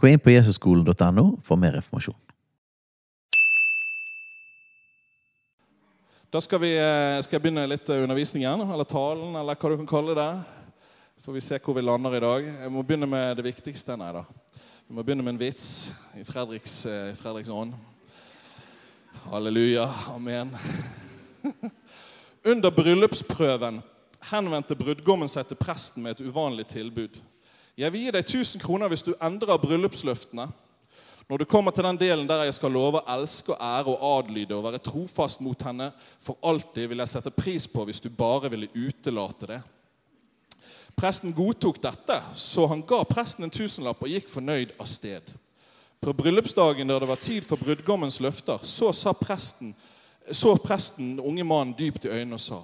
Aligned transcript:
Gå 0.00 0.08
inn 0.08 0.20
på 0.22 0.32
jesusskolen.no 0.32 1.24
for 1.44 1.60
mer 1.60 1.74
informasjon. 1.76 2.16
Da 6.32 6.40
skal, 6.40 6.60
vi, 6.62 6.70
eh, 6.78 7.18
skal 7.20 7.36
jeg 7.36 7.42
begynne 7.42 7.66
litt 7.68 7.90
undervisningen, 7.90 8.62
eller 8.64 8.88
talen, 8.88 9.34
eller 9.36 9.58
hva 9.58 9.68
du 9.68 9.76
kan 9.82 9.90
kalle 9.90 10.14
det. 10.16 10.30
Så 11.18 11.26
får 11.26 11.36
vi 11.36 11.42
se 11.44 11.58
hvor 11.60 11.76
vi 11.76 11.82
lander 11.84 12.16
i 12.16 12.20
dag. 12.24 12.46
Jeg 12.62 12.72
må 12.72 12.84
begynne 12.86 13.08
med 13.10 13.36
det 13.36 13.44
viktigste. 13.44 13.96
Nei 14.00 14.12
da. 14.14 14.22
Vi 14.88 14.96
må 14.96 15.04
begynne 15.04 15.26
med 15.26 15.34
en 15.34 15.42
vits 15.42 15.90
i 16.16 16.24
Fredriks, 16.24 16.86
eh, 16.86 17.10
i 17.12 17.18
Fredriks 17.18 17.52
ånd. 17.52 17.74
Halleluja. 19.26 19.84
Amen. 20.14 20.54
Under 22.54 22.72
bryllupsprøven 22.72 23.82
henvendte 24.30 24.78
brudgommen 24.80 25.28
seg 25.28 25.50
til 25.50 25.60
presten 25.60 26.06
med 26.06 26.16
et 26.16 26.24
uvanlig 26.24 26.70
tilbud. 26.72 27.20
Jeg 27.80 27.92
vil 27.94 28.02
gi 28.04 28.10
deg 28.12 28.26
1000 28.26 28.60
kroner 28.60 28.90
hvis 28.92 29.06
du 29.06 29.14
endrer 29.24 29.56
bryllupsløftene. 29.56 30.50
Når 31.30 31.38
du 31.40 31.46
kommer 31.48 31.72
til 31.72 31.86
den 31.86 31.96
delen 31.96 32.26
der 32.28 32.42
jeg 32.44 32.56
skal 32.58 32.74
love 32.74 33.00
å 33.00 33.14
elske 33.14 33.54
og 33.54 33.62
ære 33.62 33.92
og 33.94 34.02
adlyde 34.18 34.56
og 34.56 34.66
være 34.66 34.80
trofast 34.84 35.40
mot 35.40 35.62
henne 35.64 35.86
for 36.20 36.36
alltid, 36.44 36.90
vil 36.90 37.00
jeg 37.00 37.12
sette 37.12 37.32
pris 37.32 37.68
på 37.70 37.86
hvis 37.88 38.02
du 38.04 38.10
bare 38.12 38.50
ville 38.52 38.68
utelate 38.74 39.48
det. 39.48 39.60
Presten 40.98 41.32
godtok 41.32 41.78
dette, 41.80 42.18
så 42.34 42.66
han 42.68 42.82
ga 42.84 42.98
presten 43.08 43.46
en 43.46 43.54
tusenlapp 43.54 44.02
og 44.04 44.12
gikk 44.12 44.28
fornøyd 44.28 44.74
av 44.76 44.90
sted. 44.90 45.30
På 46.04 46.12
bryllupsdagen 46.18 46.90
da 46.90 46.98
det 47.00 47.08
var 47.08 47.22
tid 47.22 47.46
for 47.48 47.62
brudgommens 47.62 48.20
løfter, 48.20 48.60
så 48.66 49.14
presten, 49.16 49.72
så 50.28 50.52
presten 50.60 51.14
unge 51.16 51.46
mannen 51.46 51.72
dypt 51.78 52.04
i 52.04 52.12
øynene 52.12 52.36
og 52.36 52.44
sa 52.44 52.60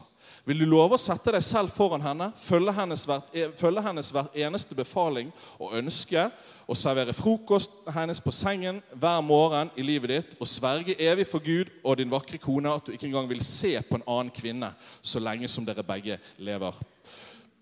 vil 0.47 0.61
du 0.62 0.66
love 0.69 0.94
å 0.94 1.00
sette 1.00 1.33
deg 1.34 1.42
selv 1.42 1.75
foran 1.75 2.05
henne, 2.05 2.28
følge 2.39 2.72
hennes, 2.77 3.02
hvert, 3.08 3.33
følge 3.58 3.83
hennes 3.83 4.11
hvert 4.14 4.36
eneste 4.39 4.77
befaling 4.78 5.33
og 5.58 5.75
ønske, 5.75 6.28
og 6.66 6.78
servere 6.78 7.14
frokost 7.14 7.75
hennes 7.94 8.20
på 8.22 8.34
sengen 8.34 8.78
hver 8.94 9.20
morgen 9.27 9.72
i 9.78 9.84
livet 9.86 10.12
ditt, 10.12 10.36
og 10.39 10.50
sverge 10.50 10.97
evig 11.02 11.27
for 11.27 11.42
Gud 11.42 11.70
og 11.83 11.98
din 11.98 12.11
vakre 12.11 12.39
kone 12.42 12.70
at 12.70 12.86
du 12.86 12.94
ikke 12.94 13.08
engang 13.11 13.28
vil 13.30 13.42
se 13.47 13.74
på 13.86 13.98
en 13.98 14.06
annen 14.06 14.33
kvinne 14.34 14.70
så 15.02 15.22
lenge 15.22 15.50
som 15.50 15.67
dere 15.67 15.86
begge 15.86 16.19
lever? 16.39 16.78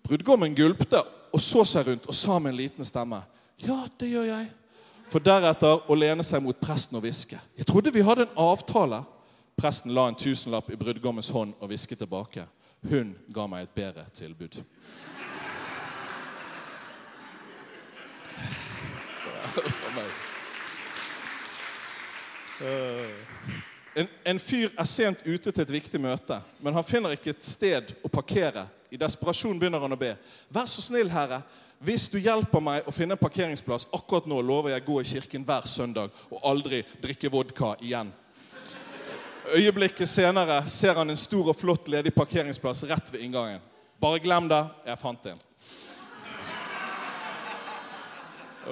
Brudgommen 0.05 0.53
gulpte 0.57 1.01
og 1.33 1.41
så 1.41 1.65
seg 1.65 1.89
rundt 1.89 2.05
og 2.09 2.17
sa 2.17 2.37
med 2.39 2.53
en 2.53 2.61
liten 2.61 2.85
stemme, 2.85 3.23
ja, 3.65 3.85
det 3.99 4.11
gjør 4.11 4.27
jeg. 4.27 4.49
For 5.09 5.23
deretter 5.23 5.85
å 5.87 5.97
lene 5.97 6.25
seg 6.25 6.41
mot 6.43 6.57
presten 6.59 6.97
og 6.97 7.05
hviske. 7.05 7.37
Jeg 7.57 7.67
trodde 7.69 7.93
vi 7.93 8.03
hadde 8.05 8.25
en 8.25 8.39
avtale. 8.41 9.03
Presten 9.55 9.93
la 9.95 10.09
en 10.09 10.17
tusenlapp 10.19 10.67
i 10.73 10.77
brudgommens 10.79 11.29
hånd 11.31 11.53
og 11.61 11.69
hvisket 11.71 12.01
tilbake. 12.01 12.43
Hun 12.89 13.15
ga 13.33 13.47
meg 13.49 13.65
et 13.65 13.75
bedre 13.75 14.05
tilbud. 14.13 14.59
En, 23.95 24.07
en, 24.25 24.39
fyr 24.39 24.69
er 24.77 24.87
sent 24.89 25.23
ute 25.25 25.51
til 25.51 25.63
et 25.63 25.71
viktig 25.71 25.99
møte, 26.01 26.37
men 26.59 26.75
han 26.75 26.85
finner 26.85 27.15
ikke 27.15 27.31
et 27.33 27.47
sted 27.47 27.93
å 28.03 28.11
parkere. 28.11 28.67
I 28.91 28.99
desperasjon 28.99 29.59
begynner 29.59 29.81
han 29.81 29.95
å 29.95 29.99
be. 29.99 30.11
Vær 30.53 30.67
så 30.69 30.83
snill, 30.83 31.09
Herre. 31.09 31.41
Hvis 31.85 32.07
du 32.11 32.19
hjelper 32.19 32.61
meg 32.63 32.85
å 32.87 32.93
finne 32.95 33.17
en 33.17 33.21
parkeringsplass 33.21 33.89
akkurat 33.95 34.27
nå, 34.29 34.39
lover 34.45 34.75
jeg 34.75 34.83
å 34.83 34.87
gå 34.91 34.99
i 35.01 35.09
kirken 35.09 35.47
hver 35.47 35.67
søndag 35.67 36.13
og 36.29 36.45
aldri 36.47 36.83
drikke 37.01 37.31
vodka 37.33 37.73
igjen. 37.83 38.13
Øyeblikket 39.53 40.09
senere 40.09 40.69
ser 40.69 40.93
han 40.93 41.09
en 41.09 41.17
stor 41.17 41.49
og 41.51 41.55
flott 41.55 41.87
ledig 41.87 42.13
parkeringsplass 42.13 42.83
rett 42.89 43.13
ved 43.13 43.19
inngangen. 43.21 43.61
Bare 44.01 44.19
glem 44.19 44.49
det. 44.49 44.63
Jeg 44.85 44.97
fant 44.99 45.25
en. 45.29 45.39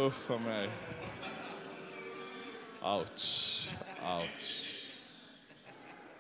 Uff 0.06 0.30
a 0.34 0.38
meg. 0.42 0.70
Ouch. 2.82 3.70
Ouch. 4.02 4.50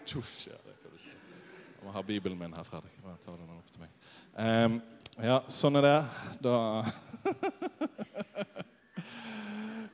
Tuff, 0.05 0.47
ja, 0.47 0.53
det 0.65 0.75
kan 0.81 0.91
du 0.91 0.97
si. 1.01 1.09
Jeg 1.09 1.85
må 1.85 1.91
ha 1.91 2.01
Bibelen 2.01 2.39
min 2.39 2.53
her, 2.53 2.63
Fredrik. 2.63 3.01
Bare 3.03 3.17
ta 3.25 3.31
den 3.31 3.49
opp 3.49 3.71
til 3.71 3.81
meg. 3.81 3.89
Um, 4.37 4.81
ja, 5.23 5.41
sånn 5.49 5.75
er 5.81 5.87
det. 5.87 5.99
Da 6.45 6.83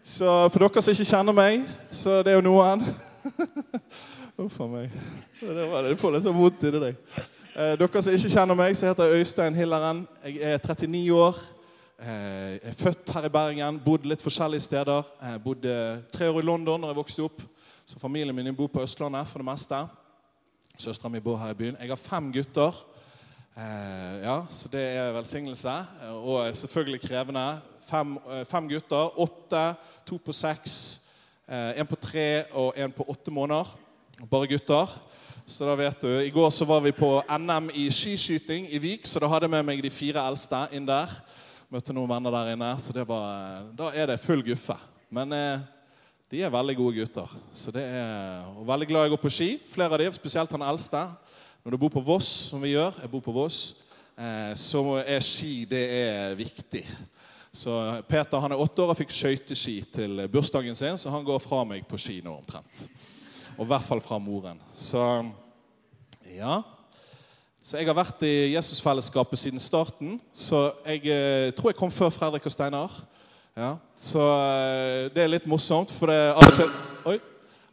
Så 0.04 0.50
for 0.50 0.60
dere 0.60 0.82
som 0.84 0.94
ikke 0.94 1.08
kjenner 1.08 1.36
meg, 1.38 1.64
så 1.92 2.20
det 2.26 2.34
er 2.34 2.42
jo 2.42 2.48
noen. 2.50 2.84
Uff 4.40 4.60
a 4.62 4.68
meg. 4.72 4.92
Det 5.42 5.64
var. 5.68 5.84
Du 5.84 5.98
får 6.00 6.14
litt 6.16 6.24
sånn 6.24 6.38
vondt 6.38 6.62
inni 6.64 6.80
deg. 6.80 7.00
Eh, 7.60 7.74
dere 7.76 8.02
som 8.06 8.14
ikke 8.16 8.30
kjenner 8.32 8.56
meg, 8.56 8.76
så 8.80 8.88
heter 8.88 9.10
jeg 9.10 9.24
Øystein 9.26 9.58
Hilleren. 9.58 10.06
Jeg 10.24 10.38
er 10.48 10.62
39 10.64 11.02
år. 11.12 11.40
Eh, 12.00 12.54
jeg 12.54 12.62
er 12.70 12.78
født 12.80 13.12
her 13.18 13.28
i 13.28 13.32
Bergen. 13.34 13.80
Bodd 13.84 14.08
litt 14.08 14.24
forskjellige 14.24 14.64
steder. 14.64 15.10
Jeg 15.26 15.42
bodde 15.44 15.74
tre 16.16 16.30
år 16.32 16.40
i 16.40 16.46
London 16.48 16.86
da 16.86 16.94
jeg 16.94 17.00
vokste 17.02 17.26
opp. 17.26 17.44
Så 17.84 18.00
familien 18.00 18.38
min 18.38 18.56
bor 18.56 18.70
på 18.72 18.86
Østlandet 18.86 19.28
for 19.28 19.44
det 19.44 19.50
meste. 19.50 19.82
Søstera 20.80 21.12
mi 21.12 21.20
bor 21.20 21.36
her 21.42 21.52
i 21.52 21.60
byen. 21.60 21.82
Jeg 21.82 21.92
har 21.92 22.00
fem 22.00 22.32
gutter. 22.32 22.80
Eh, 23.58 24.16
ja, 24.24 24.38
Så 24.48 24.72
det 24.72 24.86
er 24.94 25.12
velsignelse. 25.18 25.76
Og 26.14 26.56
selvfølgelig 26.56 27.02
krevende. 27.10 27.46
Fem, 27.90 28.16
eh, 28.24 28.46
fem 28.48 28.72
gutter. 28.72 29.20
Åtte, 29.20 29.76
to 30.08 30.16
på 30.16 30.32
seks, 30.32 31.02
eh, 31.50 31.82
en 31.82 31.92
på 31.92 32.00
tre 32.00 32.46
og 32.54 32.74
en 32.78 32.92
på 32.92 33.04
åtte 33.04 33.32
måneder. 33.32 33.89
Bare 34.28 34.48
gutter. 34.52 34.90
Så 35.46 35.64
da 35.64 35.74
vet 35.80 36.02
du, 36.02 36.10
I 36.12 36.30
går 36.30 36.50
så 36.52 36.66
var 36.68 36.82
vi 36.84 36.92
på 36.92 37.08
NM 37.32 37.70
i 37.72 37.86
skiskyting 37.88 38.68
i 38.68 38.80
Vik, 38.82 39.08
så 39.08 39.22
da 39.24 39.30
hadde 39.32 39.48
jeg 39.48 39.54
med 39.54 39.66
meg 39.66 39.80
de 39.82 39.90
fire 39.90 40.26
eldste 40.28 40.60
inn 40.76 40.86
der. 40.86 41.14
Møtte 41.72 41.96
noen 41.96 42.10
venner 42.12 42.36
der 42.36 42.50
inne, 42.52 42.74
så 42.84 42.94
det 42.94 43.06
var, 43.08 43.64
da 43.78 43.88
er 43.96 44.12
det 44.12 44.20
full 44.20 44.44
guffe. 44.44 44.76
Men 45.10 45.32
eh, 45.34 45.64
de 46.30 46.44
er 46.44 46.52
veldig 46.52 46.76
gode 46.82 47.00
gutter. 47.00 47.32
Så 47.56 47.72
det 47.72 47.86
er, 47.88 48.44
og 48.52 48.68
Veldig 48.68 48.90
glad 48.90 49.08
jeg 49.08 49.14
går 49.16 49.22
på 49.24 49.32
ski. 49.34 49.50
Flere 49.72 49.96
av 49.96 50.04
dem, 50.04 50.18
spesielt 50.20 50.52
han 50.52 50.68
eldste. 50.68 51.06
Når 51.64 51.74
du 51.74 51.82
bor 51.86 51.94
på 51.96 52.04
Voss, 52.12 52.34
som 52.52 52.62
vi 52.62 52.76
gjør, 52.76 53.00
jeg 53.00 53.14
bor 53.14 53.24
på 53.24 53.36
Voss, 53.40 53.62
eh, 54.20 54.52
så 54.60 54.84
er 55.00 55.24
ski 55.24 55.64
det 55.70 55.86
er 56.02 56.36
viktig. 56.38 56.84
Så 57.56 57.80
Peter 58.10 58.44
han 58.44 58.52
er 58.52 58.60
åtte 58.60 58.84
år 58.84 58.92
og 58.92 59.00
fikk 59.00 59.16
skøyteski 59.16 59.80
til 59.96 60.28
bursdagen 60.28 60.76
sin, 60.76 61.00
så 61.00 61.16
han 61.16 61.24
går 61.26 61.40
fra 61.42 61.64
meg 61.72 61.88
på 61.88 61.98
ski 61.98 62.20
nå 62.26 62.36
omtrent. 62.36 62.90
Og 63.60 63.66
i 63.66 63.72
hvert 63.74 63.84
fall 63.84 64.00
fra 64.00 64.16
moren. 64.24 64.60
Så 64.80 65.04
ja. 66.32 66.62
Så 67.60 67.76
jeg 67.76 67.90
har 67.90 67.98
vært 67.98 68.22
i 68.24 68.54
Jesusfellesskapet 68.54 69.40
siden 69.42 69.60
starten. 69.60 70.14
Så 70.32 70.70
jeg 70.86 71.02
eh, 71.12 71.50
tror 71.58 71.74
jeg 71.74 71.78
kom 71.78 71.92
før 71.92 72.14
Fredrik 72.16 72.48
og 72.48 72.54
Steinar. 72.54 72.94
Ja. 73.60 73.74
Så 74.00 74.24
eh, 74.24 75.10
det 75.12 75.26
er 75.26 75.34
litt 75.34 75.50
morsomt, 75.52 75.92
for 75.92 76.08
av, 76.08 76.40
og 76.40 76.56
til, 76.56 76.72
oi, 77.12 77.18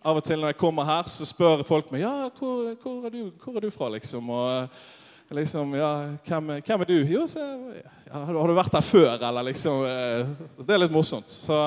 av 0.02 0.18
og 0.18 0.26
til 0.26 0.42
når 0.42 0.56
jeg 0.56 0.58
kommer 0.58 0.88
her, 0.88 1.06
så 1.06 1.28
spør 1.28 1.62
folk 1.68 1.92
meg 1.94 2.02
ja, 2.02 2.14
hvor, 2.34 2.72
hvor, 2.82 3.06
er, 3.06 3.14
du, 3.14 3.30
hvor 3.44 3.60
er 3.60 3.68
du 3.68 3.70
fra, 3.70 3.92
liksom. 3.94 4.32
Og 4.34 4.48
eh, 4.56 4.88
liksom, 5.38 5.76
ja, 5.78 5.92
hvem, 6.26 6.50
hvem 6.66 6.82
er 6.82 6.90
du? 6.90 6.96
Jo, 7.14 7.28
så, 7.30 7.46
ja, 8.08 8.24
har 8.26 8.50
du 8.50 8.56
vært 8.58 8.74
her 8.74 8.88
før, 8.88 9.14
eller 9.20 9.52
liksom 9.52 9.86
Det 10.58 10.74
er 10.74 10.82
litt 10.82 10.98
morsomt. 10.98 11.30
Så, 11.30 11.62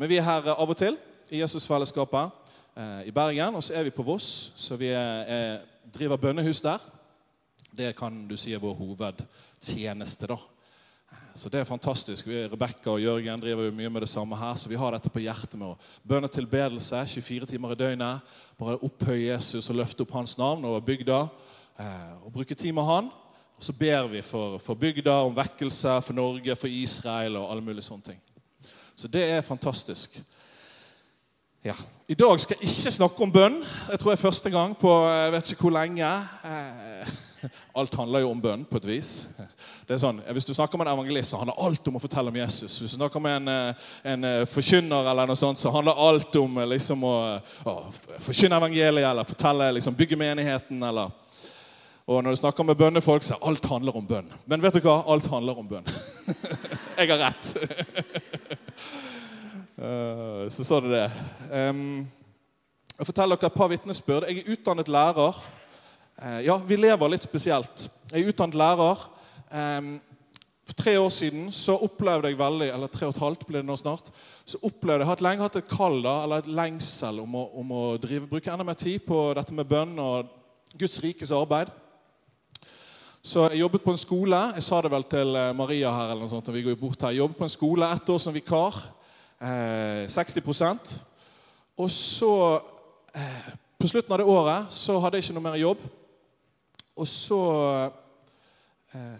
men 0.00 0.08
vi 0.08 0.16
er 0.16 0.30
her 0.30 0.54
av 0.56 0.64
og 0.64 0.80
til 0.80 0.96
i 1.28 1.44
Jesusfellesskapet. 1.44 2.40
Eh, 2.76 3.06
i 3.06 3.10
Bergen. 3.10 3.54
Og 3.54 3.62
så 3.62 3.74
er 3.74 3.82
vi 3.86 3.90
på 3.94 4.02
Voss, 4.02 4.52
så 4.56 4.76
vi 4.76 4.88
er, 4.90 5.60
driver 5.94 6.16
bønnehus 6.16 6.60
der. 6.60 6.82
Det 7.70 7.92
kan 7.96 8.26
du 8.28 8.36
si 8.36 8.52
er 8.52 8.58
vår 8.58 8.74
hovedtjeneste. 8.74 10.26
da. 10.26 10.36
Så 11.34 11.48
det 11.48 11.60
er 11.60 11.64
fantastisk. 11.64 12.26
Vi, 12.26 12.46
Rebekka 12.46 12.90
og 12.90 13.02
Jørgen 13.02 13.40
driver 13.40 13.64
jo 13.64 13.74
mye 13.74 13.90
med 13.90 14.00
det 14.00 14.08
samme 14.08 14.36
her. 14.36 14.54
Så 14.54 14.68
vi 14.68 14.78
har 14.78 14.90
dette 14.90 15.10
på 15.10 15.22
hjertet 15.22 15.54
med 15.58 15.68
å 15.68 15.78
bønne 16.02 16.28
tilbedelse 16.28 17.06
24 17.06 17.46
timer 17.46 17.74
i 17.74 17.78
døgnet. 17.78 18.34
Bare 18.58 18.78
opphøye 18.82 19.32
Jesus 19.32 19.70
og 19.70 19.78
løfte 19.78 20.02
opp 20.02 20.14
hans 20.14 20.38
navn 20.38 20.64
over 20.64 20.80
bygda. 20.80 21.28
Eh, 21.78 22.12
og 22.26 22.32
bruke 22.32 22.54
tid 22.54 22.72
med 22.74 22.86
han. 22.90 23.10
Og 23.54 23.62
så 23.62 23.72
ber 23.72 24.06
vi 24.10 24.22
for, 24.22 24.58
for 24.58 24.74
bygda, 24.74 25.20
om 25.26 25.34
vekkelse, 25.36 26.00
for 26.02 26.14
Norge, 26.14 26.56
for 26.58 26.66
Israel 26.66 27.38
og 27.38 27.50
alle 27.52 27.62
mulige 27.62 27.86
sånne 27.86 28.10
ting. 28.10 28.22
Så 28.94 29.10
det 29.10 29.28
er 29.30 29.46
fantastisk. 29.46 30.18
Ja. 31.64 31.72
I 32.08 32.14
dag 32.14 32.40
skal 32.40 32.58
jeg 32.60 32.68
ikke 32.68 32.90
snakke 32.92 33.22
om 33.24 33.30
bønn. 33.32 33.54
Jeg 33.88 33.98
tror 33.98 34.10
jeg 34.10 34.18
er 34.18 34.20
første 34.20 34.50
gang 34.52 34.74
på 34.76 34.90
jeg 35.08 35.30
vet 35.32 35.52
ikke 35.54 35.64
hvor 35.64 35.72
lenge. 35.72 36.08
Eh, 36.44 37.12
alt 37.80 37.94
handler 37.96 38.20
jo 38.20 38.32
om 38.34 38.42
bønn 38.42 38.66
på 38.68 38.76
et 38.82 38.88
vis. 38.90 39.12
Det 39.88 39.96
er 39.96 40.02
sånn, 40.02 40.20
Hvis 40.36 40.44
du 40.44 40.52
snakker 40.52 40.76
med 40.76 40.90
en 40.90 40.92
evangelist, 40.92 41.30
så 41.32 41.40
handler 41.40 41.56
alt 41.64 41.88
om 41.88 41.96
å 41.96 42.02
fortelle 42.02 42.28
om 42.28 42.36
Jesus. 42.36 42.76
Hvis 42.82 42.92
du 42.92 42.98
snakker 42.98 43.22
med 43.24 43.36
en, 43.38 43.48
eh, 43.48 43.86
en 44.12 44.28
eh, 44.28 44.44
forkynner, 44.44 45.08
eller 45.08 45.30
noe 45.30 45.40
sånt, 45.40 45.62
så 45.62 45.72
handler 45.72 46.02
alt 46.04 46.36
om 46.36 46.60
eh, 46.60 46.68
liksom, 46.74 47.06
å, 47.08 47.14
å 47.64 47.74
forkynne 48.26 48.60
evangeliet 48.60 49.08
eller 49.08 49.30
fortelle, 49.32 49.70
liksom, 49.78 49.96
bygge 49.96 50.20
menigheten. 50.20 50.82
eller... 50.84 51.16
Og 52.04 52.20
når 52.20 52.36
du 52.36 52.42
snakker 52.42 52.68
med 52.68 52.76
bønnefolk, 52.76 53.24
så 53.24 53.40
alt 53.40 53.64
handler 53.72 53.96
om 53.96 54.04
bønn. 54.04 54.28
Men 54.44 54.60
vet 54.60 54.76
du 54.76 54.84
hva? 54.84 54.98
Alt 55.08 55.32
handler 55.32 55.64
om 55.64 55.72
bønn. 55.72 55.88
Jeg 57.00 57.08
har 57.08 57.24
rett. 57.24 58.60
så 59.74 60.64
så 60.64 60.80
du 60.80 60.88
det. 60.92 61.10
Jeg 61.50 63.06
forteller 63.08 63.36
dere 63.36 63.50
et 63.50 63.58
par 63.58 63.70
vitnesbyrd. 63.72 64.28
Jeg 64.28 64.44
er 64.44 64.52
utdannet 64.54 64.88
lærer. 64.88 65.40
Ja, 66.46 66.56
vi 66.62 66.76
lever 66.78 67.10
litt 67.10 67.26
spesielt. 67.26 67.88
Jeg 68.12 68.22
er 68.22 68.30
utdannet 68.30 68.58
lærer. 68.60 69.06
For 70.64 70.76
tre 70.78 70.94
år 70.96 71.10
siden 71.12 71.50
så 71.52 71.76
opplevde 71.84 72.30
jeg 72.30 72.38
veldig 72.40 72.70
eller 72.72 72.88
tre 72.88 73.08
og 73.08 73.12
et 73.12 73.20
halvt 73.20 73.42
ble 73.48 73.60
det 73.60 73.68
nå 73.68 73.74
snart, 73.76 74.08
så 74.48 74.60
opplevde 74.64 75.02
jeg, 75.02 75.04
jeg 75.04 75.10
har 75.10 75.24
lenge 75.26 75.44
hatt 75.44 75.58
et 75.60 75.68
kall 75.68 75.98
da, 76.06 76.14
eller 76.24 76.40
et 76.40 76.48
lengsel 76.56 77.20
om 77.20 77.36
å, 77.36 77.42
om 77.60 77.74
å 77.76 77.82
drive, 78.00 78.28
bruke 78.30 78.52
enda 78.52 78.64
mer 78.64 78.78
tid 78.80 79.04
på 79.04 79.26
dette 79.36 79.52
med 79.52 79.68
bønn 79.68 79.92
og 80.00 80.30
Guds 80.80 80.96
rikes 81.04 81.34
arbeid. 81.36 81.68
Så 83.24 83.44
Jeg 83.50 83.60
jobbet 83.60 83.84
på 83.84 83.92
en 83.92 84.00
skole. 84.00 84.40
Jeg 84.56 84.64
sa 84.64 84.80
det 84.84 84.90
vel 84.92 85.04
til 85.08 85.36
eh, 85.36 85.52
Maria 85.56 85.92
her. 85.92 86.10
eller 86.12 86.26
noe 86.26 86.32
sånt, 86.32 86.50
vi 86.52 86.64
går 86.64 86.76
bort 86.76 87.00
her. 87.00 87.12
Jeg 87.12 87.22
jobbet 87.22 87.38
på 87.38 87.46
en 87.46 87.52
skole 87.54 87.92
ett 87.92 88.10
år 88.12 88.18
som 88.20 88.34
vikar. 88.36 88.80
Eh, 89.40 90.06
60% 90.08 91.02
Og 91.76 91.90
så, 91.90 92.60
eh, 93.14 93.52
på 93.78 93.88
slutten 93.88 94.12
av 94.12 94.18
det 94.18 94.26
året, 94.26 94.66
så 94.70 94.98
hadde 95.00 95.18
jeg 95.18 95.24
ikke 95.24 95.34
noe 95.34 95.50
mer 95.50 95.58
jobb. 95.58 95.78
Og 96.96 97.08
så 97.10 97.40
eh, 98.94 99.18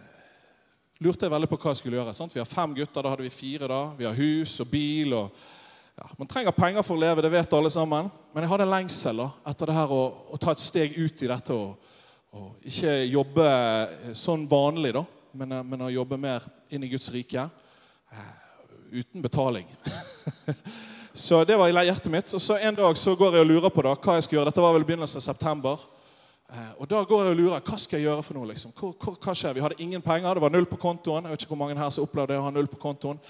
lurte 1.02 1.26
jeg 1.26 1.34
veldig 1.34 1.48
på 1.50 1.58
hva 1.58 1.72
jeg 1.72 1.82
skulle 1.82 1.98
gjøre. 1.98 2.14
Sant? 2.14 2.34
Vi 2.34 2.40
har 2.40 2.46
fem 2.46 2.76
gutter, 2.76 3.02
da 3.02 3.10
hadde 3.10 3.26
vi 3.26 3.34
fire. 3.34 3.68
da. 3.68 3.80
Vi 3.98 4.06
har 4.06 4.14
hus 4.14 4.60
og 4.60 4.70
bil. 4.70 5.12
og 5.18 5.34
ja, 5.98 6.06
Man 6.18 6.30
trenger 6.30 6.54
penger 6.54 6.86
for 6.86 6.94
å 6.94 7.02
leve, 7.02 7.22
det 7.22 7.32
vet 7.34 7.52
alle 7.58 7.70
sammen. 7.70 8.10
Men 8.32 8.46
jeg 8.46 8.52
hadde 8.52 8.68
en 8.68 8.74
lengsel 8.76 9.24
da, 9.24 9.28
etter 9.50 9.66
det 9.66 9.76
her 9.80 9.92
å, 9.92 10.04
å, 10.30 10.38
ta 10.38 10.54
et 10.54 10.62
steg 10.62 10.96
ut 10.98 11.26
i 11.26 11.30
dette. 11.30 11.58
Og, 11.58 11.92
og 12.34 12.70
ikke 12.70 12.96
jobbe 13.10 13.50
sånn 14.14 14.46
vanlig, 14.50 14.94
da, 14.94 15.04
men, 15.34 15.58
men, 15.66 15.84
å 15.86 15.92
jobbe 15.92 16.18
mer 16.20 16.46
inn 16.70 16.86
i 16.86 16.90
Guds 16.94 17.10
rike. 17.14 17.48
Eh, 18.14 18.34
uten 19.00 19.22
betaling. 19.22 19.66
så 21.26 21.44
det 21.44 21.58
var 21.58 21.72
hjertet 21.72 22.12
mitt. 22.12 22.34
Og 22.34 22.40
så 22.40 22.58
En 22.58 22.74
dag 22.74 22.96
så 22.98 23.14
går 23.16 23.38
jeg 23.38 23.46
og 23.46 23.50
lurer 23.50 23.74
på 23.74 23.84
da, 23.86 23.94
hva 23.94 24.16
jeg 24.18 24.26
skal 24.26 24.38
gjøre. 24.38 24.50
Dette 24.50 24.64
var 24.64 24.76
vel 24.76 24.86
begynnelsen 24.86 25.20
av 25.22 25.26
september. 25.26 25.82
Eh, 26.52 26.70
og 26.78 26.88
da 26.90 27.02
går 27.02 27.24
jeg 27.24 27.34
og 27.34 27.40
lurer. 27.40 27.64
Hva 27.64 27.78
skal 27.80 27.98
jeg 27.98 28.08
gjøre 28.08 28.22
for 28.22 28.38
noe? 28.38 28.48
liksom? 28.52 28.72
Hva, 28.76 28.92
hva, 28.92 29.16
hva, 29.18 29.34
skjer? 29.34 29.56
Vi 29.56 29.64
hadde 29.64 29.82
ingen 29.82 30.02
penger. 30.04 30.34
Det 30.34 30.44
var 30.44 30.54
null 30.54 30.68
på 30.70 30.80
kontoen. 30.80 31.26
Jeg 31.26 31.34
vet 31.34 31.44
ikke 31.44 31.54
hvor 31.54 31.62
mange 31.64 31.78
her 31.80 31.92
som 31.94 32.06
opplevde 32.06 32.38
å 32.38 32.46
ha 32.46 32.54
null 32.54 32.70
på 32.70 32.80
kontoen. 32.82 33.20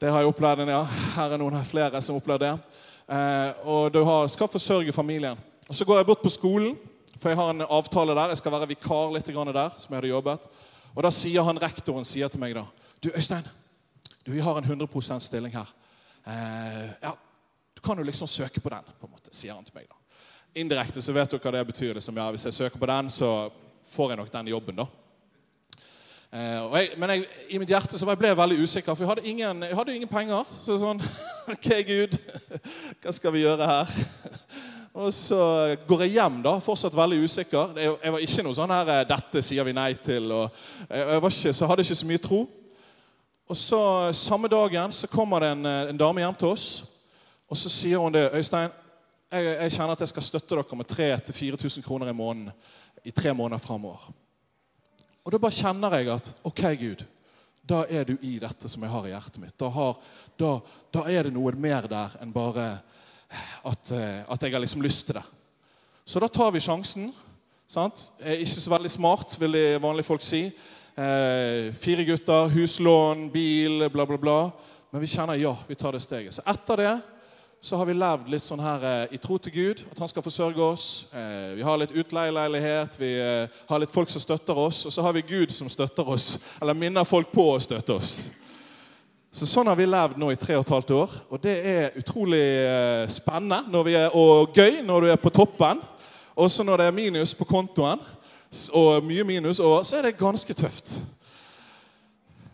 Det 0.00 0.08
har 0.10 0.22
jeg 0.22 0.32
opplevd, 0.32 0.64
ja. 0.70 0.84
Her 1.16 1.34
er 1.34 1.40
noen 1.40 1.58
her 1.58 1.66
flere 1.68 2.00
som 2.04 2.16
opplevde 2.16 2.48
det. 2.48 2.80
Eh, 3.10 3.66
og 3.68 3.90
du 3.92 4.02
har, 4.06 4.28
skal 4.32 4.48
forsørge 4.48 4.94
familien. 4.96 5.38
Og 5.68 5.74
Så 5.74 5.84
går 5.84 6.00
jeg 6.00 6.06
bort 6.06 6.22
på 6.22 6.32
skolen, 6.32 6.76
for 7.18 7.30
jeg 7.30 7.38
har 7.38 7.50
en 7.50 7.66
avtale 7.68 8.14
der. 8.16 8.32
Jeg 8.32 8.40
skal 8.40 8.52
være 8.52 8.68
vikar 8.70 9.12
litt 9.14 9.26
der, 9.26 9.70
som 9.78 9.92
jeg 9.92 9.98
hadde 9.98 10.14
jobbet. 10.14 10.48
Og 10.94 11.02
da 11.02 11.10
sier 11.10 11.42
han 11.46 11.60
rektoren 11.62 12.04
sier 12.04 12.28
til 12.28 12.40
meg 12.40 12.54
da 12.54 12.64
Du, 13.00 13.10
Øystein, 13.16 13.46
du, 14.26 14.32
vi 14.32 14.40
har 14.40 14.58
en 14.58 14.64
100 14.64 15.20
stilling 15.20 15.52
her. 15.54 15.68
Eh, 16.26 16.86
ja, 17.02 17.16
Du 17.74 17.80
kan 17.80 17.96
jo 17.96 18.04
liksom 18.04 18.28
søke 18.28 18.60
på 18.60 18.68
den, 18.68 18.84
på 19.00 19.06
en 19.06 19.12
måte, 19.12 19.30
sier 19.32 19.54
han 19.54 19.64
til 19.64 19.74
meg. 19.74 19.86
da. 19.88 19.96
Indirekte 20.60 21.00
så 21.00 21.14
vet 21.16 21.30
dere 21.30 21.40
hva 21.40 21.52
det 21.54 21.66
betyr. 21.66 21.94
Liksom, 21.94 22.16
ja, 22.16 22.30
hvis 22.30 22.44
jeg 22.44 22.54
søker 22.54 22.78
på 22.78 22.86
den, 22.86 23.08
så 23.10 23.50
får 23.88 24.10
jeg 24.10 24.18
nok 24.20 24.32
den 24.32 24.50
jobben, 24.52 24.76
da. 24.76 24.86
Eh, 26.32 26.76
jeg, 26.76 26.90
men 26.98 27.10
jeg, 27.10 27.24
i 27.48 27.58
mitt 27.58 27.70
hjerte 27.72 27.98
så 27.98 28.06
ble 28.06 28.28
jeg 28.28 28.38
veldig 28.38 28.60
usikker, 28.62 28.94
for 28.94 29.02
jeg 29.02 29.10
hadde 29.10 29.72
hadde 29.74 29.94
ingen 29.96 30.10
penger. 30.10 30.44
Så 30.62 30.76
sånn 30.78 31.00
OK, 31.54 31.70
Gud, 31.88 32.18
hva 33.02 33.14
skal 33.16 33.34
vi 33.34 33.46
gjøre 33.46 33.66
her? 33.66 33.96
Og 35.00 35.14
så 35.14 35.40
går 35.88 36.04
jeg 36.04 36.16
hjem, 36.18 36.40
da, 36.42 36.56
fortsatt 36.62 36.94
veldig 36.98 37.24
usikker. 37.24 37.74
Jeg, 37.78 37.96
jeg 38.02 38.14
var 38.14 38.24
ikke 38.26 38.44
noe 38.46 38.58
sånn 38.58 38.74
her 38.74 38.94
eh, 38.94 39.04
'Dette 39.08 39.42
sier 39.42 39.66
vi 39.66 39.74
nei 39.74 39.92
til.' 39.94 40.30
Og 40.34 40.62
jeg, 40.90 41.02
jeg 41.06 41.22
ikke, 41.30 41.52
så 41.56 41.70
hadde 41.70 41.86
ikke 41.86 42.00
så 42.02 42.10
mye 42.10 42.22
tro. 42.22 42.40
Og 43.50 43.56
så 43.56 44.12
Samme 44.12 44.48
dagen 44.48 44.92
så 44.92 45.08
kommer 45.10 45.40
det 45.40 45.48
en, 45.50 45.66
en 45.66 45.98
dame 45.98 46.22
hjem 46.22 46.36
til 46.38 46.52
oss, 46.52 46.66
og 47.50 47.58
så 47.58 47.68
sier 47.68 47.98
hun 47.98 48.14
det. 48.14 48.28
'Øystein, 48.30 48.70
jeg, 49.32 49.44
jeg, 49.44 49.72
kjenner 49.72 49.92
at 49.92 50.00
jeg 50.00 50.08
skal 50.08 50.22
støtte 50.22 50.54
dere 50.54 50.76
med 50.78 50.92
3000-4000 50.92 51.82
kroner 51.82 52.08
i 52.08 52.14
måneden 52.14 52.52
i 53.04 53.10
tre 53.10 53.34
måneder 53.34 53.58
framover. 53.58 54.12
Og 55.24 55.32
da 55.32 55.38
bare 55.38 55.58
kjenner 55.58 55.96
jeg 55.96 56.12
at 56.14 56.34
OK, 56.44 56.62
Gud, 56.78 57.04
da 57.68 57.84
er 57.90 58.04
du 58.04 58.16
i 58.22 58.38
dette 58.38 58.68
som 58.68 58.82
jeg 58.82 58.90
har 58.90 59.06
i 59.06 59.10
hjertet 59.10 59.42
mitt. 59.42 59.58
Da, 59.58 59.68
har, 59.68 59.98
da, 60.38 60.60
da 60.94 61.04
er 61.10 61.26
det 61.26 61.34
noe 61.34 61.50
mer 61.52 61.90
der 61.90 62.14
enn 62.22 62.32
bare 62.32 62.70
at, 63.64 63.90
eh, 63.90 64.22
at, 64.30 64.42
jeg 64.42 64.52
har 64.52 64.62
liksom 64.62 64.82
lyst 64.82 65.06
til 65.06 65.18
det. 65.18 65.26
Så 66.06 66.22
da 66.22 66.28
tar 66.28 66.54
vi 66.54 66.62
sjansen. 66.62 67.10
sant? 67.66 68.12
Ikke 68.22 68.46
så 68.46 68.70
veldig 68.70 68.90
smart, 68.90 69.40
vil 69.40 69.80
vanlige 69.82 70.06
folk 70.06 70.22
si. 70.22 70.52
Eh, 71.00 71.72
fire 71.72 72.04
gutter, 72.04 72.48
huslån, 72.48 73.30
bil, 73.32 73.88
bla, 73.88 74.06
bla, 74.06 74.18
bla. 74.18 74.50
Men 74.90 75.00
vi 75.00 75.06
kjenner 75.08 75.38
ja, 75.40 75.54
vi 75.66 75.74
tar 75.74 75.96
det 75.96 76.02
steget. 76.04 76.34
Så 76.34 76.42
etter 76.44 76.76
det 76.76 76.92
så 77.60 77.78
har 77.80 77.88
vi 77.88 77.94
levd 77.96 78.28
litt 78.28 78.44
sånn 78.44 78.60
her 78.60 78.84
eh, 78.84 79.14
i 79.16 79.20
tro 79.20 79.38
til 79.40 79.54
Gud, 79.54 79.80
at 79.92 80.02
han 80.02 80.10
skal 80.12 80.24
forsørge 80.26 80.60
oss. 80.60 80.84
Eh, 81.16 81.54
vi 81.56 81.64
har 81.64 81.80
litt 81.80 81.94
utleieleilighet, 81.96 83.00
vi 83.00 83.14
eh, 83.16 83.56
har 83.70 83.80
litt 83.80 83.94
folk 83.94 84.12
som 84.12 84.20
støtter 84.20 84.60
oss, 84.60 84.82
og 84.90 84.92
så 84.92 85.06
har 85.06 85.16
vi 85.16 85.24
Gud 85.30 85.56
som 85.56 85.72
støtter 85.72 86.04
oss, 86.04 86.34
eller 86.60 86.76
minner 86.76 87.08
folk 87.08 87.32
på 87.32 87.48
å 87.54 87.58
støtte 87.64 87.96
oss. 87.96 88.14
Så 89.32 89.48
Sånn 89.48 89.72
har 89.72 89.80
vi 89.80 89.88
levd 89.88 90.20
nå 90.20 90.34
i 90.34 90.40
tre 90.40 90.58
og 90.58 90.66
et 90.66 90.76
halvt 90.76 90.94
år, 91.00 91.18
og 91.32 91.40
det 91.40 91.58
er 91.64 92.00
utrolig 92.00 92.44
spennende 93.14 93.84
er, 93.88 94.12
og 94.12 94.52
gøy 94.52 94.82
når 94.84 95.06
du 95.06 95.12
er 95.14 95.20
på 95.22 95.32
toppen. 95.32 95.80
Også 96.36 96.64
når 96.66 96.80
det 96.80 96.88
er 96.90 96.96
minus 96.96 97.36
på 97.36 97.48
kontoen, 97.48 98.00
og 98.72 99.04
mye 99.06 99.24
minus 99.24 99.60
og 99.62 99.86
så 99.86 99.98
er 99.98 100.08
det 100.08 100.18
ganske 100.18 100.54
tøft. 100.54 100.98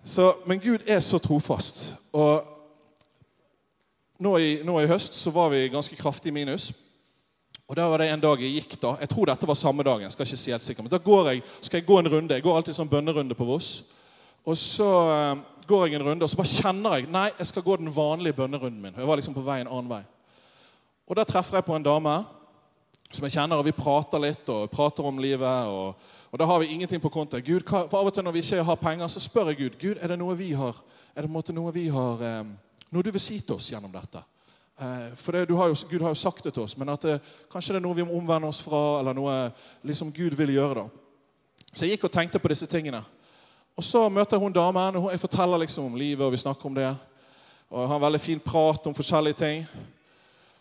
Så, 0.04 0.34
men 0.46 0.60
Gud 0.60 0.84
er 0.86 1.00
så 1.00 1.18
trofast. 1.18 1.94
og 2.12 2.44
nå 4.18 4.36
i, 4.38 4.50
nå 4.64 4.78
i, 4.80 4.86
høst 4.88 5.16
så 5.18 5.30
var 5.30 5.50
vi 5.52 5.68
ganske 5.68 5.96
kraftig 5.96 6.32
minus. 6.32 6.70
Og 7.66 7.76
Da 7.76 7.88
var 7.90 7.98
det 7.98 8.12
en 8.12 8.20
dag 8.20 8.40
jeg 8.40 8.54
gikk. 8.54 8.80
da. 8.80 8.96
Jeg 9.00 9.08
tror 9.08 9.26
dette 9.26 9.46
var 9.46 9.54
samme 9.54 9.82
dagen. 9.82 10.10
skal 10.10 10.26
ikke 10.26 10.36
si 10.36 10.50
helt 10.50 10.62
sikker, 10.62 10.82
men 10.82 10.90
Da 10.90 10.98
går 10.98 11.30
jeg, 11.30 11.42
skal 11.60 11.78
jeg 11.78 11.86
gå 11.86 11.98
en 11.98 12.08
runde. 12.08 12.34
Jeg 12.34 12.42
går 12.42 12.56
alltid 12.56 12.74
sånn 12.74 12.88
bønnerunde 12.88 13.34
på 13.34 13.44
Voss. 13.44 13.84
Og 14.46 14.56
så 14.56 14.86
uh, 14.86 15.38
går 15.66 15.86
jeg 15.86 15.94
en 15.94 16.06
runde, 16.06 16.22
og 16.22 16.30
så 16.30 16.36
bare 16.36 16.54
kjenner 16.62 16.94
jeg 16.94 17.10
nei, 17.10 17.30
jeg 17.38 17.46
skal 17.46 17.62
gå 17.62 17.76
den 17.76 17.90
vanlige 17.96 18.32
bønnerunden 18.32 18.80
min. 18.80 18.94
Jeg 18.96 19.06
var 19.06 19.16
liksom 19.16 19.34
på 19.34 19.42
vei 19.42 19.60
en 19.60 19.68
annen 19.68 19.90
vei. 19.90 20.02
Og 21.06 21.16
Da 21.16 21.24
treffer 21.24 21.56
jeg 21.58 21.64
på 21.66 21.74
en 21.76 21.82
dame 21.82 22.24
som 23.16 23.26
jeg 23.26 23.34
kjenner, 23.36 23.58
og 23.58 23.66
vi 23.66 23.74
prater 23.76 24.22
litt 24.22 24.48
og 24.52 24.70
prater 24.70 25.06
om 25.08 25.18
livet. 25.22 25.72
og, 25.72 25.96
og 26.30 26.38
Da 26.38 26.46
har 26.46 26.60
vi 26.60 26.70
ingenting 26.74 27.00
på 27.00 27.12
konto. 27.12 27.40
Gud, 27.40 27.64
hva, 27.64 27.86
for 27.88 27.98
Av 28.00 28.10
og 28.10 28.14
til 28.14 28.24
når 28.26 28.36
vi 28.36 28.44
ikke 28.44 28.68
har 28.68 28.78
penger, 28.80 29.08
så 29.08 29.22
spør 29.24 29.50
jeg 29.52 29.60
Gud 29.62 29.80
Gud, 29.80 29.98
er 30.00 30.12
det 30.12 30.20
noe 30.20 30.36
vi 30.36 30.52
har, 30.52 30.78
er 31.16 31.26
det 31.26 31.32
måte 31.32 31.56
noe 31.56 31.72
vi 31.72 31.88
har 31.88 32.22
eh, 32.22 32.42
noe 32.92 33.02
du 33.02 33.10
vil 33.10 33.22
si 33.22 33.40
til 33.40 33.56
oss 33.56 33.70
gjennom 33.72 33.92
dette. 33.92 34.22
Eh, 34.78 35.08
for 35.16 35.32
det, 35.32 35.56
har 35.56 35.72
jo, 35.72 35.80
Gud 35.90 36.02
har 36.04 36.12
jo 36.12 36.20
sagt 36.20 36.44
det 36.44 36.54
til 36.54 36.62
oss, 36.62 36.76
men 36.76 36.92
at 36.92 37.02
det, 37.02 37.18
kanskje 37.52 37.74
det 37.74 37.80
er 37.80 37.86
noe 37.88 37.96
vi 37.96 38.06
må 38.06 38.16
omvende 38.18 38.48
oss 38.48 38.60
fra, 38.64 39.00
eller 39.00 39.16
noe 39.16 39.34
liksom 39.86 40.12
Gud 40.14 40.36
vil 40.36 40.54
gjøre. 40.54 40.84
da. 40.84 41.66
Så 41.72 41.84
jeg 41.84 41.96
gikk 41.96 42.08
og 42.08 42.12
tenkte 42.12 42.40
på 42.40 42.52
disse 42.52 42.68
tingene. 42.68 43.02
Og 43.76 43.84
Så 43.84 44.08
møter 44.08 44.40
hun 44.40 44.52
damen, 44.52 44.96
og 44.96 45.10
jeg 45.10 45.20
forteller 45.20 45.60
liksom 45.60 45.84
om 45.90 45.96
livet, 46.00 46.24
og 46.24 46.32
vi 46.32 46.40
snakker 46.40 46.66
om 46.66 46.74
det. 46.74 46.94
Og 47.70 47.80
jeg 47.82 47.88
har 47.88 47.96
en 47.96 48.06
veldig 48.06 48.20
fin 48.20 48.40
prat 48.40 48.86
om 48.86 48.94
forskjellige 48.94 49.36
ting. 49.36 49.66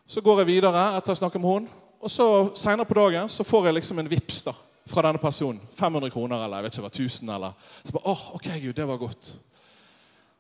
Så 0.08 0.22
går 0.22 0.42
jeg 0.42 0.48
videre 0.48 0.98
etter 0.98 1.14
å 1.14 1.20
snakke 1.22 1.40
med 1.40 1.50
hun, 1.50 1.70
og 2.06 2.12
så 2.12 2.26
senere 2.54 2.86
på 2.86 2.94
dagen 2.94 3.30
så 3.30 3.44
får 3.44 3.66
jeg 3.66 3.76
liksom 3.80 4.00
en 4.00 4.10
vips 4.10 4.44
da, 4.46 4.52
fra 4.86 5.02
denne 5.08 5.18
personen. 5.18 5.58
500 5.74 6.12
kroner 6.14 6.44
eller 6.46 6.60
jeg 6.62 6.68
vet 6.68 6.76
ikke, 6.78 6.84
hva, 6.86 6.92
1000 6.94 7.32
eller 7.34 7.54
Så 7.82 7.94
bare, 7.96 8.12
åh, 8.12 8.26
ok 8.38 8.50
Gud, 8.62 8.74
det 8.78 8.86
var 8.86 8.98
godt. 9.02 9.32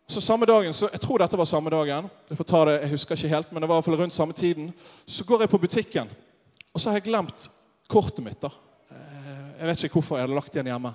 Så 0.08 0.22
samme 0.22 0.46
dagen, 0.46 0.74
så 0.74 0.90
Jeg 0.92 1.02
tror 1.02 1.18
dette 1.18 1.38
var 1.38 1.46
samme 1.50 1.70
dagen. 1.70 2.10
Jeg 2.30 2.38
får 2.38 2.44
ta 2.44 2.66
det, 2.66 2.82
jeg 2.82 2.90
husker 2.90 3.16
ikke 3.16 3.34
helt, 3.34 3.52
men 3.52 3.62
det 3.62 3.70
var 3.70 3.76
i 3.76 3.78
hvert 3.78 3.86
fall 3.86 3.98
rundt 4.02 4.14
samme 4.14 4.34
tiden. 4.34 4.74
Så 5.08 5.26
går 5.26 5.42
jeg 5.42 5.50
på 5.50 5.58
butikken, 5.58 6.10
og 6.74 6.82
så 6.82 6.90
har 6.90 7.00
jeg 7.00 7.08
glemt 7.10 7.50
kortet 7.90 8.24
mitt. 8.24 8.42
da. 8.42 8.50
Eh, 8.92 9.48
jeg 9.60 9.68
vet 9.68 9.84
ikke 9.84 9.94
hvorfor 9.94 10.18
jeg 10.18 10.28
hadde 10.28 10.36
lagt 10.36 10.54
det 10.54 10.60
igjen 10.60 10.70
hjemme. 10.70 10.92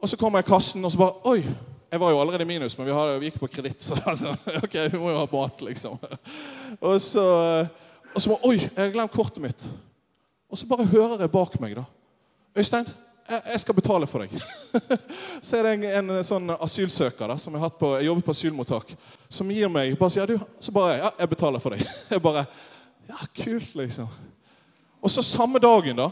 Og 0.00 0.08
så 0.08 0.16
kommer 0.16 0.38
jeg 0.38 0.48
i 0.48 0.50
kassen, 0.50 0.84
og 0.84 0.90
så 0.90 0.98
bare 0.98 1.30
Oi! 1.30 1.44
Jeg 1.90 2.00
var 2.00 2.10
jo 2.10 2.20
allerede 2.20 2.42
i 2.42 2.46
minus, 2.46 2.78
men 2.78 2.86
vi, 2.86 2.92
hadde, 2.92 3.20
vi 3.20 3.30
gikk 3.30 3.38
på 3.40 3.46
kreditt. 3.46 3.82
Så 3.82 3.98
altså, 4.06 4.34
ok, 4.64 4.74
vi 4.92 4.98
må 4.98 5.10
jo 5.10 5.22
ha 5.22 5.30
mat, 5.30 5.62
liksom. 5.62 5.98
Og 6.90 7.00
så, 7.00 7.24
og 8.14 8.22
så 8.22 8.32
må 8.32 8.40
Oi! 8.48 8.56
Jeg 8.58 8.76
har 8.76 8.92
glemt 8.94 9.14
kortet 9.14 9.42
mitt. 9.42 9.68
Og 10.50 10.58
så 10.58 10.66
bare 10.66 10.88
hører 10.90 11.20
jeg 11.22 11.30
bak 11.30 11.54
meg, 11.62 11.76
da. 11.78 11.84
Øystein, 12.58 12.88
jeg 13.30 13.60
skal 13.62 13.76
betale 13.76 14.06
for 14.10 14.24
deg. 14.24 14.32
så 15.46 15.60
er 15.60 15.68
det 15.68 15.74
en, 15.76 16.10
en, 16.10 16.24
sånn 16.26 16.50
asylsøker 16.56 17.30
da, 17.30 17.36
som 17.38 17.54
jeg, 17.54 17.72
på, 17.78 17.92
jeg 18.00 18.08
jobber 18.08 18.26
på 18.26 18.34
asylmottak, 18.34 18.90
som 19.30 19.52
gir 19.54 19.70
meg 19.70 19.94
bare 20.00 20.14
sier, 20.14 20.26
ja, 20.26 20.40
du, 20.40 20.58
Så 20.58 20.74
bare 20.74 20.96
Ja, 20.98 21.12
jeg 21.20 21.30
betaler 21.36 21.62
for 21.62 21.76
deg. 21.76 21.86
Jeg 22.10 22.22
bare 22.24 22.46
Ja, 23.10 23.22
kult, 23.34 23.74
liksom. 23.78 24.10
Og 25.00 25.10
så 25.10 25.22
samme 25.24 25.58
dagen, 25.62 25.96
da, 25.98 26.10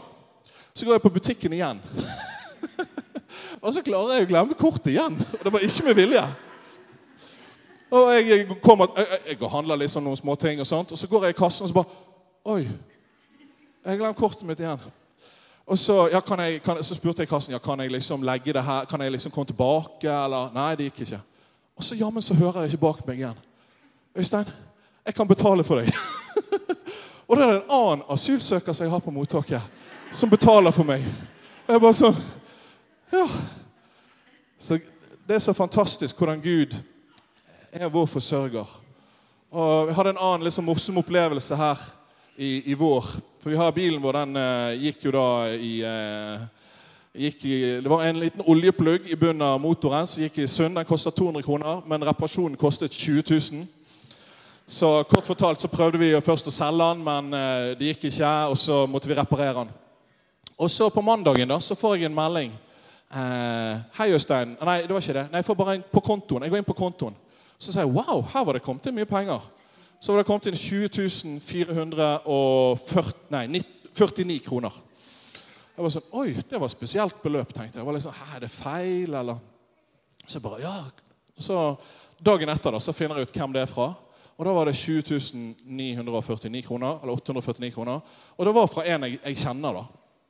så 0.73 0.85
går 0.85 0.97
jeg 0.97 1.03
på 1.03 1.11
butikken 1.13 1.53
igjen. 1.53 1.79
Og 3.63 3.73
så 3.75 3.83
klarer 3.83 4.17
jeg 4.17 4.27
å 4.27 4.29
glemme 4.29 4.55
kortet 4.57 4.93
igjen. 4.93 5.17
Og 5.19 5.43
det 5.43 5.51
var 5.53 5.63
ikke 5.63 5.85
med 5.85 5.97
vilje. 5.97 6.23
Og 7.91 8.13
jeg, 8.13 8.47
kommer, 8.63 8.87
jeg, 8.97 9.37
jeg 9.39 9.49
handler 9.49 9.75
liksom 9.75 10.03
noen 10.03 10.17
småting, 10.17 10.59
og 10.59 10.67
sånt, 10.67 10.91
og 10.91 10.97
så 10.97 11.07
går 11.07 11.23
jeg 11.25 11.35
i 11.35 11.39
kassen 11.39 11.65
og 11.65 11.69
så 11.69 11.73
bare 11.73 12.05
Oi, 12.49 12.69
jeg 13.85 13.97
glemte 13.99 14.17
kortet 14.19 14.45
mitt 14.47 14.59
igjen. 14.59 14.79
Og 15.69 15.77
så, 15.77 16.07
ja, 16.11 16.19
kan 16.19 16.39
jeg, 16.39 16.61
kan, 16.63 16.79
så 16.83 16.95
spurte 16.95 17.21
jeg 17.21 17.29
kassen 17.29 17.53
ja, 17.53 17.59
kan 17.61 17.79
jeg 17.79 17.91
liksom 17.91 18.23
legge 18.25 18.53
det 18.53 18.63
her, 18.63 18.85
kan 18.89 19.01
jeg 19.01 19.11
liksom 19.11 19.31
komme 19.31 19.45
tilbake. 19.45 20.07
eller, 20.07 20.53
Nei, 20.53 20.75
det 20.75 20.87
gikk 20.89 21.01
ikke. 21.05 21.19
Og 21.75 21.83
så 21.83 21.95
jammen 21.95 22.21
så 22.21 22.33
hører 22.33 22.61
jeg 22.61 22.73
ikke 22.73 22.85
bak 22.85 23.03
meg 23.07 23.19
igjen. 23.21 23.43
Øystein, 24.17 24.45
jeg 25.05 25.15
kan 25.15 25.27
betale 25.27 25.63
for 25.63 25.81
deg. 25.81 25.93
og 27.27 27.37
da 27.37 27.43
er 27.43 27.51
det 27.51 27.59
en 27.59 27.75
annen 27.75 28.05
asylsøker 28.09 28.73
som 28.73 28.87
jeg 28.87 28.91
har 28.91 29.03
på 29.03 29.13
mottaket, 29.13 29.61
som 30.11 30.29
betaler 30.29 30.71
for 30.71 30.87
meg. 30.87 31.05
Og 31.67 31.73
jeg 31.73 31.83
bare 31.85 31.99
sånn 31.99 32.21
Ja. 33.13 33.25
Så 34.59 34.79
Det 35.27 35.35
er 35.35 35.39
så 35.39 35.53
fantastisk 35.53 36.17
hvordan 36.17 36.41
Gud 36.41 36.73
er 37.71 37.89
vår 37.89 38.05
forsørger. 38.05 38.67
Og 39.51 39.87
Vi 39.87 39.93
hadde 39.93 40.09
en 40.09 40.21
annen 40.21 40.43
liksom, 40.43 40.65
morsom 40.65 40.97
opplevelse 40.97 41.55
her 41.55 41.79
i, 42.37 42.71
i, 42.71 42.73
vår. 42.73 43.05
For 43.41 43.49
vi 43.49 43.57
har 43.57 43.71
bilen 43.71 44.01
vår. 44.01 44.17
Den 44.21 44.37
uh, 44.37 44.77
gikk 44.77 45.05
jo 45.05 45.13
da 45.13 45.25
i, 45.53 45.73
uh, 45.85 46.45
gikk 47.13 47.45
i 47.45 47.57
Det 47.81 47.89
var 47.89 48.05
en 48.05 48.19
liten 48.19 48.45
oljeplugg 48.45 49.09
i 49.09 49.17
bunnen 49.17 49.45
av 49.45 49.59
motoren 49.61 50.07
som 50.07 50.23
gikk 50.23 50.39
i 50.43 50.47
sund. 50.47 50.77
Den 50.77 50.85
kosta 50.85 51.11
200 51.11 51.43
kroner, 51.45 51.81
men 51.85 52.05
reparasjonen 52.05 52.57
kostet 52.57 52.93
20 52.93 53.23
000. 53.29 53.67
Så 54.69 55.03
kort 55.09 55.25
fortalt 55.25 55.61
så 55.61 55.67
prøvde 55.67 55.97
vi 55.97 56.11
først 56.21 56.47
å 56.47 56.53
selge 56.53 56.91
den, 56.91 57.05
men 57.05 57.33
uh, 57.33 57.77
det 57.77 57.93
gikk 57.93 58.09
ikke. 58.11 58.33
Og 58.53 58.57
så 58.57 58.83
måtte 58.87 59.09
vi 59.09 59.17
reparere 59.17 59.63
den. 59.63 59.73
Og 60.59 60.69
så 60.69 60.89
på 60.89 61.01
mandagen 61.01 61.49
da, 61.49 61.57
så 61.63 61.77
får 61.77 61.95
jeg 61.97 62.09
en 62.09 62.17
melding. 62.17 62.51
Hei, 63.09 64.11
Øystein. 64.13 64.51
Nei, 64.61 64.83
det 64.83 64.93
var 64.93 65.01
ikke 65.01 65.15
det. 65.15 65.23
Nei, 65.31 65.39
jeg 65.39 65.47
får 65.47 65.55
bare 65.57 65.75
en 65.79 65.85
på 65.89 66.01
kontoen. 66.03 66.43
Jeg 66.45 66.51
går 66.51 66.59
inn 66.59 66.67
på 66.67 66.75
kontoen. 66.77 67.15
Så 67.59 67.71
sier 67.73 67.83
jeg 67.83 67.91
wow, 67.93 68.21
her 68.33 68.45
var 68.47 68.53
det 68.55 68.63
kommet 68.63 68.85
inn 68.87 68.95
mye 68.95 69.05
penger. 69.09 69.39
Så 69.99 70.13
var 70.13 70.17
det 70.21 70.27
kommet 70.29 70.47
inn 70.47 70.55
20 70.55 71.39
449 71.43 74.39
kroner. 74.45 74.73
Jeg 75.75 75.83
var 75.83 75.89
sånn, 75.95 76.09
Oi, 76.19 76.29
det 76.35 76.59
var 76.59 76.67
et 76.67 76.75
spesielt 76.75 77.21
beløp, 77.23 77.53
tenkte 77.53 77.77
jeg. 77.77 77.81
jeg 77.81 77.87
var 77.87 77.93
liksom, 77.95 78.13
Hæ, 78.15 78.25
Er 78.35 78.39
det 78.43 78.51
feil, 78.51 79.13
eller? 79.15 79.37
Så 80.25 80.33
jeg 80.37 80.43
bare, 80.43 80.61
ja. 80.63 80.77
Så 81.39 81.75
Dagen 82.19 82.49
etter 82.51 82.71
da, 82.75 82.79
så 82.83 82.91
finner 82.91 83.15
jeg 83.15 83.23
ut 83.29 83.37
hvem 83.37 83.53
det 83.55 83.61
er 83.61 83.69
fra. 83.71 83.93
Og 84.39 84.45
Da 84.45 84.51
var 84.55 84.65
det 84.67 84.75
20.949 84.75 86.61
kroner. 86.67 86.99
eller 87.01 87.13
849 87.13 87.71
kroner. 87.73 87.99
Og 88.37 88.45
det 88.45 88.55
var 88.55 88.67
fra 88.67 88.85
en 88.87 89.03
jeg, 89.03 89.19
jeg 89.25 89.37
kjenner, 89.37 89.73
da. 89.73 89.83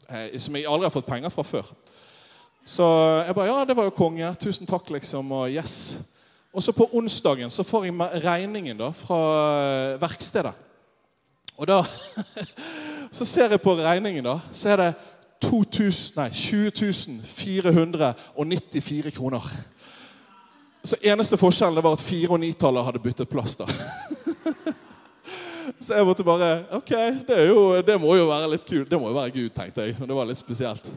Eh, 0.09 0.39
som 0.39 0.55
jeg 0.55 0.65
aldri 0.65 0.85
har 0.85 0.89
fått 0.93 1.09
penger 1.09 1.29
fra 1.29 1.43
før. 1.43 1.63
Så 2.65 2.83
jeg 3.25 3.35
bare 3.35 3.47
Ja, 3.47 3.65
det 3.65 3.77
var 3.77 3.83
jo 3.83 3.89
konge. 3.89 4.35
Tusen 4.35 4.67
takk, 4.67 4.89
liksom. 4.89 5.31
Og 5.31 5.49
yes. 5.49 5.97
Og 6.53 6.63
så 6.63 6.73
på 6.73 6.89
onsdagen 6.97 7.51
så 7.53 7.63
får 7.63 7.85
jeg 7.85 8.23
regningen 8.23 8.77
da 8.77 8.89
fra 8.95 9.19
eh, 9.93 10.01
verkstedet. 10.01 10.53
Og 11.57 11.67
da 11.67 11.83
Så 13.11 13.25
ser 13.25 13.49
jeg 13.49 13.61
på 13.61 13.73
regningen, 13.73 14.23
da. 14.23 14.35
Så 14.53 14.69
er 14.69 14.75
det 14.77 14.93
2000, 15.41 16.19
nei, 16.19 16.27
20 16.29 17.23
494 17.25 19.11
kroner. 19.15 19.47
Så 20.83 20.95
eneste 21.01 21.37
forskjellen 21.37 21.83
var 21.83 21.97
at 21.97 22.03
fire- 22.05 22.35
og 22.35 22.39
nitallet 22.39 22.85
hadde 22.85 22.99
byttet 22.99 23.29
plass. 23.29 23.55
da. 23.55 23.65
Så 25.79 25.95
jeg 25.95 26.05
måtte 26.05 26.23
bare 26.23 26.65
Ok, 26.71 26.89
det, 27.27 27.47
jo, 27.47 27.81
det, 27.81 28.01
må 28.01 28.15
jo 28.15 28.29
være 28.29 28.51
litt 28.51 28.67
kult. 28.67 28.89
Det 28.89 28.99
må 28.99 29.09
jo 29.09 29.17
være 29.17 29.31
Gud, 29.31 29.49
tenkte 29.49 29.81
jeg. 29.81 29.95
Men 29.99 30.09
det 30.09 30.15
var 30.15 30.29
litt 30.29 30.37
spesielt. 30.37 30.91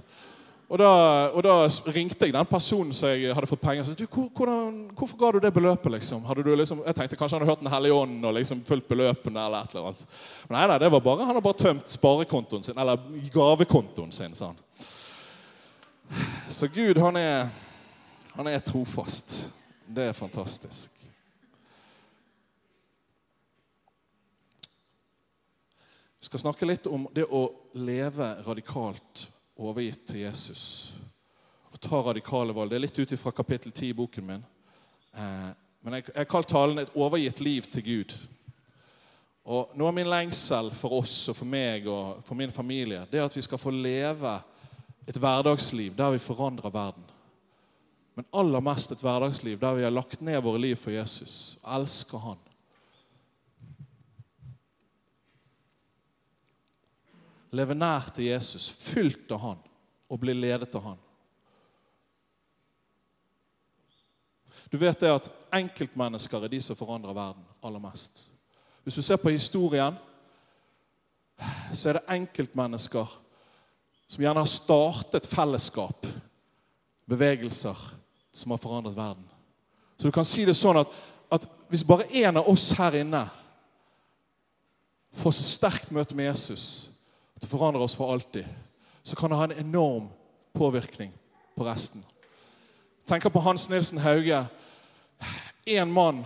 Og 0.73 0.79
da, 0.81 0.91
og 1.37 1.43
da, 1.45 1.55
ringte 1.93 2.25
jeg 2.25 2.33
den 2.33 2.47
personen 2.49 2.95
som 2.97 3.11
jeg 3.13 3.35
hadde 3.37 3.49
fått 3.51 3.61
penger. 3.61 3.91
av. 3.93 4.05
Hvor, 4.09 4.53
hvorfor 4.97 5.19
ga 5.21 5.33
du 5.33 5.39
det 5.45 5.51
beløpet? 5.53 5.93
liksom? 5.93 6.25
liksom 6.57 6.81
jeg 6.87 6.97
tenkte 6.97 7.17
Kanskje 7.17 7.37
han 7.37 7.43
hadde 7.43 7.51
hørt 7.53 7.61
Den 7.61 7.73
hellige 7.73 7.93
ånden 7.95 8.25
og 8.25 8.35
liksom 8.35 8.63
fulgt 8.65 8.89
beløpene. 8.89 9.45
eller 9.47 9.69
et 9.69 9.75
annet. 9.77 10.07
Men 10.49 10.57
nei, 10.57 10.67
nei, 10.71 10.79
det 10.79 10.91
var 10.93 11.01
bare, 11.01 11.27
Han 11.27 11.35
har 11.35 11.45
bare 11.45 11.59
tømt 11.61 11.89
sparekontoen 11.89 12.63
sin, 12.63 12.79
eller 12.79 12.97
gavekontoen 13.35 14.13
sin. 14.13 14.35
sa. 14.35 14.55
Så 16.49 16.69
Gud, 16.69 16.97
han 16.97 17.17
er, 17.17 17.49
han 18.33 18.47
er 18.47 18.59
trofast. 18.59 19.53
Det 19.87 20.09
er 20.09 20.13
fantastisk. 20.13 20.91
Vi 26.19 26.31
skal 26.31 26.41
snakke 26.41 26.67
litt 26.67 26.87
om 26.87 27.09
det 27.13 27.29
å 27.29 27.51
leve 27.75 28.33
radikalt 28.47 29.29
overgitt 29.57 30.07
til 30.07 30.25
Jesus 30.25 30.95
og 31.73 31.81
ta 31.81 32.01
radikale 32.05 32.55
valg. 32.55 32.71
Det 32.71 32.77
er 32.77 32.85
litt 32.85 32.99
ut 32.99 33.15
fra 33.21 33.33
kapittel 33.33 33.73
10 33.73 33.89
i 33.89 33.97
boken 33.97 34.27
min. 34.27 34.45
Eh, 35.17 35.51
men 35.83 35.99
jeg 35.99 36.13
har 36.15 36.25
kalt 36.25 36.49
talen 36.49 36.79
'Et 36.79 36.97
overgitt 36.97 37.41
liv 37.41 37.63
til 37.63 37.83
Gud'. 37.83 38.15
Og 39.45 39.73
Noe 39.75 39.89
av 39.89 39.95
min 39.95 40.11
lengsel 40.11 40.71
for 40.71 41.01
oss 41.01 41.29
og 41.29 41.37
for 41.37 41.45
meg 41.45 41.87
og 41.87 42.23
for 42.25 42.35
min 42.35 42.51
familie 42.51 43.07
det 43.11 43.19
er 43.19 43.25
at 43.25 43.37
vi 43.37 43.43
skal 43.43 43.59
få 43.59 43.71
leve 43.71 44.41
et 45.09 45.19
hverdagsliv 45.19 45.97
der 45.97 46.11
vi 46.11 46.19
forandrer 46.19 46.71
verden. 46.71 47.03
Men 48.15 48.29
aller 48.33 48.61
mest 48.61 48.93
et 48.93 49.01
hverdagsliv 49.01 49.59
der 49.61 49.75
vi 49.75 49.83
har 49.83 49.91
lagt 49.91 50.23
ned 50.23 50.43
våre 50.43 50.61
liv 50.61 50.77
for 50.77 50.91
Jesus 50.91 51.59
og 51.63 51.81
elsker 51.81 52.19
Han. 52.19 52.39
Leve 57.53 57.77
nær 57.77 58.09
til 58.15 58.31
Jesus, 58.31 58.71
fylt 58.73 59.31
av 59.33 59.43
han 59.43 59.65
og 60.13 60.21
bli 60.21 60.35
ledet 60.37 60.73
av 60.77 60.93
han. 60.93 61.01
Du 64.73 64.79
vet 64.81 65.01
det 65.01 65.11
at 65.13 65.29
enkeltmennesker 65.53 66.45
er 66.45 66.53
de 66.53 66.61
som 66.65 66.77
forandrer 66.79 67.17
verden 67.17 67.45
aller 67.65 67.83
mest. 67.83 68.25
Hvis 68.83 68.97
du 68.97 69.03
ser 69.05 69.21
på 69.21 69.33
historien, 69.33 69.99
så 71.73 71.91
er 71.91 71.99
det 71.99 72.15
enkeltmennesker 72.15 73.19
som 74.09 74.25
gjerne 74.25 74.45
har 74.45 74.49
startet 74.49 75.29
fellesskap, 75.29 76.07
bevegelser, 77.09 77.77
som 78.33 78.53
har 78.53 78.61
forandret 78.61 78.97
verden. 78.97 79.25
Så 79.97 80.09
du 80.09 80.15
kan 80.15 80.27
si 80.29 80.45
det 80.49 80.57
sånn 80.57 80.81
at, 80.81 80.93
at 81.33 81.45
hvis 81.69 81.85
bare 81.85 82.09
én 82.09 82.37
av 82.37 82.49
oss 82.49 82.71
her 82.77 82.97
inne 83.01 83.27
får 85.21 85.37
så 85.37 85.45
sterkt 85.45 85.93
møte 85.93 86.17
med 86.17 86.31
Jesus 86.31 86.92
det 87.43 87.51
forandrer 87.51 87.83
oss 87.83 87.97
for 87.99 88.13
alltid, 88.13 88.45
så 89.03 89.17
kan 89.17 89.31
det 89.31 89.37
ha 89.37 89.45
en 89.45 89.59
enorm 89.59 90.09
påvirkning 90.55 91.13
på 91.57 91.67
resten. 91.67 92.05
Tenker 93.07 93.29
på 93.29 93.41
Hans 93.41 93.69
Nilsen 93.69 93.99
Hauge. 93.99 94.45
Én 95.67 95.91
mann 95.91 96.23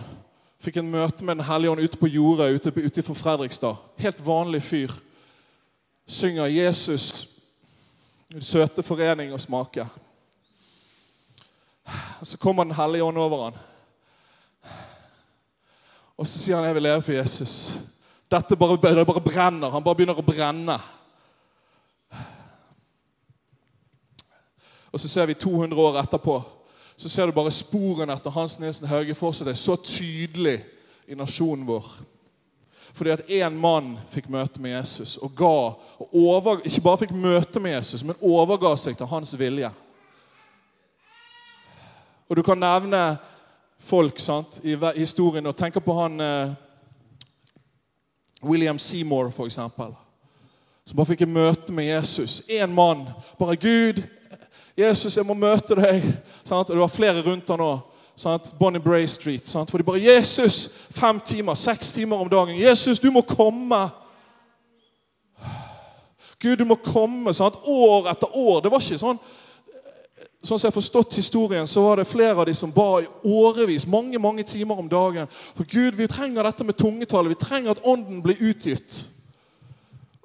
fikk 0.61 0.77
en 0.77 0.91
møte 0.93 1.25
med 1.25 1.39
Den 1.39 1.47
hellige 1.47 1.71
ånd 1.71 1.81
ute 1.81 1.97
på 1.97 2.09
jordet 2.09 2.53
ute, 2.53 2.69
utenfor 2.69 3.17
Fredrikstad. 3.17 3.81
Helt 3.97 4.21
vanlig 4.25 4.61
fyr. 4.63 4.93
Synger 6.07 6.47
'Jesus', 6.47 7.27
søte 8.39 8.83
forening 8.83 9.33
og 9.33 9.41
smake. 9.41 9.87
Så 12.23 12.37
kommer 12.37 12.63
Den 12.63 12.73
hellige 12.73 13.03
ånd 13.03 13.17
over 13.17 13.43
han. 13.43 13.57
Og 16.17 16.27
så 16.27 16.39
sier 16.39 16.55
han 16.55 16.65
'Jeg 16.65 16.75
vil 16.75 16.83
leve 16.83 17.01
for 17.01 17.11
Jesus'. 17.11 17.79
Dette 18.31 18.55
bare, 18.55 18.95
det 18.95 19.07
bare 19.07 19.21
brenner. 19.21 19.69
Han 19.69 19.83
bare 19.83 19.95
begynner 19.95 20.19
å 20.19 20.21
brenne. 20.21 20.79
Og 24.97 25.01
så 25.01 25.11
ser 25.11 25.29
vi 25.29 25.37
200 25.37 25.81
år 25.81 25.99
etterpå 26.01 26.41
så 26.97 27.09
ser 27.09 27.25
du 27.25 27.31
bare 27.31 27.53
sporene 27.53 28.13
etter 28.17 28.33
Hans 28.33 28.55
Nilsen 28.59 28.87
Hauge 28.89 29.13
fortsatt 29.15 29.51
er 29.51 29.57
så 29.57 29.75
tydelig 29.77 30.63
i 31.05 31.15
nasjonen 31.15 31.67
vår. 31.67 31.85
Fordi 32.97 33.11
at 33.13 33.27
én 33.29 33.53
mann 33.61 33.91
fikk 34.09 34.31
møte 34.33 34.57
med 34.61 34.73
Jesus 34.73 35.19
og 35.21 35.35
ga, 35.37 35.59
og 36.01 36.15
over, 36.17 36.63
ikke 36.65 36.81
bare 36.81 37.01
fikk 37.03 37.13
møte 37.13 37.61
med 37.61 37.75
Jesus, 37.75 38.01
men 38.03 38.17
overga 38.25 38.73
seg 38.81 38.97
til 38.97 39.11
hans 39.13 39.35
vilje. 39.37 39.69
Og 42.27 42.35
Du 42.35 42.41
kan 42.41 42.57
nevne 42.57 43.03
folk 43.77 44.17
sant, 44.19 44.59
i 44.63 44.73
historien 44.97 45.45
og 45.45 45.55
tenke 45.55 45.79
på 45.79 45.93
han 46.01 46.19
eh, 46.19 46.57
William 48.41 48.79
Seymour, 48.79 49.29
f.eks. 49.29 49.59
Som 50.87 50.97
bare 50.97 51.11
fikk 51.13 51.21
et 51.21 51.29
møte 51.29 51.73
med 51.73 51.85
Jesus. 51.85 52.41
Én 52.49 52.73
mann. 52.73 53.05
Bare 53.37 53.55
Gud, 53.55 54.01
'Jesus, 54.77 55.17
jeg 55.17 55.25
må 55.25 55.33
møte 55.33 55.75
deg.' 55.75 56.03
Sant? 56.43 56.67
Det 56.67 56.77
var 56.77 56.87
flere 56.87 57.23
rundt 57.25 57.49
han 57.49 57.79
sant? 58.15 58.53
Bonnie 58.59 58.81
Bray 58.81 59.07
Street. 59.07 59.47
Sant? 59.47 59.71
For 59.71 59.77
de 59.77 59.83
bare 59.83 59.99
'Jesus, 59.99 60.69
fem 60.91 61.19
timer, 61.19 61.53
seks 61.53 61.93
timer 61.93 62.17
om 62.17 62.29
dagen.' 62.29 62.59
'Jesus, 62.59 62.99
du 62.99 63.11
må 63.11 63.21
komme.' 63.21 63.89
Gud, 66.39 66.57
du 66.57 66.65
må 66.65 66.75
komme. 66.75 67.33
Sant? 67.33 67.55
År 67.63 68.11
etter 68.11 68.37
år. 68.37 68.61
Det 68.61 68.71
var 68.71 68.81
ikke 68.81 69.01
sånn 69.01 69.19
Sånn 70.37 70.59
som 70.61 70.67
jeg 70.67 70.71
har 70.71 70.75
forstått 70.75 71.15
historien, 71.17 71.67
så 71.67 71.81
var 71.81 71.97
det 71.97 72.07
flere 72.07 72.37
av 72.37 72.45
de 72.45 72.53
som 72.55 72.71
ba 72.71 73.01
i 73.01 73.07
årevis, 73.25 73.87
mange 73.89 74.19
mange 74.21 74.43
timer 74.47 74.77
om 74.79 74.87
dagen. 74.87 75.27
For 75.57 75.65
Gud, 75.65 75.97
vi 75.97 76.07
trenger 76.07 76.45
dette 76.45 76.63
med 76.63 76.77
tungetallet. 76.77 77.33
Vi 77.33 77.39
trenger 77.41 77.73
at 77.73 77.81
Ånden 77.83 78.21
blir 78.23 78.37
utgitt. 78.39 79.09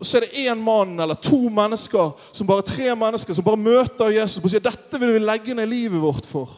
Og 0.00 0.06
så 0.08 0.18
er 0.18 0.24
det 0.26 0.44
én 0.48 0.58
mann 0.58 0.96
eller 1.00 1.14
to 1.14 1.38
mennesker, 1.52 2.12
som 2.32 2.46
bare 2.48 2.64
tre 2.66 2.94
mennesker, 2.98 3.34
som 3.34 3.46
bare 3.46 3.60
møter 3.60 4.14
Jesus 4.16 4.42
og 4.42 4.50
sier 4.50 4.64
dette 4.64 4.98
vil 4.98 5.14
vi 5.14 5.22
legge 5.22 5.54
ned 5.54 5.70
livet 5.70 6.02
vårt 6.02 6.26
for. 6.26 6.56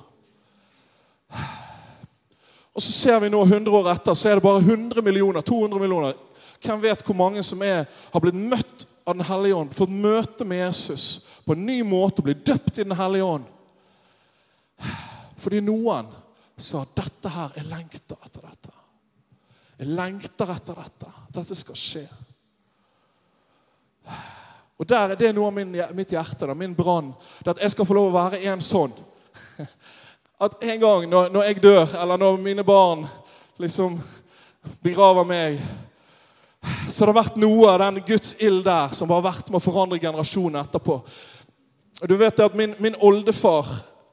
Og 2.75 2.83
så 2.83 2.91
ser 2.91 3.21
vi 3.23 3.31
nå 3.31 3.43
100 3.45 3.71
år 3.79 3.91
etter, 3.93 4.17
så 4.19 4.31
er 4.31 4.38
det 4.38 4.47
bare 4.47 4.62
100 4.64 5.03
millioner, 5.05 5.45
200 5.47 5.83
millioner. 5.83 6.17
Hvem 6.64 6.83
vet 6.83 7.05
hvor 7.07 7.17
mange 7.19 7.43
som 7.47 7.62
er, 7.62 7.85
har 7.87 8.23
blitt 8.25 8.38
møtt 8.38 8.88
av 9.05 9.19
Den 9.19 9.26
hellige 9.29 9.57
ånd, 9.61 9.75
fått 9.76 9.93
møte 9.93 10.47
med 10.49 10.62
Jesus 10.62 11.26
på 11.45 11.53
en 11.53 11.67
ny 11.67 11.83
måte 11.85 12.23
og 12.23 12.31
blitt 12.31 12.47
døpt 12.47 12.79
i 12.79 12.87
Den 12.87 12.97
hellige 12.97 13.26
ånd? 13.29 13.45
Fordi 15.45 15.61
noen 15.61 16.09
sa 16.57 16.87
dette 16.97 17.29
her, 17.29 17.53
jeg 17.59 17.69
lengter 17.69 18.17
etter 18.17 18.47
dette. 18.49 18.73
Jeg 19.79 19.91
lengter 19.93 20.55
etter 20.55 20.79
dette. 20.81 21.11
Dette 21.35 21.57
skal 21.59 21.79
skje. 21.79 22.05
Og 24.78 24.88
der, 24.88 25.14
Det 25.14 25.28
er 25.28 25.32
noe 25.32 25.46
av 25.46 25.54
min, 25.54 25.76
mitt 25.94 26.11
hjerte, 26.11 26.46
da, 26.46 26.54
min 26.54 26.75
brann. 26.75 27.12
At 27.46 27.61
jeg 27.62 27.70
skal 27.70 27.87
få 27.87 27.94
lov 27.94 28.11
å 28.11 28.16
være 28.16 28.42
en 28.50 28.61
sånn. 28.61 28.92
At 30.44 30.58
en 30.62 30.80
gang 30.80 31.06
når, 31.08 31.30
når 31.30 31.42
jeg 31.49 31.62
dør, 31.62 31.94
eller 32.02 32.18
når 32.18 32.40
mine 32.42 32.64
barn 32.66 33.06
liksom 33.58 34.00
begraver 34.82 35.25
meg, 35.25 35.61
så 36.88 37.04
har 37.04 37.12
det 37.12 37.20
vært 37.20 37.38
noe 37.40 37.70
av 37.70 37.80
den 37.84 38.02
Guds 38.06 38.34
ild 38.42 38.64
der 38.64 38.92
som 38.96 39.11
har 39.12 39.23
vært 39.25 39.50
med 39.50 39.61
å 39.61 39.64
forandre 39.64 40.00
generasjonen 40.00 40.62
etterpå. 40.62 40.99
Og 42.02 42.11
du 42.11 42.16
vet 42.18 42.40
at 42.40 42.54
Min, 42.58 42.75
min 42.82 42.96
oldefar 42.99 43.68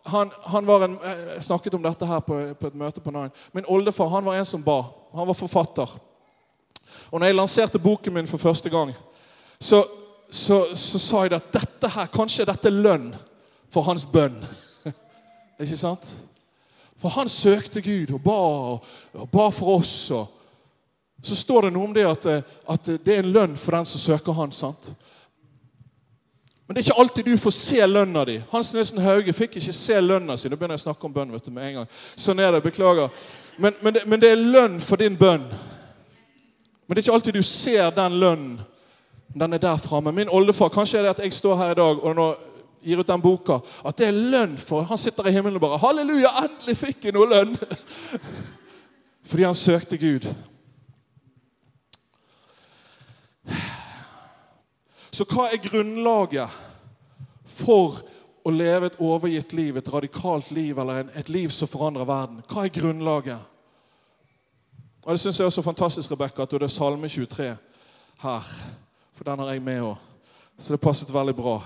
han, 0.05 0.31
han, 0.43 0.65
var 0.65 0.83
en, 0.86 0.98
Jeg 1.36 1.43
snakket 1.43 1.74
om 1.77 1.83
dette 1.83 2.05
her 2.05 2.19
på, 2.25 2.38
på 2.60 2.67
et 2.67 2.77
møte 2.77 3.01
på 3.01 3.12
Nine. 3.13 3.31
Min 3.53 3.67
oldefar 3.69 4.10
han 4.10 4.25
var 4.25 4.38
en 4.38 4.45
som 4.45 4.63
ba. 4.63 4.83
Han 5.13 5.27
var 5.27 5.38
forfatter. 5.38 5.89
Og 7.12 7.19
når 7.19 7.27
jeg 7.27 7.38
lanserte 7.38 7.79
boken 7.79 8.13
min 8.13 8.27
for 8.27 8.41
første 8.41 8.69
gang, 8.69 8.93
så, 9.62 9.86
så, 10.30 10.75
så 10.75 11.00
sa 11.00 11.24
jeg 11.27 11.38
at 11.38 11.53
dette 11.53 11.89
her, 11.94 12.10
kanskje 12.10 12.48
dette 12.50 12.70
er 12.72 12.82
lønn 12.82 13.12
for 13.72 13.86
hans 13.86 14.08
bønn. 14.10 14.39
Ikke 15.62 15.77
sant? 15.77 16.08
For 16.98 17.13
han 17.13 17.30
søkte 17.30 17.82
Gud 17.86 18.13
og 18.18 18.24
ba, 18.25 18.39
og 19.22 19.30
ba 19.30 19.50
for 19.53 19.77
oss. 19.77 19.94
og 20.12 20.27
Så 21.24 21.38
står 21.38 21.68
det 21.68 21.74
noe 21.75 21.89
om 21.89 21.94
det 21.94 22.08
at, 22.10 22.25
at, 22.70 22.89
det 23.06 23.15
er 23.15 23.22
en 23.22 23.34
lønn 23.34 23.53
for 23.58 23.77
den 23.77 23.86
som 23.86 24.01
søker 24.01 24.34
han. 24.38 24.51
sant? 24.51 24.91
Men 26.65 26.75
det 26.75 26.82
er 26.82 26.89
ikke 26.89 27.01
alltid 27.01 27.30
du 27.30 27.38
får 27.38 27.56
se 27.58 27.88
lønna 27.88 28.25
di. 28.25 28.39
Hans 28.51 28.74
Nilsen 28.74 29.01
Hauge 29.03 29.34
fikk 29.34 29.60
ikke 29.60 29.74
se 29.75 30.01
lønna 30.01 30.38
si. 30.38 30.50
Nå 30.50 30.58
begynner 30.58 30.77
jeg 30.77 30.86
å 30.86 30.88
snakke 30.88 31.06
om 31.06 31.13
bønn 31.13 31.34
vet 31.34 31.46
du, 31.46 31.53
med 31.53 31.68
en 31.68 31.80
gang. 31.82 31.94
Sånn 32.15 32.41
er 32.41 32.53
det, 32.56 32.63
beklager. 32.65 33.13
Men, 33.58 33.77
men, 33.82 33.94
det, 33.94 34.06
men 34.10 34.22
det 34.22 34.34
er 34.34 34.41
lønn 34.41 34.82
for 34.82 35.01
din 35.01 35.18
bønn. 35.20 35.50
Men 36.86 36.96
det 36.96 37.01
er 37.01 37.06
ikke 37.06 37.18
alltid 37.18 37.38
du 37.38 37.46
ser 37.46 37.89
den 37.94 38.18
lønnen. 38.22 38.62
Den 39.33 39.53
er 39.53 39.57
der 39.57 39.77
framme. 39.77 40.11
Min 40.11 40.29
oldefar, 40.29 40.69
Kanskje 40.69 40.97
er 40.97 41.01
det 41.01 41.09
at 41.09 41.23
jeg 41.23 41.33
står 41.33 41.55
her 41.55 41.71
i 41.71 41.79
dag 41.79 42.03
og 42.03 42.15
nå 42.15 42.35
gir 42.81 43.00
ut 43.00 43.07
den 43.07 43.21
boka, 43.21 43.59
at 43.85 43.97
det 43.97 44.07
er 44.07 44.11
lønn 44.33 44.57
for 44.57 44.81
Han 44.89 44.97
sitter 44.97 45.27
i 45.27 45.31
himmelen 45.31 45.55
og 45.55 45.61
bare 45.61 45.77
'Halleluja, 45.77 46.29
endelig 46.43 46.77
fikk 46.77 47.05
jeg 47.05 47.13
noe 47.13 47.29
lønn!' 47.29 47.57
Fordi 49.29 49.43
han 49.43 49.55
søkte 49.55 49.97
Gud. 49.97 50.25
Så 55.11 55.25
hva 55.25 55.51
er 55.51 55.61
grunnlaget 55.61 56.50
for 57.45 58.01
å 58.45 58.50
leve 58.50 58.85
et 58.85 59.00
overgitt 59.00 59.53
liv, 59.53 59.77
et 59.77 59.93
radikalt 59.93 60.51
liv 60.51 60.79
eller 60.79 61.05
et 61.15 61.29
liv 61.29 61.50
som 61.50 61.67
forandrer 61.67 62.05
verden? 62.05 62.41
Hva 62.50 62.65
er 62.65 62.73
grunnlaget? 62.79 63.39
Og 65.05 65.11
Det 65.11 65.19
syns 65.19 65.39
jeg 65.39 65.45
er 65.45 65.50
så 65.50 65.61
fantastisk 65.61 66.11
Rebecca, 66.11 66.41
at 66.41 66.51
du 66.51 66.57
er 66.57 66.67
Salme 66.67 67.09
23 67.09 67.57
her. 68.21 68.43
For 69.22 69.30
den 69.30 69.40
har 69.40 69.51
jeg 69.54 69.62
med 69.62 69.84
òg. 69.86 69.98
Så 70.58 70.74
det 70.74 70.82
passet 70.82 71.12
veldig 71.13 71.36
bra. 71.38 71.60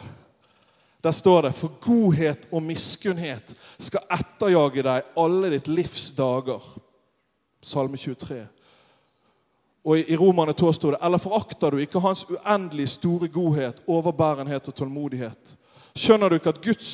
Der 0.99 1.13
står 1.15 1.45
det 1.45 1.53
For 1.55 1.71
godhet 1.79 2.49
og 2.51 2.59
miskunnhet 2.67 3.53
skal 3.79 4.03
etterjage 4.11 4.83
deg 4.83 5.13
alle 5.23 5.53
ditt 5.53 5.69
livs 5.71 6.09
dager. 6.17 6.59
Salme 7.63 7.95
23. 7.95 8.41
Og 9.87 10.03
i 10.03 10.19
Romerne 10.19 10.51
2 10.51 10.73
står 10.75 10.97
det 10.97 11.01
Eller 11.07 11.23
forakter 11.23 11.71
du 11.71 11.79
ikke 11.79 12.03
hans 12.03 12.25
uendelig 12.27 12.89
store 12.97 13.31
godhet, 13.31 13.79
overbærenhet 13.87 14.67
og 14.67 14.75
tålmodighet? 14.75 15.55
Skjønner 15.95 16.29
du 16.29 16.35
ikke 16.35 16.57
at 16.57 16.61
Guds 16.61 16.93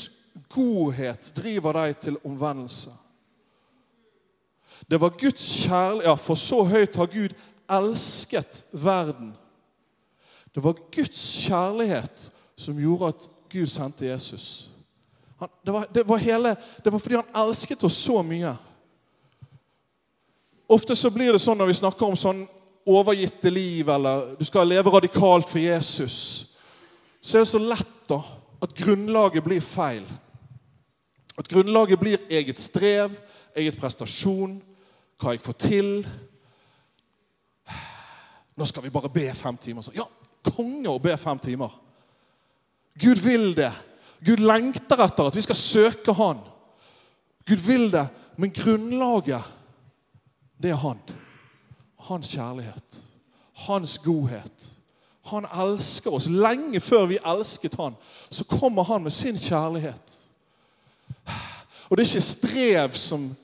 godhet 0.53 1.33
driver 1.41 1.81
deg 1.81 1.97
til 2.05 2.21
omvendelse? 2.21 2.93
Det 4.85 5.01
var 5.01 5.17
Guds 5.17 5.53
kjærlighet 5.65 6.05
Ja, 6.05 6.13
for 6.13 6.37
så 6.37 6.63
høyt 6.63 7.01
har 7.01 7.09
Gud 7.09 7.33
elsket 7.65 8.67
verden. 8.71 9.33
Det 10.55 10.63
var 10.63 10.79
Guds 10.91 11.21
kjærlighet 11.45 12.31
som 12.55 12.79
gjorde 12.79 13.13
at 13.13 13.29
Gud 13.51 13.67
sendte 13.67 14.05
Jesus. 14.05 14.69
Han, 15.39 15.49
det, 15.65 15.71
var, 15.71 15.87
det, 15.93 16.07
var 16.07 16.17
hele, 16.17 16.55
det 16.83 16.91
var 16.91 16.99
fordi 16.99 17.15
han 17.15 17.47
elsket 17.47 17.83
oss 17.83 17.97
så 17.97 18.21
mye. 18.23 18.55
Ofte 20.71 20.95
så 20.95 21.09
blir 21.11 21.33
det 21.33 21.41
sånn 21.43 21.59
når 21.59 21.71
vi 21.71 21.79
snakker 21.81 22.07
om 22.07 22.19
sånn 22.19 22.45
overgitte 22.87 23.51
liv, 23.51 23.89
eller 23.89 24.35
du 24.39 24.45
skal 24.47 24.69
leve 24.69 24.93
radikalt 24.93 25.49
for 25.49 25.59
Jesus, 25.59 26.17
så 27.21 27.37
er 27.37 27.43
det 27.43 27.51
så 27.51 27.61
lett 27.61 27.97
da 28.09 28.21
at 28.61 28.75
grunnlaget 28.77 29.43
blir 29.43 29.63
feil. 29.65 30.05
At 31.37 31.49
grunnlaget 31.49 31.99
blir 31.99 32.23
eget 32.29 32.59
strev, 32.59 33.13
eget 33.57 33.77
prestasjon, 33.81 34.59
hva 35.21 35.35
jeg 35.35 35.43
får 35.43 35.57
til. 35.61 35.91
Nå 38.57 38.67
skal 38.69 38.85
vi 38.85 38.93
bare 38.93 39.09
be 39.09 39.27
fem 39.37 39.57
timer. 39.57 39.85
Så, 39.85 39.93
ja, 39.95 40.05
konge 40.45 40.89
å 40.89 40.99
be 41.01 41.13
fem 41.17 41.39
timer. 41.39 41.71
Gud 42.99 43.21
vil 43.23 43.53
det. 43.57 43.71
Gud 44.25 44.41
lengter 44.43 45.01
etter 45.05 45.29
at 45.29 45.35
vi 45.35 45.43
skal 45.45 45.57
søke 45.57 46.13
Han. 46.17 46.41
Gud 47.45 47.63
vil 47.65 47.87
det, 47.91 48.07
men 48.37 48.53
grunnlaget, 48.53 49.43
det 50.61 50.71
er 50.71 50.81
Han. 50.81 50.99
Hans 52.09 52.29
kjærlighet. 52.33 53.01
Hans 53.67 53.97
godhet. 53.97 54.67
Han 55.31 55.45
elsker 55.45 56.13
oss. 56.13 56.27
Lenge 56.27 56.79
før 56.79 57.05
vi 57.05 57.19
elsket 57.25 57.75
Han, 57.75 57.95
så 58.29 58.43
kommer 58.43 58.83
Han 58.83 59.03
med 59.03 59.11
sin 59.11 59.37
kjærlighet. 59.37 60.17
Og 61.89 61.97
det 61.97 62.03
er 62.03 62.09
ikke 62.09 62.21
strev 62.21 62.93
som 62.95 63.35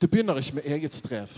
Det 0.00 0.10
begynner 0.10 0.34
ikke 0.34 0.54
med 0.54 0.64
eget 0.66 0.94
strev. 0.94 1.28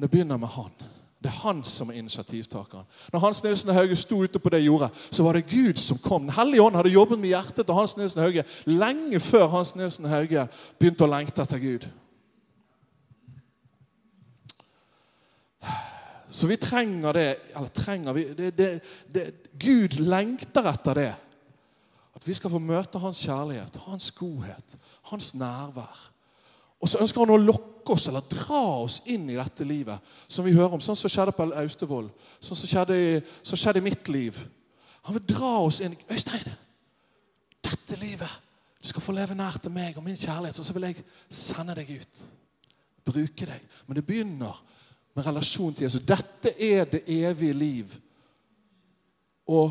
Det 0.00 0.10
begynner 0.10 0.36
med 0.36 0.48
Han. 0.48 0.70
Det 1.18 1.26
er 1.26 1.40
han 1.42 1.64
som 1.66 1.90
er 1.90 1.98
initiativtakeren. 1.98 2.86
Når 3.12 3.20
Hans 3.20 3.42
Nilsen 3.44 3.72
Hauge 3.74 3.96
sto 3.96 4.20
ute 4.22 4.38
på 4.38 4.52
det 4.54 4.60
jordet, 4.62 4.90
så 5.10 5.22
var 5.22 5.32
det 5.34 5.48
Gud 5.50 5.80
som 5.82 5.98
kom. 5.98 6.22
Den 6.22 6.36
hellige 6.36 6.62
ånd 6.62 6.76
hadde 6.78 6.94
jobbet 6.94 7.18
med 7.18 7.32
hjertet 7.32 7.66
til 7.66 7.74
Hans 7.74 7.96
Nilsen 7.96 8.22
Hauge 8.22 8.44
lenge 8.66 9.20
før 9.20 9.46
Hans 9.46 9.74
Nilsen 9.76 10.06
Hauge 10.06 10.46
begynte 10.78 11.04
å 11.04 11.10
lengte 11.10 11.42
etter 11.42 11.58
Gud. 11.58 11.88
Så 16.30 16.46
vi 16.46 16.56
trenger 16.56 17.12
det. 17.12 17.28
Eller 17.56 17.68
trenger 17.74 18.12
vi 18.12 18.24
det, 18.34 18.52
det, 18.58 18.68
det, 19.14 19.24
Gud 19.58 19.98
lengter 19.98 20.70
etter 20.70 20.94
det. 20.94 21.14
At 22.14 22.26
vi 22.26 22.34
skal 22.34 22.50
få 22.50 22.58
møte 22.62 22.98
hans 22.98 23.20
kjærlighet, 23.22 23.76
hans 23.86 24.10
godhet, 24.14 24.78
hans 25.10 25.34
nærvær. 25.34 25.98
Og 26.78 26.90
så 26.90 27.00
ønsker 27.02 27.24
han 27.24 27.34
å 27.34 27.40
lokke 27.42 27.94
oss 27.94 28.06
eller 28.10 28.26
dra 28.30 28.62
oss 28.84 29.00
inn 29.10 29.26
i 29.30 29.38
dette 29.38 29.66
livet 29.66 30.14
som 30.30 30.46
vi 30.46 30.54
hører 30.54 30.76
om. 30.76 30.82
Sånn 30.82 30.98
som 30.98 31.10
skjedde 31.10 31.34
på 31.34 31.48
Austevoll. 31.58 32.10
Sånn 32.38 32.60
som 32.60 32.70
skjedde, 32.70 32.98
som 33.42 33.58
skjedde 33.58 33.82
i 33.82 33.86
mitt 33.88 34.10
liv. 34.12 34.38
Han 35.08 35.16
vil 35.16 35.26
dra 35.34 35.54
oss 35.64 35.80
inn. 35.82 35.96
Øystein, 36.10 36.52
dette 37.64 37.98
livet 38.00 38.44
Du 38.78 38.86
skal 38.86 39.02
få 39.02 39.10
leve 39.10 39.34
nær 39.34 39.56
til 39.58 39.72
meg 39.74 39.96
og 39.98 40.04
min 40.06 40.16
kjærlighet, 40.16 40.58
og 40.60 40.64
så 40.64 40.72
vil 40.76 40.84
jeg 40.86 41.00
sende 41.34 41.74
deg 41.74 41.88
ut. 41.98 42.20
Bruke 43.08 43.48
deg. 43.48 43.64
Men 43.88 43.98
det 43.98 44.04
begynner 44.06 44.60
med 45.16 45.26
relasjon 45.26 45.74
til 45.74 45.82
Jesus. 45.88 46.04
Dette 46.06 46.52
er 46.54 46.84
det 46.86 47.00
evige 47.10 47.56
liv. 47.58 47.96
Å 49.50 49.64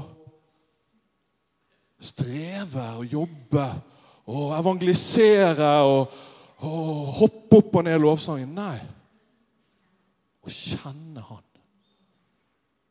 streve 2.04 2.84
og 3.00 3.14
jobbe 3.16 3.68
og 4.28 4.52
evangelisere 4.60 5.72
og, 5.88 6.18
og 6.66 7.14
hoppe 7.20 7.60
opp 7.60 7.76
og 7.78 7.86
ned 7.86 8.00
i 8.00 8.02
lovsangen. 8.02 8.56
Nei. 8.58 8.78
Å 10.42 10.54
kjenne 10.54 11.24
Han. 11.28 11.46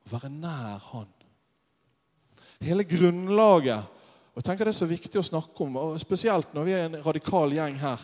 Å 0.07 0.13
være 0.13 0.31
nær 0.31 0.81
Han. 0.93 1.11
Hele 2.63 2.87
grunnlaget 2.89 3.93
og 4.37 4.43
jeg 4.43 4.51
tenker 4.51 4.69
Det 4.69 4.75
er 4.75 4.77
så 4.77 4.87
viktig 4.89 5.17
å 5.17 5.25
snakke 5.25 5.65
om, 5.65 5.77
og 5.81 5.95
spesielt 6.01 6.51
når 6.53 6.65
vi 6.67 6.73
er 6.77 6.83
en 6.85 6.99
radikal 7.01 7.55
gjeng 7.57 7.79
her 7.81 8.03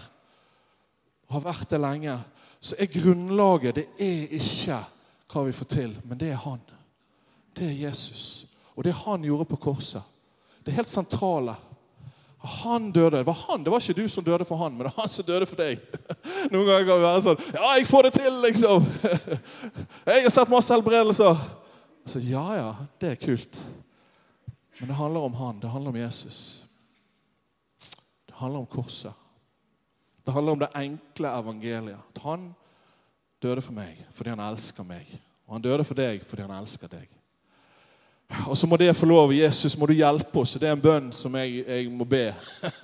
og 1.27 1.35
har 1.37 1.43
vært 1.45 1.75
det 1.75 1.81
lenge 1.81 2.15
så 2.63 2.79
er 2.81 2.89
grunnlaget 2.93 3.77
det 3.77 3.85
er 4.01 4.33
ikke 4.39 4.79
hva 5.33 5.43
vi 5.45 5.55
får 5.57 5.69
til, 5.75 5.93
men 6.09 6.19
det 6.21 6.31
er 6.33 6.41
Han. 6.45 6.61
Det 7.57 7.67
er 7.67 7.81
Jesus. 7.89 8.47
Og 8.77 8.85
det 8.85 8.95
han 8.97 9.25
gjorde 9.25 9.45
på 9.51 9.57
korset. 9.57 10.03
Det 10.65 10.73
helt 10.73 10.89
sentrale. 10.89 11.57
Han 12.43 12.91
døde. 12.93 13.17
Det 13.17 13.27
var 13.27 13.39
han, 13.47 13.65
det 13.65 13.71
var 13.71 13.81
ikke 13.81 14.03
du 14.03 14.09
som 14.09 14.25
døde 14.25 14.45
for 14.45 14.59
han, 14.59 14.73
men 14.75 14.87
det 14.87 14.91
var 14.91 15.05
han 15.05 15.13
som 15.13 15.27
døde 15.27 15.47
for 15.47 15.61
deg. 15.63 15.83
Noen 16.53 16.67
ganger 16.67 16.89
kan 16.89 16.97
vi 16.99 17.05
være 17.05 17.21
sånn 17.29 17.45
Ja, 17.55 17.69
jeg 17.79 17.87
får 17.87 18.09
det 18.09 18.13
til, 18.17 18.41
liksom! 18.43 18.89
Jeg 20.11 20.25
har 20.25 20.35
sett 20.35 20.51
masse 20.51 20.75
helbredelser. 20.75 21.39
Så 22.05 22.19
ja, 22.27 22.43
ja, 22.59 22.71
det 22.99 23.13
er 23.13 23.21
kult. 23.23 23.63
Men 24.81 24.91
det 24.91 24.99
handler 24.99 25.29
om 25.29 25.35
han. 25.39 25.61
Det 25.63 25.71
handler 25.71 25.95
om 25.95 26.01
Jesus. 26.01 26.65
Det 28.27 28.35
handler 28.35 28.65
om 28.65 28.67
korset. 28.67 29.13
Det 30.25 30.35
handler 30.35 30.53
om 30.53 30.59
det 30.59 30.73
enkle 30.75 31.31
evangeliet. 31.39 31.99
At 32.15 32.23
han 32.23 32.51
døde 33.43 33.63
for 33.63 33.75
meg 33.79 34.03
fordi 34.11 34.35
han 34.35 34.43
elsker 34.51 34.87
meg. 34.87 35.07
Og 35.47 35.55
han 35.55 35.63
døde 35.63 35.87
for 35.87 35.99
deg 35.99 36.27
fordi 36.27 36.47
han 36.47 36.57
elsker 36.59 36.91
deg. 36.91 37.07
Og 38.49 38.57
så 38.59 38.67
må 38.67 38.77
det 38.77 38.95
få 38.97 39.07
lov. 39.07 39.33
Jesus, 39.35 39.77
må 39.79 39.87
du 39.87 39.95
hjelpe 39.97 40.41
oss. 40.41 40.55
Det 40.61 40.69
er 40.69 40.77
en 40.77 40.83
bønn 40.83 41.11
som 41.15 41.35
jeg, 41.37 41.63
jeg, 41.67 41.89
må 41.93 42.07
be. 42.09 42.31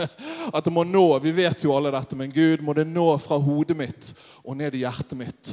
At 0.57 0.65
det 0.65 0.73
må 0.73 0.85
nå. 0.85 1.07
Vi 1.25 1.33
vet 1.35 1.65
jo 1.65 1.75
alle 1.77 1.93
dette, 1.95 2.17
men 2.19 2.33
Gud, 2.33 2.63
må 2.65 2.75
det 2.77 2.87
nå 2.89 3.07
fra 3.23 3.39
hodet 3.41 3.77
mitt 3.79 4.11
og 4.45 4.59
ned 4.61 4.77
i 4.77 4.83
hjertet 4.85 5.17
mitt. 5.19 5.53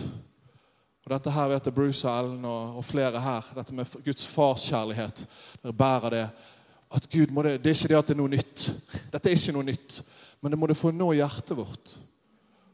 Og 1.06 1.14
Dette 1.14 1.34
her 1.36 1.52
vet 1.52 1.70
jeg 1.70 1.76
Bruce 1.76 2.08
og 2.08 2.18
Ellen 2.18 2.48
og, 2.50 2.80
og 2.80 2.86
flere 2.86 3.22
her. 3.22 3.52
Dette 3.56 3.76
med 3.78 3.92
Guds 4.06 4.28
farskjærlighet. 4.32 5.26
Dere 5.62 5.78
bærer 5.78 6.16
det. 6.16 6.26
At 6.96 7.08
Gud 7.12 7.32
må 7.34 7.44
det, 7.46 7.60
det 7.64 7.72
er 7.72 7.78
ikke 7.78 7.92
det 7.94 8.00
at 8.00 8.10
det 8.10 8.16
er 8.16 8.22
noe 8.24 8.34
nytt. 8.34 8.66
Dette 9.14 9.30
er 9.30 9.38
ikke 9.38 9.56
noe 9.56 9.68
nytt. 9.68 10.02
Men 10.42 10.54
det 10.54 10.60
må 10.60 10.70
det 10.70 10.80
få 10.80 10.92
nå 10.94 11.12
hjertet 11.18 11.56
vårt. 11.58 11.94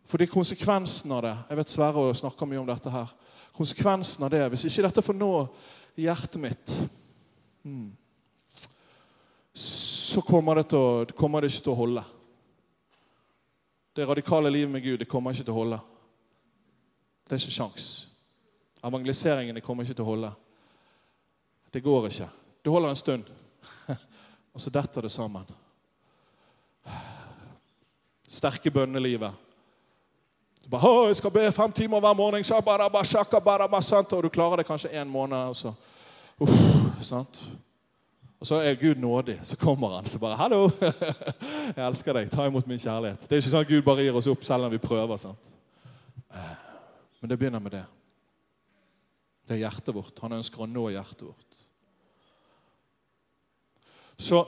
For 0.08 0.20
det 0.20 0.28
er 0.28 0.34
konsekvensen 0.34 1.14
av 1.16 1.22
det 1.24 1.36
Jeg 1.48 1.58
vet 1.60 1.72
Sverre 1.72 2.16
snakker 2.20 2.50
mye 2.50 2.60
om 2.60 2.68
dette 2.68 2.92
her. 2.92 3.14
Konsekvensen 3.56 4.26
av 4.26 4.34
det, 4.34 4.42
Hvis 4.50 4.66
ikke 4.68 4.88
dette 4.88 5.04
får 5.06 5.16
nå 5.20 5.36
hjertet 6.00 6.42
mitt 6.42 6.74
Mm. 7.64 7.98
så 9.54 10.22
kommer 10.22 10.56
det, 10.56 10.74
å, 10.74 11.06
kommer 11.16 11.42
det, 11.42 11.52
ikke 11.52 11.64
til 11.64 11.74
å 11.74 11.78
holde. 11.78 12.04
Det 13.94 14.08
radikale 14.08 14.50
livet 14.50 14.72
med 14.72 14.84
Gud 14.84 15.00
det 15.00 15.10
kommer 15.10 15.36
ikke 15.36 15.46
til 15.46 15.54
å 15.54 15.60
holde. 15.60 15.80
Det 17.28 17.38
er 17.38 17.46
ikke. 17.46 17.86
Evangeliseringen 18.82 19.56
det 19.56 19.64
kommer 19.64 19.86
ikke 19.86 20.00
til 20.00 20.08
å 20.08 20.10
holde. 20.10 20.32
Det 21.72 21.84
går 21.86 22.10
ikke. 22.10 22.30
Det 22.64 22.74
holder 22.74 22.90
en 22.90 23.00
stund, 23.00 23.30
og 24.54 24.62
så 24.62 24.74
detter 24.74 25.06
det 25.06 25.12
sammen. 25.14 25.46
Sterke 28.28 28.72
bønnelivet. 28.72 29.32
Du 30.64 30.70
bare, 30.70 31.08
jeg 31.08 31.22
skal 31.22 31.34
be 31.34 31.48
fem 31.52 31.72
timer 31.72 32.00
hver 32.00 32.14
morgen, 32.18 32.44
og 34.12 34.24
du 34.24 34.30
klarer 34.30 34.62
det 34.62 34.68
kanskje 34.68 34.94
én 34.94 35.10
måned. 35.10 35.38
og 35.38 35.56
så 35.56 35.74
Uff, 36.42 37.04
sant? 37.06 37.42
Og 38.42 38.48
så 38.48 38.56
er 38.56 38.76
Gud 38.80 38.98
nådig. 38.98 39.40
Så 39.46 39.58
kommer 39.58 39.96
han 39.96 40.06
så 40.06 40.20
bare 40.20 40.36
'Hallo! 40.36 40.70
Jeg 41.78 41.88
elsker 41.88 42.14
deg. 42.14 42.32
Ta 42.32 42.46
imot 42.46 42.68
min 42.68 42.80
kjærlighet.' 42.80 43.22
Det 43.22 43.32
er 43.32 43.42
ikke 43.42 43.50
sånn 43.50 43.62
at 43.62 43.68
Gud 43.68 43.82
bare 43.86 44.02
gir 44.02 44.16
oss 44.18 44.28
opp 44.28 44.44
selv 44.44 44.66
om 44.66 44.72
vi 44.72 44.78
prøver. 44.82 45.18
sant? 45.18 45.52
Eh, 46.34 46.56
men 47.22 47.30
det 47.30 47.38
begynner 47.38 47.60
med 47.60 47.72
det. 47.72 47.86
Det 49.48 49.56
er 49.56 49.68
hjertet 49.68 49.94
vårt. 49.96 50.20
Han 50.22 50.34
ønsker 50.40 50.64
å 50.64 50.66
nå 50.66 50.90
hjertet 50.90 51.22
vårt. 51.28 51.62
Så 54.18 54.46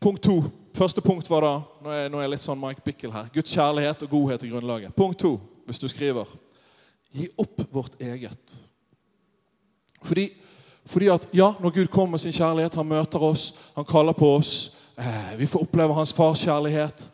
punkt 0.00 0.22
to. 0.22 0.42
Første 0.74 1.00
punkt 1.00 1.30
var 1.30 1.42
da 1.42 1.54
Nå 1.82 1.90
er, 1.90 2.10
jeg 2.10 2.30
litt 2.30 2.42
sånn 2.42 2.60
Mike 2.60 2.82
Bickel 2.84 3.12
her. 3.12 3.30
Guds 3.34 3.54
kjærlighet 3.54 4.02
og 4.02 4.10
godhet 4.10 4.42
er 4.42 4.50
grunnlaget. 4.50 4.94
Punkt 4.96 5.18
to, 5.18 5.38
hvis 5.66 5.78
du 5.78 5.88
skriver 5.88 6.26
Gi 7.10 7.28
opp 7.38 7.62
vårt 7.72 8.00
eget. 8.00 8.58
Fordi 10.02 10.28
fordi 10.86 11.08
at 11.08 11.28
ja, 11.34 11.54
Når 11.60 11.70
Gud 11.70 11.86
kommer 11.86 12.10
med 12.10 12.18
sin 12.18 12.32
kjærlighet, 12.32 12.74
han 12.74 12.86
møter 12.86 13.18
oss, 13.18 13.54
han 13.74 13.84
kaller 13.84 14.12
på 14.12 14.34
oss, 14.34 14.76
eh, 14.98 15.38
vi 15.38 15.46
får 15.46 15.60
oppleve 15.60 15.94
hans 15.94 16.12
fars 16.12 16.40
kjærlighet. 16.40 17.12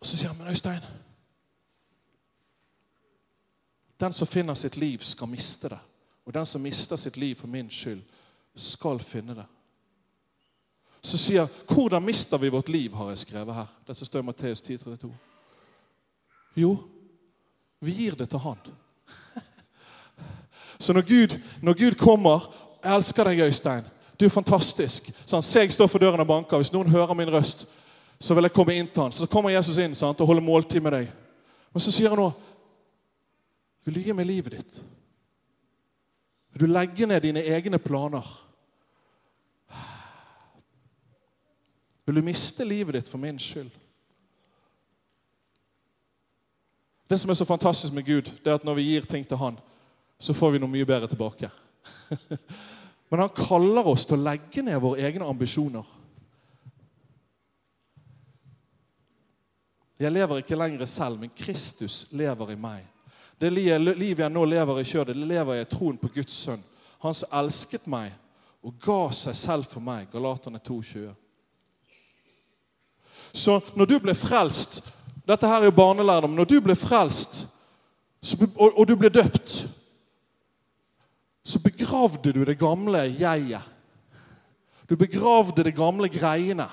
Og 0.00 0.06
så 0.06 0.16
sier 0.16 0.28
han, 0.28 0.38
men 0.38 0.48
Øystein 0.48 0.80
Den 4.00 4.12
som 4.12 4.26
finner 4.26 4.54
sitt 4.54 4.76
liv, 4.76 4.98
skal 4.98 5.28
miste 5.28 5.68
det. 5.68 5.78
Og 6.26 6.34
den 6.34 6.46
som 6.46 6.60
mister 6.60 6.96
sitt 6.96 7.16
liv 7.16 7.34
for 7.36 7.46
min 7.46 7.70
skyld, 7.70 8.02
skal 8.56 8.98
finne 9.00 9.34
det. 9.34 9.44
Så 11.02 11.18
sier 11.18 11.40
han, 11.40 11.48
'Hvordan 11.68 12.02
mister 12.02 12.38
vi 12.38 12.48
vårt 12.48 12.68
liv?' 12.68 12.94
har 12.94 13.08
jeg 13.08 13.18
skrevet 13.18 13.54
her. 13.54 13.66
Dette 13.86 14.04
står 14.04 14.18
i 14.18 14.22
Matteus 14.22 14.60
10,32. 14.60 15.12
Jo, 16.56 16.78
vi 17.80 17.92
gir 17.92 18.14
det 18.14 18.28
til 18.28 18.38
Han. 18.38 18.58
Så 20.78 20.92
når 20.92 21.02
Gud, 21.02 21.40
når 21.62 21.72
Gud 21.72 21.94
kommer 21.94 22.54
'Jeg 22.84 22.96
elsker 22.96 23.24
deg, 23.24 23.40
Øystein. 23.40 23.84
Du 24.20 24.24
er 24.24 24.28
fantastisk.' 24.28 25.12
Sånn, 25.26 25.42
Se 25.42 25.60
jeg 25.60 25.72
står 25.72 25.86
for 25.86 25.98
døren 25.98 26.20
og 26.20 26.26
banker. 26.26 26.56
Hvis 26.56 26.72
noen 26.72 26.90
hører 26.90 27.14
min 27.14 27.32
røst, 27.32 27.68
så 28.20 28.34
vil 28.34 28.42
jeg 28.42 28.52
komme 28.52 28.74
inn 28.74 28.88
til 28.88 29.02
han. 29.02 29.12
Så 29.12 29.26
kommer 29.26 29.50
Jesus 29.50 29.78
inn 29.78 29.94
sant, 29.94 30.20
og 30.20 30.26
holder 30.26 30.42
måltid 30.42 30.80
med 30.80 30.92
deg. 30.92 31.08
Men 31.72 31.80
så 31.80 31.92
sier 31.92 32.08
han 32.08 32.18
nå 32.18 32.32
'Vil 33.84 33.94
du 33.94 34.00
gi 34.00 34.12
meg 34.12 34.26
livet 34.26 34.52
ditt?' 34.52 34.82
Vil 36.52 36.68
du 36.68 36.72
legge 36.72 37.06
ned 37.06 37.20
dine 37.20 37.42
egne 37.42 37.78
planer? 37.78 38.40
Vil 42.06 42.14
du 42.14 42.22
miste 42.22 42.64
livet 42.64 42.94
ditt 42.94 43.08
for 43.08 43.18
min 43.18 43.38
skyld? 43.38 43.70
Det 47.10 47.20
som 47.20 47.30
er 47.30 47.34
så 47.34 47.44
fantastisk 47.44 47.92
med 47.92 48.06
Gud, 48.06 48.22
det 48.22 48.46
er 48.46 48.54
at 48.54 48.64
når 48.64 48.74
vi 48.74 48.82
gir 48.82 49.00
ting 49.00 49.26
til 49.28 49.36
Han, 49.36 49.58
så 50.18 50.34
får 50.34 50.54
vi 50.54 50.62
noe 50.62 50.70
mye 50.70 50.86
bedre 50.88 51.08
tilbake. 51.10 51.50
Men 53.10 53.20
han 53.20 53.34
kaller 53.36 53.86
oss 53.86 54.06
til 54.08 54.18
å 54.18 54.24
legge 54.24 54.62
ned 54.64 54.80
våre 54.82 55.04
egne 55.04 55.28
ambisjoner. 55.28 55.84
Jeg 60.00 60.10
lever 60.10 60.40
ikke 60.40 60.58
lenger 60.58 60.88
selv, 60.90 61.20
men 61.20 61.30
Kristus 61.38 62.08
lever 62.10 62.50
i 62.50 62.56
meg. 62.58 62.82
Det 63.38 63.50
livet 63.52 64.18
jeg 64.24 64.32
nå 64.32 64.42
lever 64.44 64.80
i 64.80 64.86
sjøl, 64.88 65.04
det 65.06 65.14
lever 65.14 65.60
jeg 65.60 65.66
i 65.66 65.70
troen 65.70 66.00
på 66.00 66.10
Guds 66.16 66.40
sønn. 66.46 66.64
Han 67.04 67.14
som 67.14 67.36
elsket 67.38 67.86
meg 67.90 68.10
og 68.64 68.74
ga 68.82 68.98
seg 69.14 69.36
selv 69.38 69.68
for 69.70 69.84
meg. 69.84 70.08
Galaterne 70.12 70.58
2,20. 70.58 71.12
Så 73.34 73.58
når 73.74 73.90
du 73.90 73.96
ble 74.02 74.14
frelst 74.14 74.82
Dette 75.24 75.48
her 75.48 75.62
er 75.62 75.70
jo 75.70 75.78
barnelærdom. 75.78 76.34
Når 76.36 76.44
du 76.44 76.58
ble 76.60 76.74
frelst 76.76 77.46
og, 78.60 78.82
du 78.84 78.92
ble 78.96 79.08
døpt 79.08 79.62
så 81.44 81.58
begravde 81.60 82.32
du 82.32 82.44
det 82.44 82.58
gamle 82.58 82.98
jeget. 82.98 83.62
Du 84.88 84.96
begravde 84.96 85.64
det 85.64 85.74
gamle 85.76 86.08
greiene. 86.08 86.68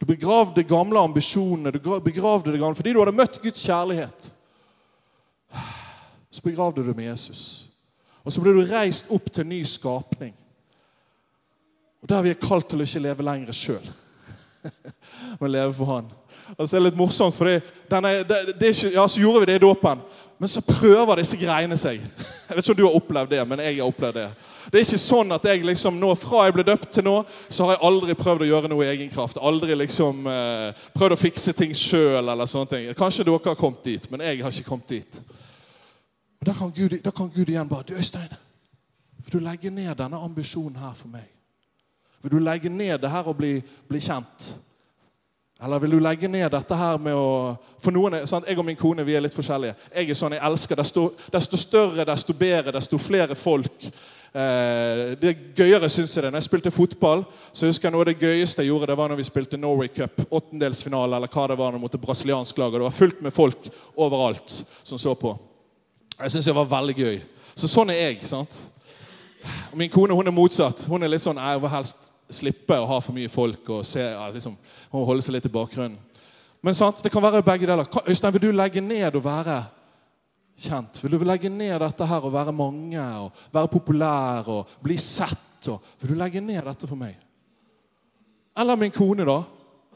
Du 0.00 0.06
begravde 0.06 0.62
de 0.62 0.64
gamle 0.64 0.98
ambisjonene. 0.98 1.70
Du 1.70 2.00
begravde 2.00 2.52
det 2.52 2.58
gamle, 2.58 2.74
Fordi 2.74 2.92
du 2.92 2.98
hadde 2.98 3.16
møtt 3.16 3.42
Guds 3.42 3.62
kjærlighet. 3.62 4.36
Så 6.30 6.42
begravde 6.42 6.84
du 6.84 6.94
med 6.94 7.04
Jesus. 7.04 7.66
Og 8.24 8.32
så 8.32 8.40
ble 8.40 8.52
du 8.54 8.66
reist 8.70 9.10
opp 9.10 9.30
til 9.32 9.46
ny 9.46 9.62
skapning. 9.62 10.34
Og 12.02 12.08
Der 12.08 12.22
vi 12.22 12.30
er 12.30 12.40
kalt 12.40 12.68
til 12.68 12.80
å 12.80 12.86
ikke 12.86 13.02
leve 13.04 13.24
lenger 13.24 13.52
sjøl, 13.52 13.90
men 15.40 15.52
leve 15.52 15.74
for 15.74 15.84
Han. 15.84 16.08
Og 16.56 16.68
så 16.68 16.76
er 16.76 16.80
det 16.80 16.90
litt 16.90 16.98
morsomt, 16.98 17.34
for 17.36 17.48
det, 17.48 17.60
denne, 17.90 18.22
det, 18.24 18.54
det 18.60 18.70
ja, 18.94 19.04
så 19.08 19.20
gjorde 19.20 19.44
vi 19.44 19.50
det 19.50 19.58
i 19.60 19.64
dåpen. 19.66 20.00
Men 20.40 20.48
så 20.48 20.62
prøver 20.64 21.20
disse 21.20 21.36
greiene 21.36 21.76
seg. 21.76 22.00
Jeg 22.00 22.56
vet 22.56 22.64
ikke 22.64 22.72
om 22.72 22.76
du 22.78 22.86
har 22.86 22.94
opplevd 22.96 23.32
det, 23.34 23.40
men 23.48 23.60
jeg 23.60 23.74
har 23.76 23.90
opplevd 23.90 24.16
det. 24.16 24.28
Det 24.72 24.78
er 24.78 24.86
ikke 24.86 25.00
sånn 25.02 25.34
at 25.36 25.44
jeg 25.44 25.66
liksom 25.68 25.98
nå, 26.00 26.14
Fra 26.16 26.46
jeg 26.46 26.54
ble 26.56 26.64
døpt 26.64 26.94
til 26.96 27.04
nå, 27.04 27.16
så 27.52 27.66
har 27.66 27.74
jeg 27.74 27.82
aldri 27.90 28.16
prøvd 28.16 28.46
å 28.46 28.48
gjøre 28.48 28.70
noe 28.72 28.86
i 28.86 28.88
egen 28.94 29.10
kraft. 29.12 29.36
Aldri 29.36 29.76
liksom 29.76 30.24
eh, 30.32 30.80
prøvd 30.96 31.12
å 31.12 31.18
fikse 31.20 31.52
ting 31.58 31.74
sjøl 31.76 32.22
eller 32.22 32.48
sånne 32.48 32.70
ting. 32.72 32.88
Kanskje 32.96 33.26
dere 33.28 33.42
har 33.50 33.58
kommet 33.60 33.84
dit, 33.84 34.08
men 34.08 34.24
jeg 34.24 34.40
har 34.40 34.56
ikke 34.56 34.70
kommet 34.70 34.94
dit. 34.94 35.20
Men 36.40 36.48
Da 36.48 36.56
kan 36.56 36.72
Gud, 36.72 36.96
da 37.04 37.12
kan 37.12 37.28
Gud 37.34 37.52
igjen 37.52 37.68
bare 37.68 37.90
Du, 37.90 37.92
Øystein, 38.00 38.32
vil 39.20 39.36
du 39.36 39.44
legge 39.44 39.68
ned 39.70 39.92
denne 40.00 40.24
ambisjonen 40.24 40.80
her 40.80 40.96
for 40.96 41.12
meg? 41.12 41.28
Vil 42.22 42.32
du 42.32 42.40
legge 42.40 42.72
ned 42.72 42.96
det 43.04 43.12
her 43.12 43.28
og 43.28 43.36
bli, 43.36 43.58
bli 43.88 44.00
kjent? 44.00 44.54
Eller 45.62 45.78
vil 45.78 45.90
du 45.90 45.98
legge 46.00 46.28
ned 46.28 46.48
dette 46.54 46.76
her 46.76 46.96
med 47.02 47.12
å 47.16 47.56
For 47.80 47.92
noen 47.92 48.16
er, 48.16 48.28
sant, 48.28 48.46
Jeg 48.48 48.58
og 48.58 48.64
min 48.64 48.78
kone 48.80 49.04
vi 49.04 49.16
er 49.16 49.24
litt 49.24 49.36
forskjellige. 49.36 49.74
Jeg 49.92 50.08
er 50.08 50.16
sånn, 50.16 50.36
jeg 50.36 50.44
elsker 50.48 50.80
Desto, 50.80 51.04
desto 51.32 51.60
større, 51.60 52.06
desto 52.08 52.36
bedre, 52.36 52.72
desto 52.78 52.98
flere 53.00 53.36
folk. 53.36 53.88
Eh, 54.32 55.02
det 55.20 55.34
gøyere 55.58 55.90
syns 55.92 56.16
jeg 56.16 56.24
det. 56.24 56.32
Når 56.32 56.40
jeg 56.40 56.48
spilte 56.48 56.72
fotball, 56.72 57.26
så 57.52 57.68
husker 57.68 57.88
jeg 57.88 57.96
noe 57.96 58.06
av 58.06 58.10
det 58.12 58.20
gøyeste 58.22 58.64
jeg 58.64 58.70
gjorde, 58.70 58.88
det 58.92 58.98
var 59.02 59.12
når 59.12 59.20
vi 59.20 59.28
spilte 59.28 59.60
Norway 59.60 59.92
Cup, 59.92 60.24
åttendelsfinale, 60.30 61.18
eller 61.18 61.32
hva 61.34 61.46
det 61.50 61.60
var 61.60 61.78
mot 61.82 61.94
et 61.94 62.04
brasiliansk 62.04 62.60
lag. 62.62 62.72
Og 62.72 62.80
det 62.80 62.88
var 62.88 62.98
fullt 63.00 63.24
med 63.26 63.36
folk 63.36 63.70
overalt 63.96 64.60
som 64.82 65.00
så 65.00 65.16
på. 65.18 65.34
Jeg 66.20 66.36
syns 66.36 66.48
det 66.48 66.56
var 66.56 66.72
veldig 66.72 66.96
gøy. 66.96 67.18
Så 67.56 67.68
sånn 67.68 67.92
er 67.92 68.06
jeg. 68.06 68.22
sant? 68.28 68.62
Og 69.72 69.76
Min 69.80 69.92
kone 69.92 70.16
hun 70.16 70.26
er 70.26 70.36
motsatt. 70.36 70.86
Hun 70.88 71.02
er 71.02 71.12
litt 71.12 71.24
sånn 71.24 71.40
jeg 71.40 71.60
vil 71.60 71.72
helst 71.72 72.09
slippe 72.34 72.78
å 72.78 72.86
ha 72.88 73.00
for 73.02 73.16
mye 73.16 73.30
folk 73.30 73.68
og 73.74 73.84
se, 73.86 74.04
liksom, 74.34 74.56
holde 74.92 75.24
seg 75.24 75.36
litt 75.36 75.48
i 75.48 75.52
bakgrunnen. 75.52 75.98
Men 76.60 76.76
sant, 76.76 77.00
det 77.02 77.12
kan 77.12 77.24
være 77.24 77.42
begge 77.44 77.68
deler. 77.68 77.88
Øystein, 78.08 78.34
vil 78.36 78.48
du 78.48 78.50
legge 78.52 78.82
ned 78.84 79.14
og 79.16 79.24
være 79.24 79.62
kjent? 80.60 80.98
Vil 81.02 81.16
du 81.16 81.24
legge 81.24 81.48
ned 81.48 81.78
dette 81.80 82.06
her 82.06 82.26
og 82.26 82.34
være 82.34 82.52
mange 82.52 83.06
og 83.22 83.46
være 83.52 83.72
populær 83.72 84.50
og 84.52 84.74
bli 84.84 84.98
sett? 85.00 85.70
Og, 85.72 85.80
vil 86.00 86.12
du 86.12 86.20
legge 86.20 86.42
ned 86.44 86.60
dette 86.68 86.88
for 86.88 87.00
meg? 87.00 87.16
Eller 88.60 88.76
min 88.76 88.92
kone, 88.92 89.24
da. 89.24 89.40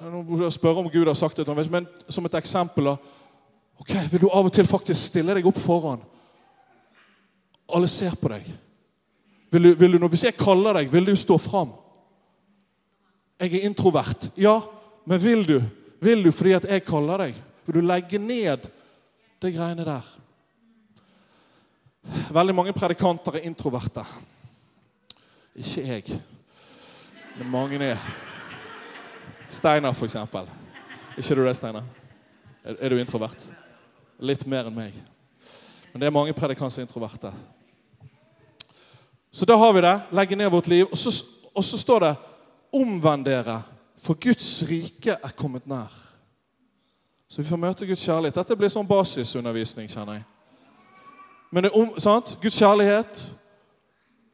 Nå 0.09 0.51
spørre 0.53 0.81
om 0.83 0.90
Gud 0.90 1.07
har 1.07 1.16
sagt 1.16 1.37
det, 1.37 1.68
men 1.70 1.87
som 2.09 2.25
et 2.27 2.40
eksempel 2.40 2.90
da, 2.90 2.97
ok, 3.81 3.94
Vil 4.11 4.25
du 4.25 4.29
av 4.31 4.47
og 4.47 4.53
til 4.53 4.66
faktisk 4.66 5.11
stille 5.11 5.35
deg 5.37 5.47
opp 5.47 5.59
foran? 5.61 6.03
Alle 7.75 7.88
ser 7.88 8.16
på 8.16 8.29
deg. 8.33 8.49
Vil 9.53 9.62
du, 9.62 9.75
vil 9.79 9.99
du, 9.99 10.09
hvis 10.09 10.25
jeg 10.25 10.37
kaller 10.37 10.81
deg, 10.81 10.92
vil 10.92 11.07
du 11.07 11.16
stå 11.16 11.38
fram? 11.38 11.73
Jeg 13.44 13.59
er 13.61 13.66
introvert. 13.68 14.30
Ja, 14.40 14.61
men 15.04 15.20
vil 15.20 15.42
du? 15.44 15.59
Vil 16.00 16.24
du 16.24 16.30
fordi 16.33 16.54
at 16.57 16.64
jeg 16.64 16.85
kaller 16.85 17.26
deg? 17.26 17.40
Vil 17.66 17.76
du 17.76 17.85
legge 17.85 18.18
ned 18.18 18.68
de 19.42 19.50
greiene 19.52 19.85
der? 19.85 20.07
Veldig 22.33 22.54
mange 22.57 22.72
predikanter 22.72 23.37
er 23.37 23.44
introverte. 23.44 24.04
Ikke 25.57 25.85
jeg. 25.85 26.20
Men 27.38 27.50
mange 27.50 27.85
er. 27.85 28.00
Steinar, 29.52 29.92
eksempel. 29.92 30.48
Ikke 31.18 31.35
du 31.35 31.44
det, 31.44 31.57
Steinar? 31.57 31.85
Er 32.64 32.88
du 32.88 32.96
introvert? 32.96 33.50
Litt 34.24 34.46
mer 34.48 34.70
enn 34.70 34.76
meg. 34.76 34.96
Men 35.92 36.00
det 36.00 36.09
er 36.09 36.16
mange 36.16 36.33
predikanter 36.33 36.78
som 36.78 36.83
er 36.83 36.88
introverte. 36.88 37.33
Så 39.33 39.44
da 39.44 39.57
har 39.61 39.72
vi 39.76 39.85
det. 39.85 39.98
Legge 40.16 40.37
ned 40.37 40.48
vårt 40.50 40.66
liv. 40.66 40.87
Og 40.90 40.98
så, 40.98 41.12
og 41.52 41.64
så 41.64 41.78
står 41.78 42.07
det 42.07 42.16
Omvend 42.75 43.25
dere, 43.29 43.61
for 44.03 44.19
Guds 44.19 44.65
rike 44.67 45.15
er 45.15 45.35
kommet 45.39 45.67
nær. 45.71 45.93
Så 47.29 47.43
vi 47.43 47.49
får 47.49 47.61
møte 47.61 47.87
Guds 47.87 48.03
kjærlighet. 48.03 48.37
Dette 48.37 48.57
blir 48.59 48.73
sånn 48.73 48.89
basisundervisning, 48.89 49.89
kjenner 49.91 50.19
jeg. 50.19 50.27
Men 51.55 51.65
det 51.65 51.71
er 51.71 51.79
om, 51.79 51.93
sant? 52.03 52.35
Guds 52.43 52.59
kjærlighet, 52.59 53.23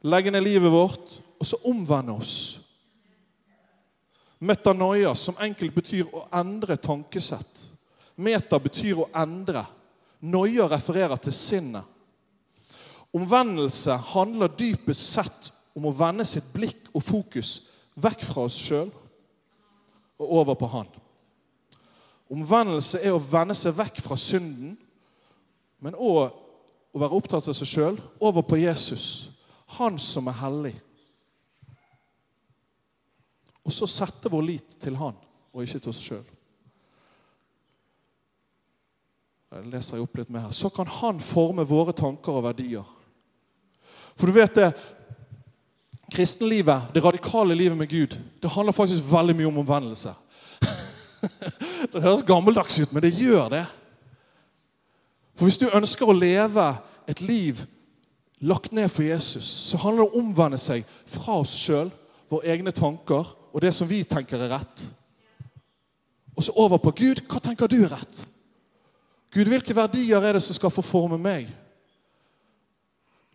legge 0.01 0.33
ned 0.33 0.43
livet 0.45 0.73
vårt, 0.73 1.19
og 1.37 1.47
så 1.47 1.57
omvende 1.69 2.17
oss. 2.17 2.35
Metanoia, 4.41 5.13
som 5.15 5.37
enkelt 5.41 5.73
betyr 5.75 6.09
å 6.09 6.25
endre 6.33 6.77
tankesett. 6.81 7.67
Meta 8.17 8.57
betyr 8.61 9.03
å 9.03 9.09
endre. 9.21 9.63
Noia 10.21 10.65
refererer 10.69 11.21
til 11.21 11.33
sinnet. 11.33 11.85
Omvendelse 13.13 13.97
handler 14.13 14.53
dypest 14.57 15.13
sett 15.13 15.51
om 15.77 15.85
å 15.85 15.93
vende 15.95 16.25
sitt 16.25 16.49
blikk 16.53 16.89
og 16.93 17.03
fokus 17.05 17.59
vekk 17.95 18.25
fra 18.27 18.45
oss 18.47 18.57
sjøl 18.59 18.91
og 20.21 20.33
over 20.41 20.55
på 20.55 20.69
Han. 20.71 20.91
Omvendelse 22.31 23.01
er 23.03 23.15
å 23.15 23.23
vende 23.23 23.55
seg 23.57 23.75
vekk 23.75 23.99
fra 24.05 24.15
synden, 24.19 24.77
men 25.81 25.97
òg 25.97 26.29
å 26.91 27.01
være 27.01 27.17
opptatt 27.17 27.49
av 27.49 27.55
seg 27.57 27.67
sjøl, 27.67 27.97
over 28.19 28.45
på 28.45 28.59
Jesus, 28.61 29.29
Han 29.79 29.99
som 29.99 30.27
er 30.27 30.39
hellig. 30.41 30.75
Og 33.63 33.73
så 33.73 33.87
sette 33.87 34.29
vår 34.31 34.45
lit 34.47 34.77
til 34.81 34.97
Han, 34.99 35.17
og 35.51 35.63
ikke 35.63 35.79
til 35.79 35.93
oss 35.93 36.03
sjøl. 36.03 36.25
Jeg 39.51 39.67
leser 39.67 39.99
opp 39.99 40.15
litt 40.15 40.29
mer 40.31 40.47
her. 40.47 40.55
Så 40.55 40.69
kan 40.71 40.87
Han 40.87 41.19
forme 41.19 41.67
våre 41.67 41.91
tanker 41.95 42.37
og 42.39 42.45
verdier. 42.47 42.87
For 44.15 44.27
du 44.27 44.35
vet 44.35 44.55
det, 44.55 44.69
kristenlivet, 46.11 46.91
det 46.93 47.03
radikale 47.03 47.55
livet 47.55 47.77
med 47.77 47.89
Gud, 47.89 48.17
det 48.41 48.51
handler 48.51 48.75
faktisk 48.75 49.03
veldig 49.11 49.35
mye 49.35 49.47
om 49.47 49.61
omvendelse. 49.63 50.13
det 51.93 52.01
høres 52.03 52.25
gammeldags 52.27 52.79
ut, 52.79 52.93
men 52.93 53.03
det 53.03 53.13
gjør 53.15 53.49
det. 53.49 53.65
For 55.35 55.47
hvis 55.47 55.57
du 55.61 55.69
ønsker 55.71 56.09
å 56.09 56.15
leve 56.15 56.67
et 57.09 57.21
liv 57.23 57.63
lagt 58.41 58.73
ned 58.75 58.89
for 58.89 59.05
Jesus, 59.05 59.45
så 59.45 59.79
handler 59.81 60.03
det 60.03 60.09
om 60.09 60.17
å 60.17 60.23
omvende 60.25 60.59
seg 60.61 60.83
fra 61.09 61.39
oss 61.41 61.53
sjøl, 61.55 61.91
våre 62.31 62.51
egne 62.51 62.73
tanker 62.75 63.31
og 63.51 63.63
det 63.63 63.73
som 63.75 63.89
vi 63.89 64.03
tenker 64.07 64.39
er 64.39 64.53
rett. 64.53 64.85
Og 66.35 66.45
så 66.45 66.53
over 66.55 66.79
på 66.79 66.93
Gud. 66.95 67.23
Hva 67.27 67.41
tenker 67.43 67.67
du 67.69 67.81
er 67.83 67.91
rett? 67.91 68.23
Gud, 69.31 69.47
hvilke 69.47 69.75
verdier 69.75 70.23
er 70.23 70.35
det 70.35 70.43
som 70.43 70.55
skal 70.55 70.71
få 70.73 70.83
forme 70.83 71.19
meg? 71.19 71.49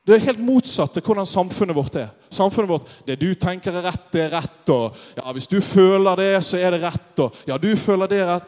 Det 0.07 0.15
er 0.15 0.23
helt 0.23 0.41
motsatt 0.41 0.93
til 0.95 1.03
hvordan 1.03 1.27
samfunnet 1.27 1.75
vårt 1.77 1.97
er. 1.99 2.09
Samfunnet 2.31 2.69
vårt, 2.69 3.03
Det 3.07 3.21
du 3.21 3.35
tenker 3.35 3.73
er 3.73 3.83
rett, 3.83 4.13
det 4.13 4.21
er 4.23 4.31
rett. 4.31 4.69
og 4.69 4.97
ja, 5.17 5.33
Hvis 5.33 5.47
du 5.47 5.61
føler 5.61 6.17
det, 6.17 6.45
så 6.45 6.57
er 6.57 6.71
det 6.71 6.83
rett. 6.83 7.19
og 7.19 7.35
ja, 7.47 7.57
du 7.57 7.77
føler 7.77 8.07
det 8.07 8.19
er 8.19 8.35
rett. 8.35 8.43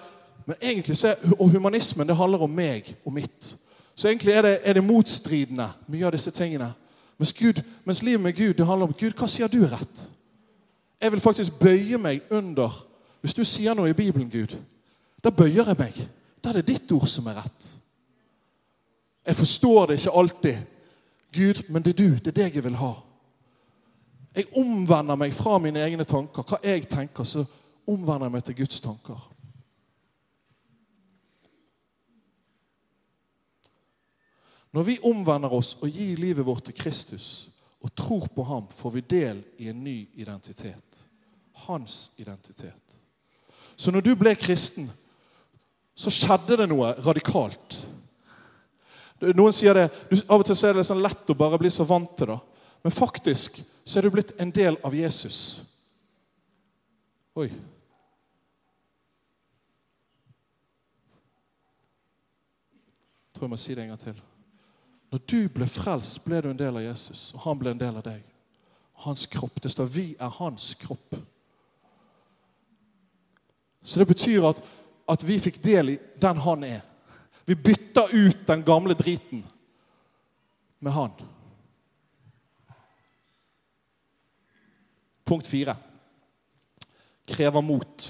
Men 0.46 0.56
egentlig 0.62 0.96
så 0.96 1.08
er, 1.08 1.14
og 1.38 1.50
humanismen 1.50 2.06
det 2.08 2.16
handler 2.16 2.42
om 2.42 2.50
meg 2.50 2.96
og 3.04 3.12
mitt. 3.12 3.56
Så 3.94 4.08
egentlig 4.08 4.32
er 4.32 4.42
det, 4.42 4.58
er 4.62 4.72
det 4.72 4.84
motstridende, 4.84 5.68
mye 5.88 6.06
av 6.06 6.12
disse 6.12 6.30
tingene. 6.30 6.72
Mens, 7.18 7.32
Gud, 7.32 7.62
mens 7.84 8.02
livet 8.02 8.20
med 8.20 8.32
Gud 8.32 8.54
det 8.54 8.66
handler 8.66 8.86
om 8.86 8.94
Gud, 8.98 9.12
hva 9.18 9.26
sier 9.26 9.48
du 9.48 9.64
er 9.64 9.72
rett? 9.72 10.04
Jeg 11.00 11.12
vil 11.12 11.20
faktisk 11.20 11.58
bøye 11.58 11.98
meg 11.98 12.20
under 12.30 12.84
Hvis 13.20 13.34
du 13.34 13.44
sier 13.44 13.74
noe 13.74 13.90
i 13.90 13.92
Bibelen, 13.98 14.30
Gud, 14.30 14.54
da 15.24 15.30
bøyer 15.30 15.66
jeg 15.66 15.76
meg. 15.78 15.96
Da 16.44 16.48
er 16.48 16.60
det 16.60 16.68
ditt 16.68 16.92
ord 16.92 17.08
som 17.10 17.26
er 17.26 17.40
rett. 17.42 17.80
Jeg 19.26 19.36
forstår 19.36 19.86
det 19.86 19.96
ikke 19.98 20.14
alltid. 20.14 20.56
Gud, 21.38 21.62
men 21.68 21.84
det 21.84 21.94
er 21.94 22.02
du. 22.02 22.18
Det 22.18 22.32
er 22.32 22.40
deg 22.42 22.58
jeg 22.58 22.64
vil 22.66 22.78
ha. 22.80 22.92
Jeg 24.36 24.50
omvender 24.56 25.18
meg 25.18 25.34
fra 25.34 25.58
mine 25.62 25.80
egne 25.82 26.04
tanker. 26.06 26.44
Hva 26.46 26.60
jeg 26.62 26.86
tenker, 26.90 27.24
så 27.24 27.44
omvender 27.88 28.28
jeg 28.28 28.34
meg 28.36 28.44
til 28.46 28.58
Guds 28.60 28.80
tanker. 28.84 29.24
Når 34.72 34.84
vi 34.84 34.98
omvender 35.02 35.52
oss 35.56 35.74
og 35.80 35.88
gir 35.90 36.20
livet 36.20 36.46
vårt 36.46 36.68
til 36.68 36.76
Kristus 36.76 37.48
og 37.80 37.94
tror 37.96 38.26
på 38.34 38.44
ham, 38.44 38.68
får 38.68 38.90
vi 38.90 39.00
del 39.00 39.42
i 39.58 39.70
en 39.70 39.84
ny 39.84 40.08
identitet. 40.14 41.06
Hans 41.66 42.10
identitet. 42.18 42.98
Så 43.76 43.90
når 43.90 44.00
du 44.00 44.14
ble 44.18 44.34
kristen, 44.34 44.90
så 45.98 46.10
skjedde 46.14 46.60
det 46.60 46.68
noe 46.70 46.92
radikalt. 47.02 47.78
Noen 49.20 49.52
sier 49.52 49.74
det, 49.74 49.88
Av 50.28 50.38
og 50.38 50.46
til 50.46 50.68
er 50.68 50.78
det 50.78 50.86
sånn 50.86 51.02
lett 51.02 51.30
å 51.30 51.38
bare 51.38 51.58
bli 51.58 51.70
så 51.74 51.84
vant 51.88 52.12
til 52.18 52.30
det. 52.32 52.38
Men 52.84 52.94
faktisk 52.94 53.58
så 53.84 53.98
er 53.98 54.06
du 54.06 54.12
blitt 54.14 54.32
en 54.38 54.52
del 54.54 54.78
av 54.84 54.94
Jesus. 54.94 55.62
Oi. 57.34 57.48
Jeg 63.26 63.34
tror 63.34 63.46
jeg 63.46 63.50
må 63.50 63.58
si 63.58 63.74
det 63.74 63.82
en 63.84 63.92
gang 63.92 64.02
til. 64.02 64.20
Når 65.12 65.20
du 65.30 65.38
ble 65.54 65.66
frelst, 65.70 66.20
ble 66.24 66.42
du 66.44 66.50
en 66.50 66.58
del 66.58 66.76
av 66.76 66.84
Jesus, 66.84 67.30
og 67.34 67.40
han 67.46 67.58
ble 67.58 67.72
en 67.72 67.80
del 67.80 67.96
av 67.96 68.04
deg. 68.04 68.22
Hans 69.04 69.26
kropp. 69.30 69.62
Det 69.62 69.70
står 69.70 69.86
'vi 69.86 70.16
er 70.20 70.28
hans 70.28 70.74
kropp'. 70.74 71.22
Så 73.82 73.98
det 73.98 74.08
betyr 74.08 74.44
at, 74.44 74.62
at 75.08 75.28
vi 75.28 75.38
fikk 75.38 75.64
del 75.64 75.88
i 75.88 75.98
den 76.20 76.36
han 76.36 76.64
er. 76.64 76.80
Vi 77.48 77.54
bytter 77.54 78.08
ut 78.12 78.46
den 78.46 78.62
gamle 78.62 78.94
driten 78.94 79.46
med 80.78 80.92
han. 80.92 81.10
Punkt 85.24 85.46
fire 85.48 85.76
krever 87.28 87.60
mot. 87.60 88.08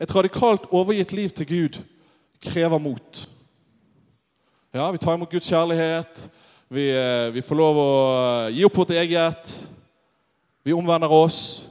Et 0.00 0.14
radikalt 0.14 0.66
overgitt 0.70 1.12
liv 1.12 1.28
til 1.28 1.46
Gud 1.46 1.78
krever 2.42 2.78
mot. 2.78 3.28
Ja, 4.74 4.90
Vi 4.90 4.98
tar 4.98 5.14
imot 5.14 5.30
Guds 5.30 5.46
kjærlighet. 5.46 6.30
Vi, 6.68 6.88
eh, 6.90 7.34
vi 7.34 7.42
får 7.42 7.54
lov 7.54 7.76
å 7.76 7.90
gi 8.50 8.64
opp 8.64 8.76
vårt 8.76 8.90
eget. 8.90 9.68
Vi 10.64 10.72
omvender 10.72 11.10
oss. 11.10 11.68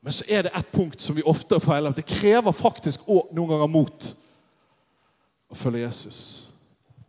Men 0.00 0.12
så 0.12 0.24
er 0.28 0.42
det 0.42 0.56
ett 0.56 0.72
punkt 0.72 1.00
som 1.00 1.16
vi 1.16 1.22
ofte 1.22 1.60
feiler. 1.60 1.92
Det 1.92 2.06
krever 2.06 2.52
faktisk 2.52 3.04
òg 3.08 3.28
noen 3.32 3.48
ganger 3.48 3.66
mot 3.66 4.14
å 5.48 5.56
følge 5.56 5.86
Jesus. 5.86 6.20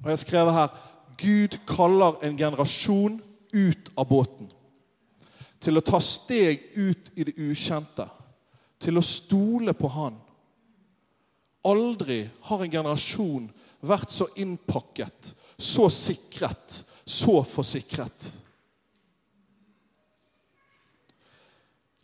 Og 0.04 0.12
Jeg 0.12 0.40
har 0.40 0.52
her 0.56 0.78
Gud 1.20 1.58
kaller 1.68 2.24
en 2.24 2.38
generasjon 2.38 3.20
ut 3.54 3.92
av 3.98 4.08
båten. 4.08 4.48
Til 5.60 5.78
å 5.78 5.84
ta 5.84 6.00
steg 6.00 6.62
ut 6.76 7.12
i 7.20 7.26
det 7.28 7.36
ukjente. 7.36 8.08
Til 8.80 8.98
å 8.98 9.04
stole 9.04 9.74
på 9.76 9.90
Han. 9.92 10.16
Aldri 11.68 12.30
har 12.48 12.64
en 12.64 12.72
generasjon 12.72 13.50
vært 13.84 14.12
så 14.16 14.30
innpakket, 14.40 15.34
så 15.58 15.90
sikret, 15.92 16.86
så 17.04 17.42
forsikret. 17.44 18.30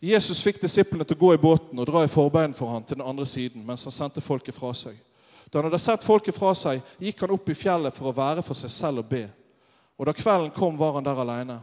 Jesus 0.00 0.42
fikk 0.44 0.60
disiplene 0.60 1.06
til 1.08 1.16
å 1.16 1.22
gå 1.24 1.32
i 1.34 1.40
båten 1.40 1.80
og 1.80 1.88
dra 1.88 2.04
i 2.04 2.10
forbein 2.10 2.52
for 2.54 2.68
ham 2.68 2.84
til 2.84 2.98
den 2.98 3.06
andre 3.08 3.24
siden 3.26 3.64
mens 3.64 3.86
han 3.88 3.94
sendte 3.94 4.20
folket 4.20 4.54
fra 4.54 4.74
seg. 4.76 4.98
Da 5.50 5.58
han 5.58 5.68
hadde 5.68 5.78
sett 5.78 6.04
folket 6.04 6.34
fra 6.36 6.52
seg, 6.58 6.82
gikk 6.98 7.22
han 7.22 7.34
opp 7.36 7.48
i 7.48 7.56
fjellet 7.56 7.94
for 7.94 8.10
å 8.10 8.16
være 8.16 8.42
for 8.44 8.58
seg 8.58 8.72
selv 8.72 9.04
og 9.04 9.10
be. 9.10 9.24
Og 9.96 10.06
Da 10.06 10.12
kvelden 10.12 10.52
kom, 10.54 10.76
var 10.76 10.98
han 10.98 11.06
der 11.06 11.20
alene. 11.22 11.60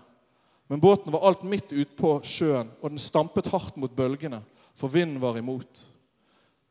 Men 0.67 0.79
båten 0.79 1.11
var 1.13 1.25
alt 1.27 1.43
midt 1.43 1.73
utpå 1.75 2.21
sjøen, 2.25 2.71
og 2.81 2.89
den 2.89 3.01
stampet 3.01 3.51
hardt 3.51 3.75
mot 3.77 3.91
bølgene, 3.93 4.41
for 4.75 4.89
vinden 4.89 5.21
var 5.21 5.37
imot. 5.37 5.83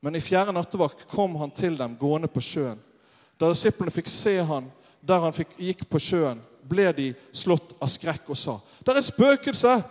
Men 0.02 0.16
i 0.16 0.22
fjerde 0.24 0.54
nattevakt 0.56 1.04
kom 1.06 1.36
han 1.38 1.52
til 1.54 1.76
dem 1.78 1.94
gående 2.00 2.26
på 2.32 2.42
sjøen. 2.42 2.80
Da 3.38 3.50
disiplene 3.52 3.92
fikk 3.94 4.10
se 4.10 4.40
han 4.42 4.70
der 5.02 5.22
han 5.22 5.34
fikk, 5.34 5.54
gikk 5.58 5.84
på 5.90 6.00
sjøen, 6.02 6.40
ble 6.66 6.88
de 6.94 7.08
slått 7.34 7.74
av 7.82 7.90
skrekk 7.90 8.30
og 8.30 8.38
sa:" 8.38 8.60
Det 8.84 8.96
er 8.96 9.06
spøkelse! 9.06 9.82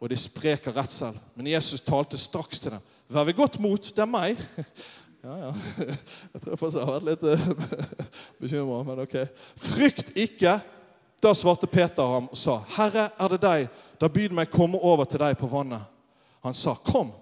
Og 0.00 0.08
de 0.08 0.16
sprek 0.16 0.66
av 0.68 0.78
redsel. 0.80 1.16
Men 1.36 1.46
Jesus 1.46 1.80
talte 1.84 2.16
straks 2.16 2.60
til 2.60 2.70
dem. 2.70 2.80
Vær 3.08 3.26
ved 3.28 3.36
godt 3.36 3.58
mot, 3.60 3.82
det 3.84 4.00
er 4.00 4.08
meg. 4.08 4.38
Ja, 5.22 5.36
ja. 5.38 5.54
Jeg 6.32 6.42
tror 6.42 6.70
jeg 6.70 6.84
har 6.84 7.00
vært 7.00 7.08
litt 7.10 7.24
uh, 7.30 8.04
bekymra, 8.40 8.82
men 8.88 9.02
ok. 9.04 9.16
Frykt 9.60 10.14
ikke, 10.16 10.60
Da 11.20 11.34
svarte 11.36 11.68
Peter 11.68 12.06
ham 12.08 12.30
og 12.32 12.38
sa, 12.38 12.62
'Herre, 12.64 13.10
er 13.20 13.28
det 13.28 13.42
deg? 13.42 13.66
Da 14.00 14.08
byd 14.08 14.32
meg 14.32 14.48
komme 14.48 14.78
over 14.80 15.04
til 15.04 15.20
deg 15.20 15.36
på 15.36 15.46
vannet.' 15.46 15.84
Han 16.40 16.54
sa, 16.54 16.72
'Kom.' 16.74 17.12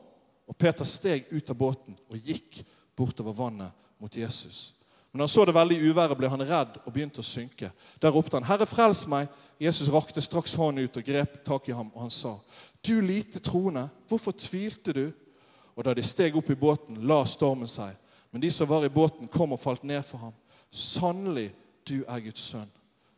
Og 0.46 0.56
Peter 0.56 0.84
steg 0.84 1.26
ut 1.32 1.50
av 1.50 1.56
båten 1.58 1.96
og 2.08 2.16
gikk 2.16 2.62
bortover 2.96 3.32
vannet 3.32 3.74
mot 3.98 4.16
Jesus. 4.16 4.74
Men 5.12 5.18
da 5.18 5.22
han 5.22 5.28
så 5.28 5.44
det 5.44 5.54
veldig 5.54 5.90
uværet, 5.90 6.16
ble 6.16 6.28
han 6.28 6.46
redd 6.46 6.78
og 6.84 6.92
begynte 6.92 7.20
å 7.20 7.26
synke. 7.26 7.72
Der 8.02 8.14
ropte 8.14 8.36
han, 8.36 8.46
'Herre, 8.46 8.66
frels 8.66 9.06
meg!' 9.06 9.28
Jesus 9.60 9.90
rakte 9.90 10.20
straks 10.20 10.54
hånden 10.54 10.84
ut 10.84 10.96
og 10.96 11.04
grep 11.04 11.44
tak 11.44 11.68
i 11.68 11.74
ham, 11.74 11.90
og 11.94 12.00
han 12.00 12.10
sa, 12.10 12.36
'Du 12.86 13.00
lite 13.00 13.38
troende, 13.38 13.88
hvorfor 14.08 14.30
tvilte 14.30 14.92
du?' 14.92 15.12
Og 15.78 15.84
da 15.86 15.94
de 15.94 16.02
steg 16.02 16.34
opp 16.36 16.48
i 16.50 16.58
båten, 16.58 16.96
la 17.06 17.20
stormen 17.22 17.70
seg. 17.70 17.94
Men 18.34 18.42
de 18.42 18.50
som 18.50 18.66
var 18.66 18.82
i 18.84 18.90
båten, 18.90 19.28
kom 19.30 19.54
og 19.54 19.60
falt 19.62 19.84
ned 19.86 20.02
for 20.02 20.18
ham. 20.18 20.34
'Sannelig, 20.70 21.54
du 21.88 22.04
er 22.08 22.20
Guds 22.20 22.40
sønn.' 22.40 22.74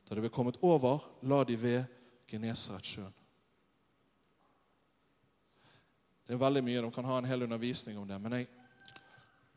Da 0.09 0.15
de 0.15 0.23
var 0.23 0.29
kommet 0.29 0.59
over, 0.63 0.99
la 1.23 1.45
de 1.45 1.63
ved 1.63 1.85
Genesaretsjøen. 2.29 3.15
Det 6.27 6.35
er 6.35 6.39
veldig 6.39 6.65
mye. 6.65 6.83
De 6.83 6.91
kan 6.91 7.05
ha 7.05 7.19
en 7.19 7.25
hel 7.25 7.43
undervisning 7.43 7.99
om 7.99 8.09
det. 8.09 8.21
Men 8.21 8.33
jeg, 8.33 8.47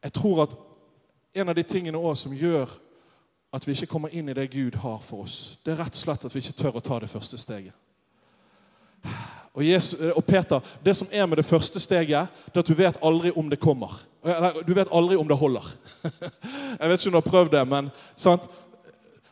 jeg 0.04 0.14
tror 0.14 0.44
at 0.44 0.56
en 1.34 1.50
av 1.50 1.56
de 1.56 1.64
tingene 1.64 1.98
også 1.98 2.24
som 2.24 2.34
gjør 2.34 2.70
at 3.54 3.68
vi 3.68 3.72
ikke 3.72 3.92
kommer 3.92 4.10
inn 4.10 4.30
i 4.30 4.34
det 4.34 4.52
Gud 4.52 4.76
har 4.76 4.98
for 4.98 5.28
oss, 5.28 5.60
det 5.66 5.74
er 5.74 5.84
rett 5.84 5.94
og 5.94 6.02
slett 6.02 6.26
at 6.26 6.36
vi 6.36 6.40
ikke 6.40 6.58
tør 6.64 6.80
å 6.80 6.82
ta 6.82 7.00
det 7.00 7.10
første 7.10 7.38
steget. 7.38 7.74
Og, 9.54 9.62
Jesus, 9.68 10.00
og 10.16 10.26
Peter, 10.26 10.60
Det 10.86 10.96
som 10.96 11.08
er 11.12 11.26
med 11.26 11.38
det 11.38 11.46
første 11.46 11.80
steget, 11.80 12.28
det 12.46 12.56
er 12.56 12.60
at 12.60 12.68
du 12.68 12.74
vet 12.74 12.98
aldri 13.04 13.32
om 13.36 13.50
det 13.50 13.60
kommer. 13.60 14.02
Du 14.68 14.74
vet 14.74 14.88
aldri 14.92 15.16
om 15.16 15.28
det 15.28 15.38
holder. 15.38 15.76
Jeg 16.80 16.90
vet 16.90 17.00
ikke 17.00 17.10
om 17.10 17.12
du 17.12 17.22
har 17.22 17.32
prøvd 17.32 17.52
det, 17.52 17.68
men 17.68 17.92
sant? 18.16 18.50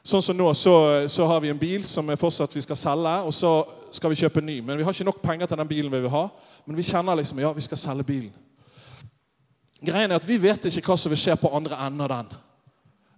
sånn 0.04 0.22
som 0.22 0.38
nå, 0.38 0.48
så, 0.58 0.74
så, 1.10 1.26
har 1.30 1.42
vi 1.44 1.52
en 1.52 1.60
bil 1.60 1.84
som 1.86 2.08
vi 2.10 2.18
fortsatt 2.18 2.56
vi 2.56 2.64
skal 2.66 2.78
selge, 2.80 3.18
og 3.22 3.34
så 3.34 3.52
skal 3.94 4.10
vi 4.10 4.22
kjøpe 4.24 4.42
en 4.42 4.50
ny. 4.50 4.60
Men 4.66 4.78
vi 4.78 4.86
har 4.86 4.96
ikke 4.96 5.06
nok 5.06 5.22
penger 5.22 5.50
til 5.50 5.62
den 5.62 5.70
bilen 5.70 5.94
vi 5.94 6.02
vil 6.02 6.14
ha. 6.14 6.24
Men 6.66 6.78
vi 6.78 6.86
kjenner 6.86 7.20
liksom 7.20 7.42
ja, 7.42 7.52
vi 7.54 7.66
skal 7.66 7.78
selge 7.78 8.08
bilen. 8.08 8.32
Greien 9.82 10.12
er 10.12 10.18
at 10.18 10.28
Vi 10.28 10.38
vet 10.42 10.66
ikke 10.66 10.92
hva 10.92 10.98
som 10.98 11.10
vil 11.10 11.22
skje 11.22 11.36
på 11.42 11.50
andre 11.58 11.78
enden 11.86 12.02
av 12.06 12.10
den. 12.14 12.34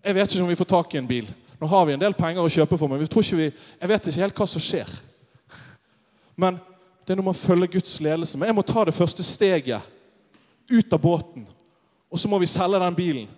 Jeg 0.04 0.16
vet 0.16 0.34
ikke 0.34 0.44
om 0.44 0.52
vi 0.52 0.60
får 0.60 0.72
tak 0.72 0.94
i 0.94 1.00
en 1.00 1.08
bil. 1.08 1.32
Nå 1.60 1.68
har 1.68 1.86
vi 1.88 1.96
en 1.96 2.04
del 2.04 2.16
penger 2.16 2.44
å 2.44 2.52
kjøpe 2.52 2.78
for, 2.80 2.92
men 2.92 3.00
vi 3.00 3.08
tror 3.08 3.24
ikke 3.24 3.40
vi, 3.40 3.50
jeg 3.80 3.90
vet 3.92 4.08
ikke 4.08 4.24
helt 4.24 4.40
hva 4.40 4.48
som 4.48 4.64
skjer. 4.64 4.90
Men 6.36 6.60
det 7.04 7.14
er 7.14 7.20
når 7.20 7.30
man 7.30 7.38
følger 7.38 7.68
Guds 7.68 8.00
ledelse. 8.02 8.38
Men 8.38 8.48
jeg 8.48 8.56
må 8.56 8.62
ta 8.62 8.86
det 8.86 8.96
første 8.96 9.24
steget 9.24 9.82
ut 10.72 10.94
av 10.94 11.00
båten. 11.00 11.48
Og 12.12 12.20
så 12.20 12.30
må 12.32 12.40
vi 12.40 12.48
selge 12.48 12.80
den 12.80 12.96
bilen. 12.96 13.32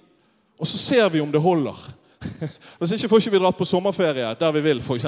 Og 0.59 0.67
så 0.67 0.77
ser 0.77 1.09
vi 1.09 1.21
om 1.21 1.31
det 1.31 1.41
holder. 1.41 1.79
Hvis 2.79 2.91
ikke 2.91 3.09
får 3.09 3.23
ikke 3.23 3.31
vi 3.31 3.41
dratt 3.41 3.57
på 3.57 3.67
sommerferie 3.67 4.35
der 4.39 4.51
vi 4.55 4.61
vil, 4.65 4.81
f.eks. 4.81 5.05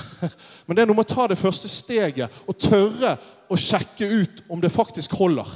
Men 0.66 0.76
det 0.76 0.82
er 0.82 0.88
noe 0.90 0.96
med 0.96 1.06
å 1.06 1.14
ta 1.14 1.26
det 1.30 1.38
første 1.38 1.68
steget 1.68 2.42
og 2.46 2.58
tørre 2.58 3.16
å 3.50 3.58
sjekke 3.58 4.08
ut 4.08 4.42
om 4.48 4.62
det 4.62 4.72
faktisk 4.72 5.14
holder. 5.18 5.48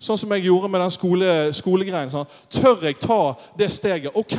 Sånn 0.00 0.18
som 0.20 0.32
jeg 0.32 0.46
gjorde 0.48 0.68
med 0.72 0.80
den 0.80 0.92
skole, 0.94 1.32
skolegreien. 1.56 2.12
Sånn. 2.12 2.28
Tør 2.52 2.86
jeg 2.86 3.00
ta 3.02 3.20
det 3.58 3.68
steget? 3.72 4.14
Ok. 4.16 4.36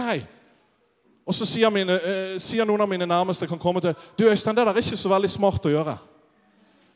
Og 1.27 1.35
så 1.37 1.45
sier, 1.45 1.69
mine, 1.69 1.99
eh, 2.01 2.37
sier, 2.41 2.65
noen 2.65 2.81
av 2.81 2.89
mine 2.89 3.05
nærmeste 3.05 3.47
kan 3.47 3.59
komme 3.61 3.81
til 3.81 3.93
Du 4.17 4.25
Øystein, 4.25 4.55
det 4.55 4.65
der 4.65 4.73
er 4.73 4.81
ikke 4.81 4.97
så 4.97 5.11
veldig 5.11 5.29
smart 5.29 5.65
å 5.65 5.73
gjøre. 5.73 5.97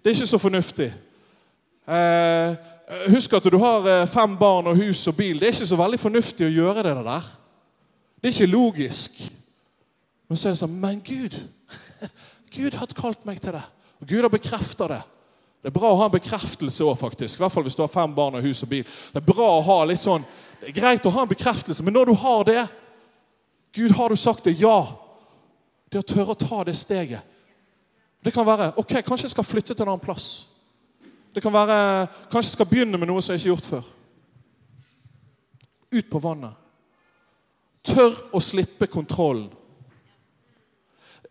Det 0.06 0.12
er 0.12 0.20
ikke 0.20 0.30
så 0.30 0.38
fornuftig. 0.38 0.92
Eh, 1.90 2.56
husk 3.10 3.34
at 3.34 3.48
du 3.50 3.58
har 3.58 3.88
eh, 3.90 4.04
fem 4.06 4.36
barn 4.38 4.68
og 4.70 4.78
hus 4.78 5.02
og 5.10 5.16
bil. 5.18 5.40
Det 5.42 5.48
er 5.48 5.56
ikke 5.56 5.72
så 5.72 5.80
veldig 5.80 5.98
fornuftig 5.98 6.46
å 6.46 6.52
gjøre 6.54 6.84
det 6.86 6.94
der. 7.08 7.32
Det 8.22 8.30
er 8.30 8.36
ikke 8.36 8.52
logisk. 8.52 9.18
Men 10.30 10.38
så 10.38 10.52
er 10.52 10.54
det 10.54 10.62
sånn 10.62 10.78
Men 10.78 11.02
Gud 11.02 11.40
Gud 12.54 12.78
har 12.78 12.94
kalt 12.94 13.26
meg 13.26 13.42
til 13.42 13.58
det. 13.58 13.66
Og 13.98 14.08
Gud 14.14 14.22
har 14.22 14.30
bekrefta 14.30 14.92
det. 14.94 15.02
Det 15.66 15.72
er 15.72 15.78
bra 15.80 15.90
å 15.90 15.98
ha 16.04 16.06
en 16.06 16.14
bekreftelse 16.14 16.86
òg, 16.86 17.00
faktisk. 17.02 17.40
I 17.40 17.42
hvert 17.42 17.58
fall 17.58 17.66
hvis 17.66 17.76
du 17.76 17.82
har 17.82 17.90
fem 17.90 18.14
barn 18.14 18.38
og 18.38 18.46
hus 18.46 18.62
og 18.62 18.70
bil. 18.70 18.86
Det 18.86 19.24
er 19.24 19.26
bra 19.34 19.48
å 19.58 19.64
ha 19.66 19.84
litt 19.90 20.06
sånn, 20.06 20.22
det 20.62 20.70
er 20.70 20.78
greit 20.78 21.10
å 21.10 21.14
ha 21.16 21.24
en 21.26 21.32
bekreftelse, 21.32 21.82
men 21.82 21.98
når 21.98 22.12
du 22.12 22.20
har 22.22 22.46
det 22.46 22.68
Gud, 23.74 23.98
har 23.98 24.14
du 24.14 24.16
sagt 24.16 24.46
det? 24.46 24.60
Ja. 24.62 24.94
Det 25.90 26.00
å 26.00 26.06
tørre 26.06 26.36
å 26.36 26.38
ta 26.38 26.62
det 26.64 26.78
steget. 26.78 27.26
Det 28.26 28.34
kan 28.34 28.46
være 28.46 28.72
ok, 28.82 28.94
kanskje 29.06 29.28
jeg 29.28 29.36
skal 29.36 29.46
flytte 29.46 29.74
til 29.74 29.86
en 29.86 29.92
annen 29.94 30.02
plass. 30.02 30.48
Det 31.36 31.44
kan 31.44 31.54
være 31.54 32.08
kanskje 32.32 32.50
jeg 32.50 32.56
skal 32.56 32.70
begynne 32.70 32.98
med 32.98 33.10
noe 33.12 33.22
som 33.22 33.36
jeg 33.36 33.44
ikke 33.44 33.50
har 33.50 33.56
gjort 33.56 33.70
før. 33.70 33.92
Ut 35.94 36.10
på 36.10 36.22
vannet. 36.24 36.56
Tør 37.86 38.18
å 38.34 38.42
slippe 38.42 38.88
kontrollen. 38.90 39.52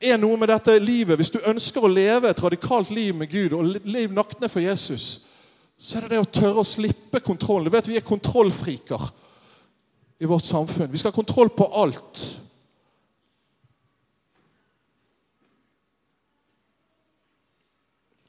Er 0.05 0.21
noe 0.21 0.39
med 0.39 0.53
dette 0.53 0.77
livet. 0.79 1.19
Hvis 1.19 1.33
du 1.35 1.41
ønsker 1.43 1.83
å 1.83 1.91
leve 1.91 2.31
et 2.31 2.43
radikalt 2.45 2.93
liv 2.95 3.15
med 3.17 3.31
Gud 3.33 3.57
og 3.57 3.75
liv 3.83 4.13
nakne 4.15 4.51
for 4.53 4.63
Jesus, 4.63 5.25
så 5.79 5.99
er 5.99 6.07
det 6.07 6.15
det 6.15 6.23
å 6.23 6.31
tørre 6.31 6.63
å 6.63 6.69
slippe 6.69 7.23
kontrollen. 7.25 7.67
Du 7.67 7.75
vet 7.75 7.89
Vi 7.89 7.99
er 7.99 8.07
kontrollfriker 8.07 9.09
i 10.21 10.29
vårt 10.31 10.47
samfunn. 10.47 10.93
Vi 10.93 11.01
skal 11.01 11.11
ha 11.11 11.17
kontroll 11.17 11.51
på 11.51 11.67
alt. 11.75 12.23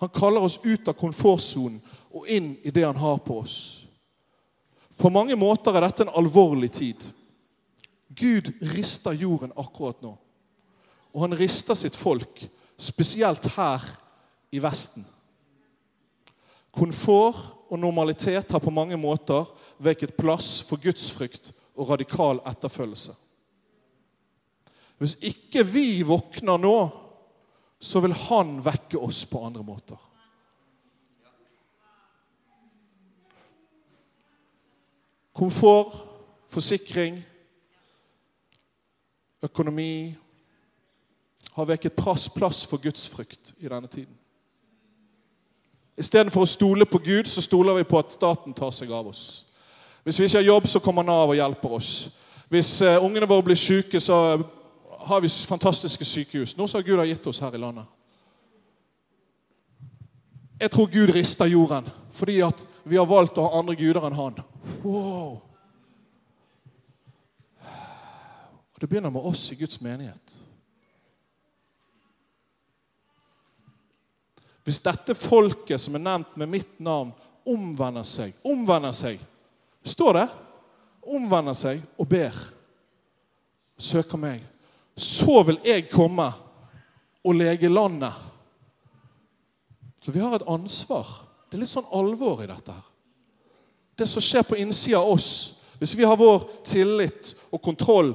Han 0.05 0.09
kaller 0.13 0.43
oss 0.43 0.59
ut 0.63 0.87
av 0.87 0.93
komfortsonen 0.93 1.79
og 2.13 2.27
inn 2.29 2.51
i 2.61 2.69
det 2.69 2.83
han 2.85 2.99
har 3.01 3.17
på 3.25 3.39
oss. 3.41 3.55
På 5.01 5.09
mange 5.09 5.33
måter 5.33 5.73
er 5.73 5.81
dette 5.81 6.05
en 6.05 6.11
alvorlig 6.13 6.69
tid. 6.77 7.07
Gud 8.13 8.51
rister 8.75 9.17
jorden 9.17 9.55
akkurat 9.57 10.03
nå. 10.05 10.11
Og 11.09 11.23
han 11.23 11.33
rister 11.39 11.73
sitt 11.73 11.97
folk, 11.97 12.43
spesielt 12.77 13.47
her 13.55 13.81
i 14.53 14.61
Vesten. 14.61 15.07
Komfort 16.69 17.41
og 17.65 17.81
normalitet 17.81 18.53
har 18.53 18.61
på 18.61 18.69
mange 18.69 18.99
måter 19.01 19.49
veket 19.81 20.13
plass 20.19 20.59
for 20.67 20.77
gudsfrykt 20.85 21.49
og 21.73 21.89
radikal 21.95 22.43
etterfølgelse. 22.45 23.17
Hvis 25.01 25.17
ikke 25.33 25.65
vi 25.65 26.05
våkner 26.05 26.61
nå 26.61 26.77
så 27.79 27.99
vil 27.99 28.13
han 28.13 28.57
vekke 28.65 28.97
oss 28.97 29.25
på 29.29 29.43
andre 29.45 29.63
måter. 29.63 29.99
Komfort, 35.35 35.95
forsikring, 36.47 37.19
økonomi 39.43 40.15
har 41.55 41.65
veket 41.65 41.95
plass, 41.95 42.65
for 42.67 42.77
gudsfrykt 42.77 43.53
i 43.59 43.67
denne 43.67 43.87
tiden. 43.87 44.15
Istedenfor 45.95 46.43
å 46.43 46.49
stole 46.49 46.85
på 46.85 46.99
Gud, 46.99 47.27
så 47.31 47.43
stoler 47.43 47.77
vi 47.77 47.87
på 47.87 47.99
at 47.99 48.15
staten 48.15 48.55
tar 48.55 48.71
seg 48.75 48.91
av 48.91 49.07
oss. 49.07 49.45
Hvis 50.03 50.19
vi 50.19 50.27
ikke 50.27 50.41
har 50.41 50.49
jobb, 50.49 50.67
så 50.67 50.79
kommer 50.83 51.03
Nav 51.03 51.31
og 51.31 51.37
hjelper 51.37 51.77
oss. 51.77 51.91
Hvis 52.51 52.81
uh, 52.83 52.99
ungene 53.03 53.27
våre 53.27 53.43
blir 53.47 53.57
syke, 53.57 53.99
så 53.99 54.37
har 55.05 55.21
vi 55.21 55.29
fantastiske 55.29 56.05
sykehus. 56.05 56.55
Noe 56.57 56.67
som 56.67 56.81
Gud 56.83 56.97
har 56.97 57.05
gitt 57.05 57.27
oss 57.29 57.39
her 57.43 57.53
i 57.53 57.61
landet. 57.61 57.85
Jeg 60.59 60.71
tror 60.71 60.87
Gud 60.87 61.11
rister 61.13 61.51
jorden 61.51 61.89
fordi 62.15 62.39
at 62.41 62.61
vi 62.87 62.95
har 62.95 63.05
valgt 63.05 63.37
å 63.37 63.43
ha 63.43 63.59
andre 63.59 63.75
guder 63.75 64.07
enn 64.07 64.15
han. 64.15 64.39
Wow. 64.81 65.41
Og 68.73 68.79
Det 68.79 68.89
begynner 68.89 69.11
med 69.11 69.27
oss 69.27 69.43
i 69.51 69.59
Guds 69.59 69.81
menighet. 69.83 70.39
Hvis 74.65 74.81
dette 74.81 75.13
folket 75.13 75.81
som 75.81 75.99
er 75.99 76.05
nevnt 76.07 76.33
med 76.39 76.49
mitt 76.49 76.79
navn, 76.79 77.11
omvender 77.45 78.07
seg 78.07 78.33
Omvender 78.41 78.95
seg. 78.97 79.19
Står 79.85 80.17
det? 80.17 80.25
Omvender 81.05 81.53
seg 81.53 81.83
og 81.99 82.09
ber. 82.09 82.33
Søker 83.77 84.17
meg 84.17 84.54
så 84.97 85.43
vil 85.43 85.59
jeg 85.65 85.89
komme 85.91 86.29
og 87.25 87.35
lege 87.35 87.69
landet. 87.69 88.13
Så 90.01 90.11
vi 90.11 90.19
har 90.19 90.35
et 90.35 90.47
ansvar. 90.47 91.07
Det 91.49 91.57
er 91.57 91.63
litt 91.63 91.71
sånn 91.71 91.89
alvor 91.91 92.43
i 92.43 92.47
dette. 92.47 92.71
her. 92.71 92.83
Det 93.97 94.07
som 94.07 94.21
skjer 94.21 94.43
på 94.43 94.57
innsida 94.59 94.99
av 94.99 95.09
oss, 95.15 95.55
hvis 95.79 95.95
vi 95.97 96.03
har 96.03 96.17
vår 96.17 96.47
tillit 96.63 97.35
og 97.51 97.61
kontroll 97.61 98.13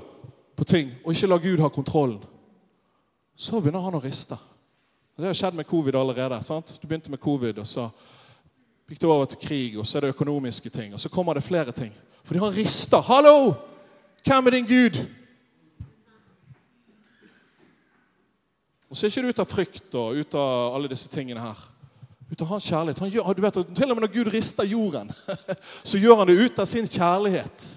på 0.57 0.65
ting, 0.65 0.93
og 1.05 1.13
ikke 1.13 1.27
lar 1.27 1.39
Gud 1.39 1.61
ha 1.61 1.69
kontrollen, 1.69 2.23
så 3.37 3.61
begynner 3.61 3.81
han 3.81 3.97
å 3.97 4.03
riste. 4.05 4.37
Det 5.17 5.27
har 5.27 5.35
skjedd 5.37 5.55
med 5.55 5.67
covid 5.67 5.95
allerede. 5.97 6.43
sant? 6.43 6.79
Du 6.83 6.87
begynte 6.89 7.11
med 7.11 7.21
covid, 7.21 7.59
og 7.59 7.67
så 7.67 7.91
gikk 8.89 9.01
du 9.01 9.11
over 9.11 9.25
til 9.25 9.39
krig, 9.39 9.79
og 9.79 9.87
så 9.87 9.99
er 9.99 10.01
det 10.01 10.15
økonomiske 10.15 10.71
ting. 10.71 10.95
Og 10.95 11.01
så 11.01 11.09
kommer 11.09 11.35
det 11.35 11.43
flere 11.43 11.73
ting. 11.73 11.93
Fordi 12.25 12.39
han 12.39 12.55
rister. 12.55 13.03
'Hallo! 13.03 13.55
Hvem 14.25 14.47
er 14.47 14.51
din 14.51 14.67
Gud?' 14.67 15.20
Og 18.91 18.97
så 18.97 19.07
er 19.07 19.13
ikke 19.13 19.23
det 19.23 19.35
ut 19.35 19.43
av 19.43 19.47
frykt 19.51 19.95
og 19.95 20.19
ut 20.19 20.35
av 20.35 20.75
alle 20.75 20.91
disse 20.91 21.11
tingene 21.13 21.43
her. 21.45 21.61
Ut 22.31 22.43
av 22.43 22.51
hans 22.51 22.67
kjærlighet. 22.67 22.99
Han 22.99 23.13
gjør, 23.13 23.33
du 23.35 23.43
vet, 23.43 23.61
til 23.75 23.91
og 23.91 23.97
med 23.97 24.05
når 24.07 24.13
Gud 24.15 24.33
rister 24.35 24.67
jorden, 24.67 25.13
så 25.89 25.99
gjør 25.99 26.23
han 26.23 26.31
det 26.31 26.41
ut 26.43 26.59
av 26.59 26.67
sin 26.67 26.91
kjærlighet. 26.91 27.71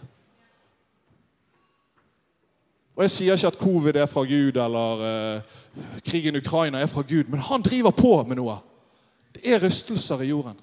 Og 2.96 3.06
Jeg 3.06 3.14
sier 3.14 3.38
ikke 3.38 3.54
at 3.54 3.62
covid 3.62 3.98
er 3.98 4.10
fra 4.10 4.26
Gud, 4.30 4.58
eller 4.58 5.06
eh, 5.08 5.56
krigen 6.06 6.36
i 6.36 6.42
Ukraina 6.42 6.82
er 6.82 6.90
fra 6.90 7.02
Gud, 7.02 7.30
men 7.30 7.42
han 7.42 7.66
driver 7.66 7.94
på 7.98 8.14
med 8.28 8.38
noe. 8.38 8.60
Det 9.34 9.42
er 9.50 9.62
rystelser 9.62 10.22
i 10.22 10.30
jorden. 10.30 10.60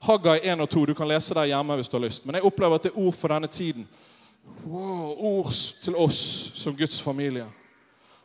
Haggai 0.00 0.38
1 0.48 0.60
og 0.60 0.68
2, 0.68 0.84
du 0.84 0.94
kan 0.94 1.08
lese 1.08 1.36
der 1.36 1.48
hjemme 1.52 1.76
hvis 1.76 1.88
du 1.88 1.96
har 1.96 2.04
lyst. 2.06 2.26
Men 2.26 2.36
jeg 2.36 2.44
opplever 2.48 2.76
at 2.76 2.88
det 2.88 2.92
er 2.92 3.00
ord 3.00 3.16
for 3.16 3.32
denne 3.32 3.48
tiden. 3.52 3.88
Wow, 4.64 5.14
ord 5.18 5.52
til 5.82 5.96
oss 5.96 6.52
som 6.54 6.76
Guds 6.76 7.02
familie. 7.02 7.46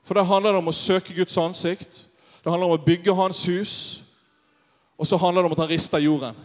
For 0.03 0.13
det 0.13 0.26
handler 0.26 0.59
om 0.59 0.68
å 0.68 0.76
søke 0.76 1.13
Guds 1.13 1.38
ansikt. 1.38 2.05
Det 2.43 2.51
handler 2.51 2.68
om 2.68 2.78
å 2.78 2.86
bygge 2.86 3.16
Hans 3.16 3.45
hus. 3.49 4.03
Og 4.97 5.07
så 5.07 5.18
handler 5.18 5.41
det 5.41 5.45
om 5.45 5.55
at 5.55 5.63
han 5.63 5.70
rister 5.70 6.03
jorden. 6.03 6.36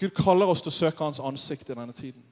Gud 0.00 0.10
kaller 0.16 0.48
oss 0.48 0.62
til 0.62 0.72
å 0.72 0.78
søke 0.78 1.04
Hans 1.04 1.20
ansikt 1.20 1.70
i 1.70 1.76
denne 1.76 1.92
tiden. 1.92 2.22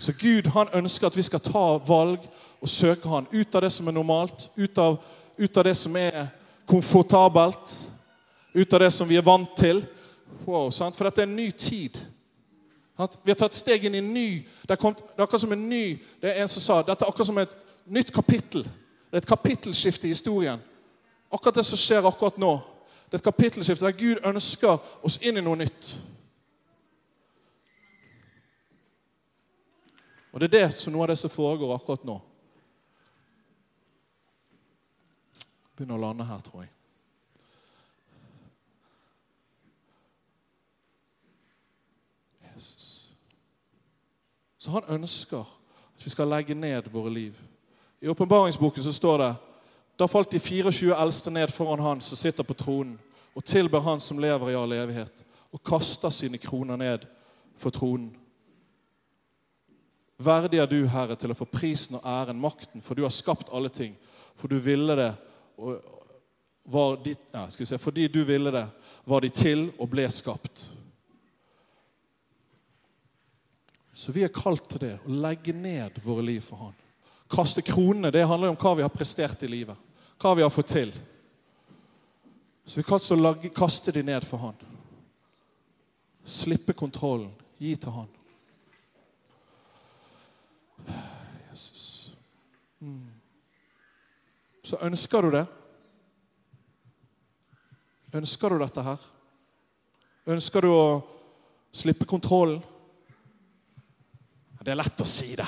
Så 0.00 0.12
Gud 0.16 0.46
han 0.46 0.68
ønsker 0.72 1.06
at 1.06 1.16
vi 1.16 1.22
skal 1.22 1.42
ta 1.44 1.64
valg 1.84 2.22
og 2.60 2.68
søke 2.68 3.08
Han 3.08 3.26
ut 3.32 3.54
av 3.54 3.62
det 3.62 3.72
som 3.72 3.88
er 3.88 3.92
normalt, 3.92 4.48
ut 4.56 4.78
av, 4.78 4.96
ut 5.36 5.56
av 5.56 5.64
det 5.64 5.74
som 5.76 5.96
er 5.96 6.30
komfortabelt, 6.66 7.74
ut 8.54 8.72
av 8.72 8.80
det 8.80 8.90
som 8.96 9.08
vi 9.08 9.18
er 9.20 9.26
vant 9.26 9.52
til. 9.56 9.82
Wow? 10.46 10.70
For 10.72 11.04
dette 11.04 11.20
er 11.20 11.28
en 11.28 11.36
ny 11.36 11.50
tid. 11.52 11.98
Vi 13.00 13.30
har 13.30 13.38
tatt 13.40 13.56
steg 13.56 13.84
inn 13.84 13.94
i 13.96 14.00
en 14.02 14.12
ny 14.12 14.28
Det 14.62 14.74
er, 14.74 14.76
kommet, 14.76 14.98
det 15.00 15.18
er 15.18 15.24
akkurat 15.24 15.40
som 15.40 15.52
en 15.52 15.68
ny 15.68 15.84
Det 16.20 16.28
er 16.28 16.42
en 16.42 16.50
som 16.52 16.62
sa 16.62 16.82
dette 16.82 17.04
er 17.04 17.08
akkurat 17.08 17.30
som 17.30 17.38
et 17.40 17.54
nytt 17.90 18.12
kapittel. 18.12 18.62
Det 19.10 19.16
er 19.16 19.22
et 19.24 19.26
kapittelskifte 19.26 20.06
i 20.06 20.12
historien. 20.12 20.60
Akkurat 21.32 21.54
det 21.54 21.64
som 21.66 21.78
skjer 21.80 22.06
akkurat 22.06 22.36
nå. 22.38 22.52
Det 23.08 23.16
er 23.16 23.22
et 23.22 23.24
kapittelskifte 23.24 23.84
der 23.84 23.96
Gud 23.98 24.20
ønsker 24.24 24.78
oss 25.02 25.16
inn 25.22 25.40
i 25.40 25.42
noe 25.42 25.58
nytt. 25.58 25.88
Og 30.32 30.40
det 30.40 30.50
er 30.50 30.58
det 30.58 30.74
som 30.74 30.94
noe 30.94 31.08
av 31.08 31.10
det 31.10 31.18
som 31.18 31.32
foregår 31.32 31.74
akkurat 31.74 32.04
nå. 32.06 32.20
Begynner 35.74 35.96
å 35.96 36.04
lande 36.04 36.26
her, 36.28 36.44
tror 36.44 36.62
jeg. 36.62 36.70
Jesus. 42.60 43.16
Så 44.60 44.70
han 44.70 44.84
ønsker 44.88 45.40
at 45.96 46.04
vi 46.04 46.10
skal 46.12 46.28
legge 46.28 46.54
ned 46.54 46.90
våre 46.92 47.10
liv. 47.12 47.36
I 48.00 48.08
åpenbaringsboken 48.08 48.82
så 48.82 48.92
står 48.92 49.18
det 49.18 49.34
da 50.00 50.08
falt 50.08 50.32
de 50.32 50.38
24 50.40 50.96
eldste 50.96 51.30
ned 51.30 51.52
foran 51.52 51.80
han 51.84 52.00
som 52.00 52.16
sitter 52.16 52.44
på 52.44 52.56
tronen, 52.56 52.98
og 53.36 53.44
tilber 53.44 53.80
han 53.80 54.00
som 54.00 54.18
lever 54.18 54.50
i 54.50 54.56
all 54.56 54.72
evighet, 54.72 55.24
og 55.52 55.62
kaster 55.64 56.08
sine 56.08 56.38
kroner 56.38 56.76
ned 56.76 57.04
for 57.56 57.70
tronen. 57.70 58.14
Verdig 60.20 60.60
er 60.60 60.68
du, 60.68 60.82
Herre, 60.88 61.16
til 61.16 61.32
å 61.32 61.36
få 61.36 61.46
prisen 61.48 61.96
og 61.96 62.04
æren, 62.04 62.40
makten, 62.40 62.82
for 62.84 62.96
du 62.96 63.02
har 63.06 63.12
skapt 63.12 63.52
alle 63.52 63.68
ting. 63.72 63.94
For 64.36 64.48
du 64.48 64.58
ville 64.60 64.96
det, 64.96 65.12
og 65.56 65.80
var 66.64 66.98
de, 67.04 67.14
vi 67.58 67.66
se, 67.66 67.78
fordi 67.78 68.08
du 68.08 68.22
ville 68.24 68.52
det, 68.52 68.66
var 69.04 69.24
de 69.24 69.28
til 69.28 69.70
og 69.78 69.88
ble 69.92 70.04
skapt. 70.12 70.68
Så 74.00 74.12
vi 74.12 74.22
er 74.24 74.32
kalt 74.32 74.64
til 74.72 74.80
det, 74.80 74.94
å 75.04 75.12
legge 75.12 75.52
ned 75.52 75.98
våre 76.00 76.22
liv 76.24 76.40
for 76.40 76.56
Han. 76.64 76.76
Kaste 77.28 77.60
kronene, 77.60 78.08
det 78.08 78.22
handler 78.24 78.48
om 78.48 78.56
hva 78.56 78.70
vi 78.78 78.84
har 78.86 78.92
prestert 78.94 79.42
i 79.44 79.50
livet. 79.50 79.76
Hva 80.16 80.32
vi 80.38 80.40
har 80.40 80.52
fått 80.52 80.70
til. 80.72 80.94
Så 82.64 82.78
vi 82.78 82.80
er 82.80 82.88
kalt 82.88 83.04
til 83.04 83.18
å 83.18 83.26
lage, 83.26 83.50
kaste 83.52 83.92
de 83.92 84.04
ned 84.08 84.24
for 84.24 84.40
Han. 84.40 84.56
Slippe 86.24 86.72
kontrollen. 86.72 87.28
Gi 87.60 87.74
til 87.76 87.92
Han. 87.98 88.08
Jesus. 91.50 92.16
Mm. 92.80 93.04
Så 94.64 94.80
ønsker 94.88 95.28
du 95.28 95.34
det. 95.36 95.46
Ønsker 98.16 98.48
du 98.48 98.64
dette 98.64 98.88
her? 98.88 99.08
Ønsker 100.32 100.64
du 100.64 100.72
å 100.72 100.84
slippe 101.76 102.08
kontrollen? 102.08 102.64
Det 104.60 104.74
er 104.74 104.76
lett 104.76 105.00
å 105.00 105.08
si 105.08 105.32
det. 105.38 105.46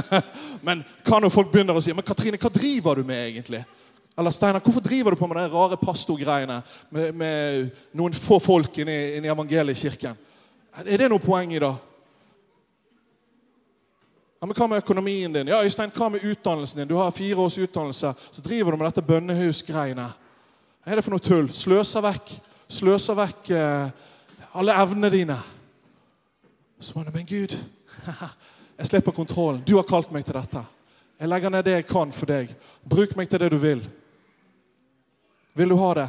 men 0.66 0.80
hva 1.04 1.18
når 1.20 1.32
folk 1.32 1.50
begynner 1.52 1.76
å 1.76 1.82
si 1.84 1.92
Men 1.92 2.06
Katrine, 2.06 2.40
hva 2.40 2.50
driver 2.52 2.96
du 2.96 3.04
med 3.04 3.26
egentlig? 3.26 3.60
Eller 4.18 4.34
Steinar, 4.34 4.62
hvorfor 4.64 4.82
driver 4.82 5.14
du 5.14 5.20
på 5.20 5.28
med 5.30 5.36
de 5.38 5.50
rare 5.52 5.76
pastorgreiene 5.78 6.62
med, 6.90 7.12
med 7.14 7.68
noen 7.94 8.16
få 8.16 8.40
folk 8.42 8.80
inni, 8.82 8.96
inni 9.18 9.30
evangeliekirken? 9.30 10.16
Er 10.80 11.04
det 11.04 11.10
noe 11.12 11.22
poeng 11.22 11.52
i 11.54 11.60
det? 11.62 11.74
Ja, 14.38 14.46
men 14.46 14.54
Hva 14.54 14.66
med 14.70 14.82
økonomien 14.82 15.32
din? 15.34 15.48
Ja, 15.50 15.62
Øystein, 15.62 15.90
hva 15.94 16.08
med 16.14 16.24
utdannelsen 16.24 16.80
din? 16.80 16.88
Du 16.88 16.96
har 16.98 17.10
fire 17.10 17.44
års 17.44 17.58
utdannelse, 17.58 18.12
så 18.32 18.42
driver 18.42 18.70
du 18.70 18.80
med 18.80 18.86
dette 18.86 19.02
bønnehusgreiene. 19.06 20.10
Hva 20.82 20.92
er 20.92 20.98
det 20.98 21.04
for 21.04 21.14
noe 21.14 21.22
tull? 21.22 21.48
Sløser 21.54 22.04
vekk, 22.06 22.36
sløser 22.70 23.18
vekk 23.18 23.50
eh, 23.50 23.88
alle 24.54 24.76
evnene 24.78 25.10
dine. 25.10 25.38
Så 26.80 26.94
man, 26.94 27.10
men 27.12 27.26
Gud, 27.26 27.56
jeg 28.78 28.90
slipper 28.90 29.14
kontrollen. 29.16 29.62
Du 29.66 29.76
har 29.76 29.86
kalt 29.88 30.12
meg 30.14 30.26
til 30.26 30.38
dette. 30.38 30.64
Jeg 31.18 31.28
legger 31.28 31.50
ned 31.50 31.66
det 31.66 31.74
jeg 31.76 31.88
kan 31.88 32.14
for 32.14 32.30
deg. 32.30 32.54
Bruk 32.86 33.16
meg 33.18 33.30
til 33.30 33.42
det 33.42 33.50
du 33.52 33.58
vil. 33.58 33.82
Vil 35.58 35.74
du 35.74 35.76
ha 35.80 35.90
det? 35.98 36.08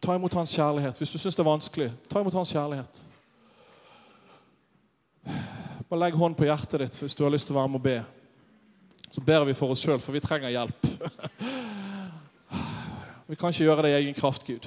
Ta 0.00 0.14
imot 0.14 0.34
hans 0.38 0.54
kjærlighet. 0.54 0.98
Hvis 0.98 1.12
du 1.12 1.18
syns 1.18 1.36
det 1.36 1.42
er 1.42 1.50
vanskelig, 1.50 1.88
ta 2.08 2.22
imot 2.22 2.36
hans 2.38 2.52
kjærlighet. 2.54 3.02
Bare 5.88 6.00
legg 6.00 6.16
hånd 6.16 6.36
på 6.36 6.46
hjertet 6.48 6.80
ditt 6.84 6.96
hvis 7.02 7.16
du 7.16 7.24
har 7.24 7.32
lyst 7.32 7.48
til 7.48 7.56
å 7.56 7.60
være 7.60 7.72
med 7.72 7.80
og 7.80 7.84
be. 7.84 7.98
Så 9.08 9.24
ber 9.24 9.44
vi 9.48 9.56
for 9.56 9.72
oss 9.72 9.82
sjøl, 9.84 10.00
for 10.04 10.16
vi 10.16 10.24
trenger 10.24 10.52
hjelp. 10.52 10.88
Vi 13.28 13.36
kan 13.36 13.52
ikke 13.52 13.66
gjøre 13.66 13.82
det 13.84 13.90
i 13.92 13.96
egen 13.98 14.14
kraft, 14.16 14.46
Gud. 14.46 14.64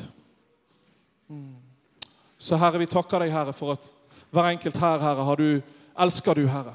Så 2.38 2.60
Herre, 2.62 2.78
vi 2.78 2.86
takker 2.86 3.24
deg, 3.24 3.32
Herre, 3.34 3.56
for 3.58 3.74
at 3.74 3.88
hver 4.32 4.48
enkelt 4.50 4.78
her, 4.78 5.00
Herre, 5.00 5.24
har 5.24 5.36
du, 5.36 5.62
elsker 6.00 6.34
du, 6.34 6.46
Herre. 6.48 6.74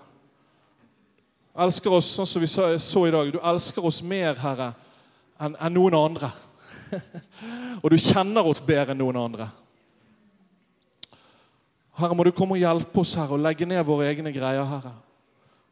Elsker 1.57 1.94
oss 1.96 2.11
sånn 2.12 2.28
som 2.28 2.42
vi 2.42 2.48
så, 2.52 2.68
så 2.82 3.07
i 3.09 3.12
dag. 3.14 3.30
Du 3.32 3.38
elsker 3.40 3.84
oss 3.88 4.02
mer, 4.04 4.36
Herre, 4.36 4.74
enn 5.40 5.57
en 5.57 5.72
noen 5.72 5.96
andre. 5.96 6.28
og 7.82 7.88
du 7.90 7.96
kjenner 7.96 8.44
oss 8.44 8.61
bedre 8.64 8.92
enn 8.92 9.00
noen 9.00 9.16
andre. 9.22 9.48
Herre, 11.96 12.12
må 12.12 12.26
du 12.28 12.34
komme 12.36 12.59
og 12.59 12.61
hjelpe 12.61 13.00
oss 13.00 13.16
Herre, 13.16 13.38
og 13.38 13.44
legge 13.44 13.68
ned 13.68 13.80
våre 13.88 14.11
egne 14.11 14.34
greier, 14.34 14.68
Herre. 14.68 14.92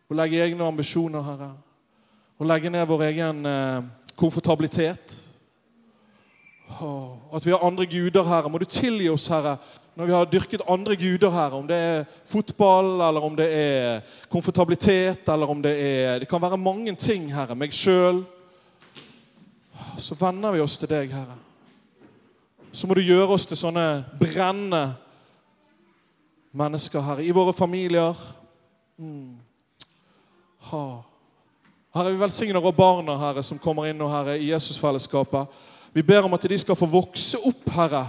Og 0.09 0.17
legge 0.17 0.41
egne 0.41 0.65
ambisjoner, 0.65 1.21
Herre. 1.29 1.53
Og 2.41 2.49
legge 2.49 2.73
ned 2.73 2.89
vår 2.89 3.05
egen 3.11 3.45
eh, 3.47 3.85
komfortabilitet. 4.17 5.21
Oh, 6.81 7.21
at 7.37 7.45
vi 7.45 7.53
har 7.53 7.61
andre 7.61 7.85
guder, 7.87 8.25
Herre. 8.25 8.49
Må 8.49 8.59
du 8.59 8.65
tilgi 8.65 9.13
oss, 9.13 9.29
Herre, 9.29 9.59
når 9.95 10.07
vi 10.07 10.13
har 10.13 10.25
dyrket 10.25 10.63
andre 10.69 10.97
guder, 10.97 11.31
her, 11.31 11.51
Om 11.51 11.67
det 11.67 11.77
er 11.77 12.05
fotball, 12.25 13.01
eller 13.01 13.21
om 13.21 13.37
det 13.37 13.49
er 13.53 14.01
komfortabilitet, 14.29 15.29
eller 15.29 15.47
om 15.47 15.63
det 15.63 15.75
er 15.81 16.19
Det 16.19 16.29
kan 16.29 16.43
være 16.43 16.57
mange 16.57 16.95
ting, 16.95 17.35
Herre. 17.35 17.55
Meg 17.55 17.73
sjøl. 17.73 18.25
Så 19.99 20.15
venner 20.15 20.53
vi 20.53 20.61
oss 20.61 20.79
til 20.79 20.89
deg, 20.89 21.13
Herre. 21.13 21.37
Så 22.73 22.87
må 22.87 22.95
du 22.95 23.01
gjøre 23.01 23.29
oss 23.29 23.47
til 23.47 23.57
sånne 23.57 24.05
brennende 24.19 24.95
mennesker, 26.53 27.01
Herre, 27.01 27.25
i 27.25 27.31
våre 27.31 27.53
familier. 27.53 28.19
Mm. 28.99 29.39
Ha. 30.71 30.87
Herre, 31.95 32.11
vi 32.11 32.19
velsigner 32.19 32.61
våre 32.61 32.75
barna 32.75 33.15
Herre, 33.19 33.43
som 33.43 33.59
kommer 33.59 33.87
inn 33.87 33.99
nå, 33.99 34.09
Herre, 34.11 34.39
i 34.39 34.51
Jesusfellesskapet. 34.51 35.47
Vi 35.95 36.03
ber 36.03 36.27
om 36.27 36.35
at 36.35 36.51
de 36.51 36.59
skal 36.59 36.75
få 36.75 36.91
vokse 36.91 37.39
opp, 37.39 37.69
Herre, 37.71 38.09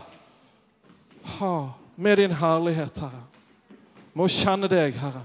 ha, 1.38 1.56
med 1.96 2.18
din 2.18 2.36
herlighet, 2.36 3.00
Herre. 3.00 3.24
Må 4.16 4.28
kjenne 4.32 4.70
deg, 4.72 4.96
Herre. 5.00 5.24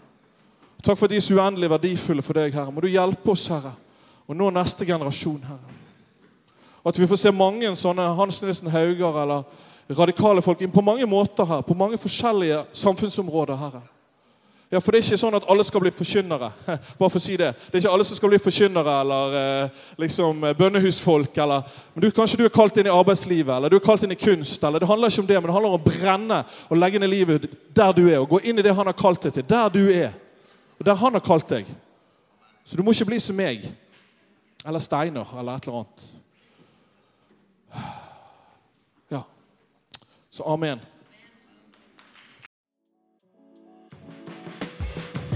Takk 0.81 0.97
for 0.97 1.07
at 1.07 1.13
de 1.13 1.19
er 1.21 1.25
så 1.25 1.37
uendelig 1.37 1.71
verdifulle 1.71 2.25
for 2.25 2.39
deg, 2.39 2.55
Herre. 2.57 2.73
Må 2.73 2.83
du 2.83 2.89
hjelpe 2.91 3.35
oss, 3.35 3.47
Herre, 3.53 3.75
og 4.27 4.37
nå 4.39 4.51
neste 4.55 4.87
generasjon, 4.89 5.43
Herre. 5.47 5.77
At 6.87 6.99
vi 6.99 7.07
får 7.07 7.21
se 7.21 7.33
mange 7.37 7.69
sånne 7.77 8.07
Hans 8.17 8.41
Nilsen 8.41 8.71
Hauger 8.73 9.19
eller 9.23 9.45
radikale 9.99 10.43
folk 10.43 10.63
inn 10.63 10.73
på 10.73 10.85
mange 10.85 11.07
måter 11.07 11.45
her, 11.45 11.65
på 11.67 11.77
mange 11.77 11.99
forskjellige 12.01 12.63
samfunnsområder. 12.73 13.59
Herre. 13.61 13.83
Ja, 14.71 14.79
For 14.79 14.95
det 14.95 15.01
er 15.01 15.07
ikke 15.09 15.19
sånn 15.19 15.35
at 15.35 15.47
alle 15.51 15.65
skal 15.67 15.83
bli 15.83 15.91
forkynnere. 15.91 16.49
Bare 16.99 17.11
for 17.11 17.19
å 17.19 17.23
si 17.23 17.35
Det 17.35 17.49
Det 17.59 17.75
er 17.75 17.83
ikke 17.83 17.95
alle 17.97 18.05
som 18.07 18.19
skal 18.19 18.31
bli 18.31 18.39
forkynnere 18.39 18.93
eller 19.03 19.35
eh, 19.41 19.81
liksom 19.99 20.45
bønnehusfolk. 20.59 21.39
Eller, 21.43 21.65
men 21.95 22.05
du, 22.05 22.11
Kanskje 22.15 22.39
du 22.39 22.45
er 22.47 22.55
kalt 22.55 22.79
inn 22.79 22.87
i 22.87 22.95
arbeidslivet 22.95 23.51
eller 23.57 23.73
du 23.73 23.81
er 23.81 23.83
kalt 23.83 24.07
inn 24.07 24.15
i 24.15 24.21
kunst. 24.21 24.63
eller 24.63 24.79
Det 24.79 24.87
handler 24.87 25.11
ikke 25.11 25.25
om 25.25 25.27
det, 25.27 25.41
men 25.41 25.51
det 25.51 25.57
handler 25.57 25.75
om 25.75 25.81
å 25.81 25.89
brenne 25.91 26.39
og 26.69 26.79
legge 26.79 27.03
ned 27.03 27.11
livet 27.11 27.49
der 27.75 27.97
du 27.99 28.05
er. 28.07 28.21
Og 28.21 28.37
gå 28.37 28.43
inn 28.47 28.63
i 28.63 28.67
det 28.67 28.77
han 28.79 28.87
har 28.87 28.99
kalt 28.99 29.27
deg 29.27 29.35
til. 29.41 29.49
Der 29.51 29.75
du 29.75 29.83
er. 29.91 30.15
Og 30.79 30.87
der 30.87 31.03
han 31.03 31.19
har 31.19 31.25
kalt 31.27 31.51
deg. 31.51 31.75
Så 32.63 32.79
du 32.79 32.85
må 32.87 32.95
ikke 32.95 33.11
bli 33.11 33.19
som 33.19 33.35
meg. 33.35 33.67
Eller 34.63 34.87
Steiner 34.87 35.35
eller 35.35 35.59
et 35.59 35.67
eller 35.67 35.83
annet. 35.83 36.07
Ja. 39.11 39.25
Så 40.31 40.47
amen. 40.47 40.79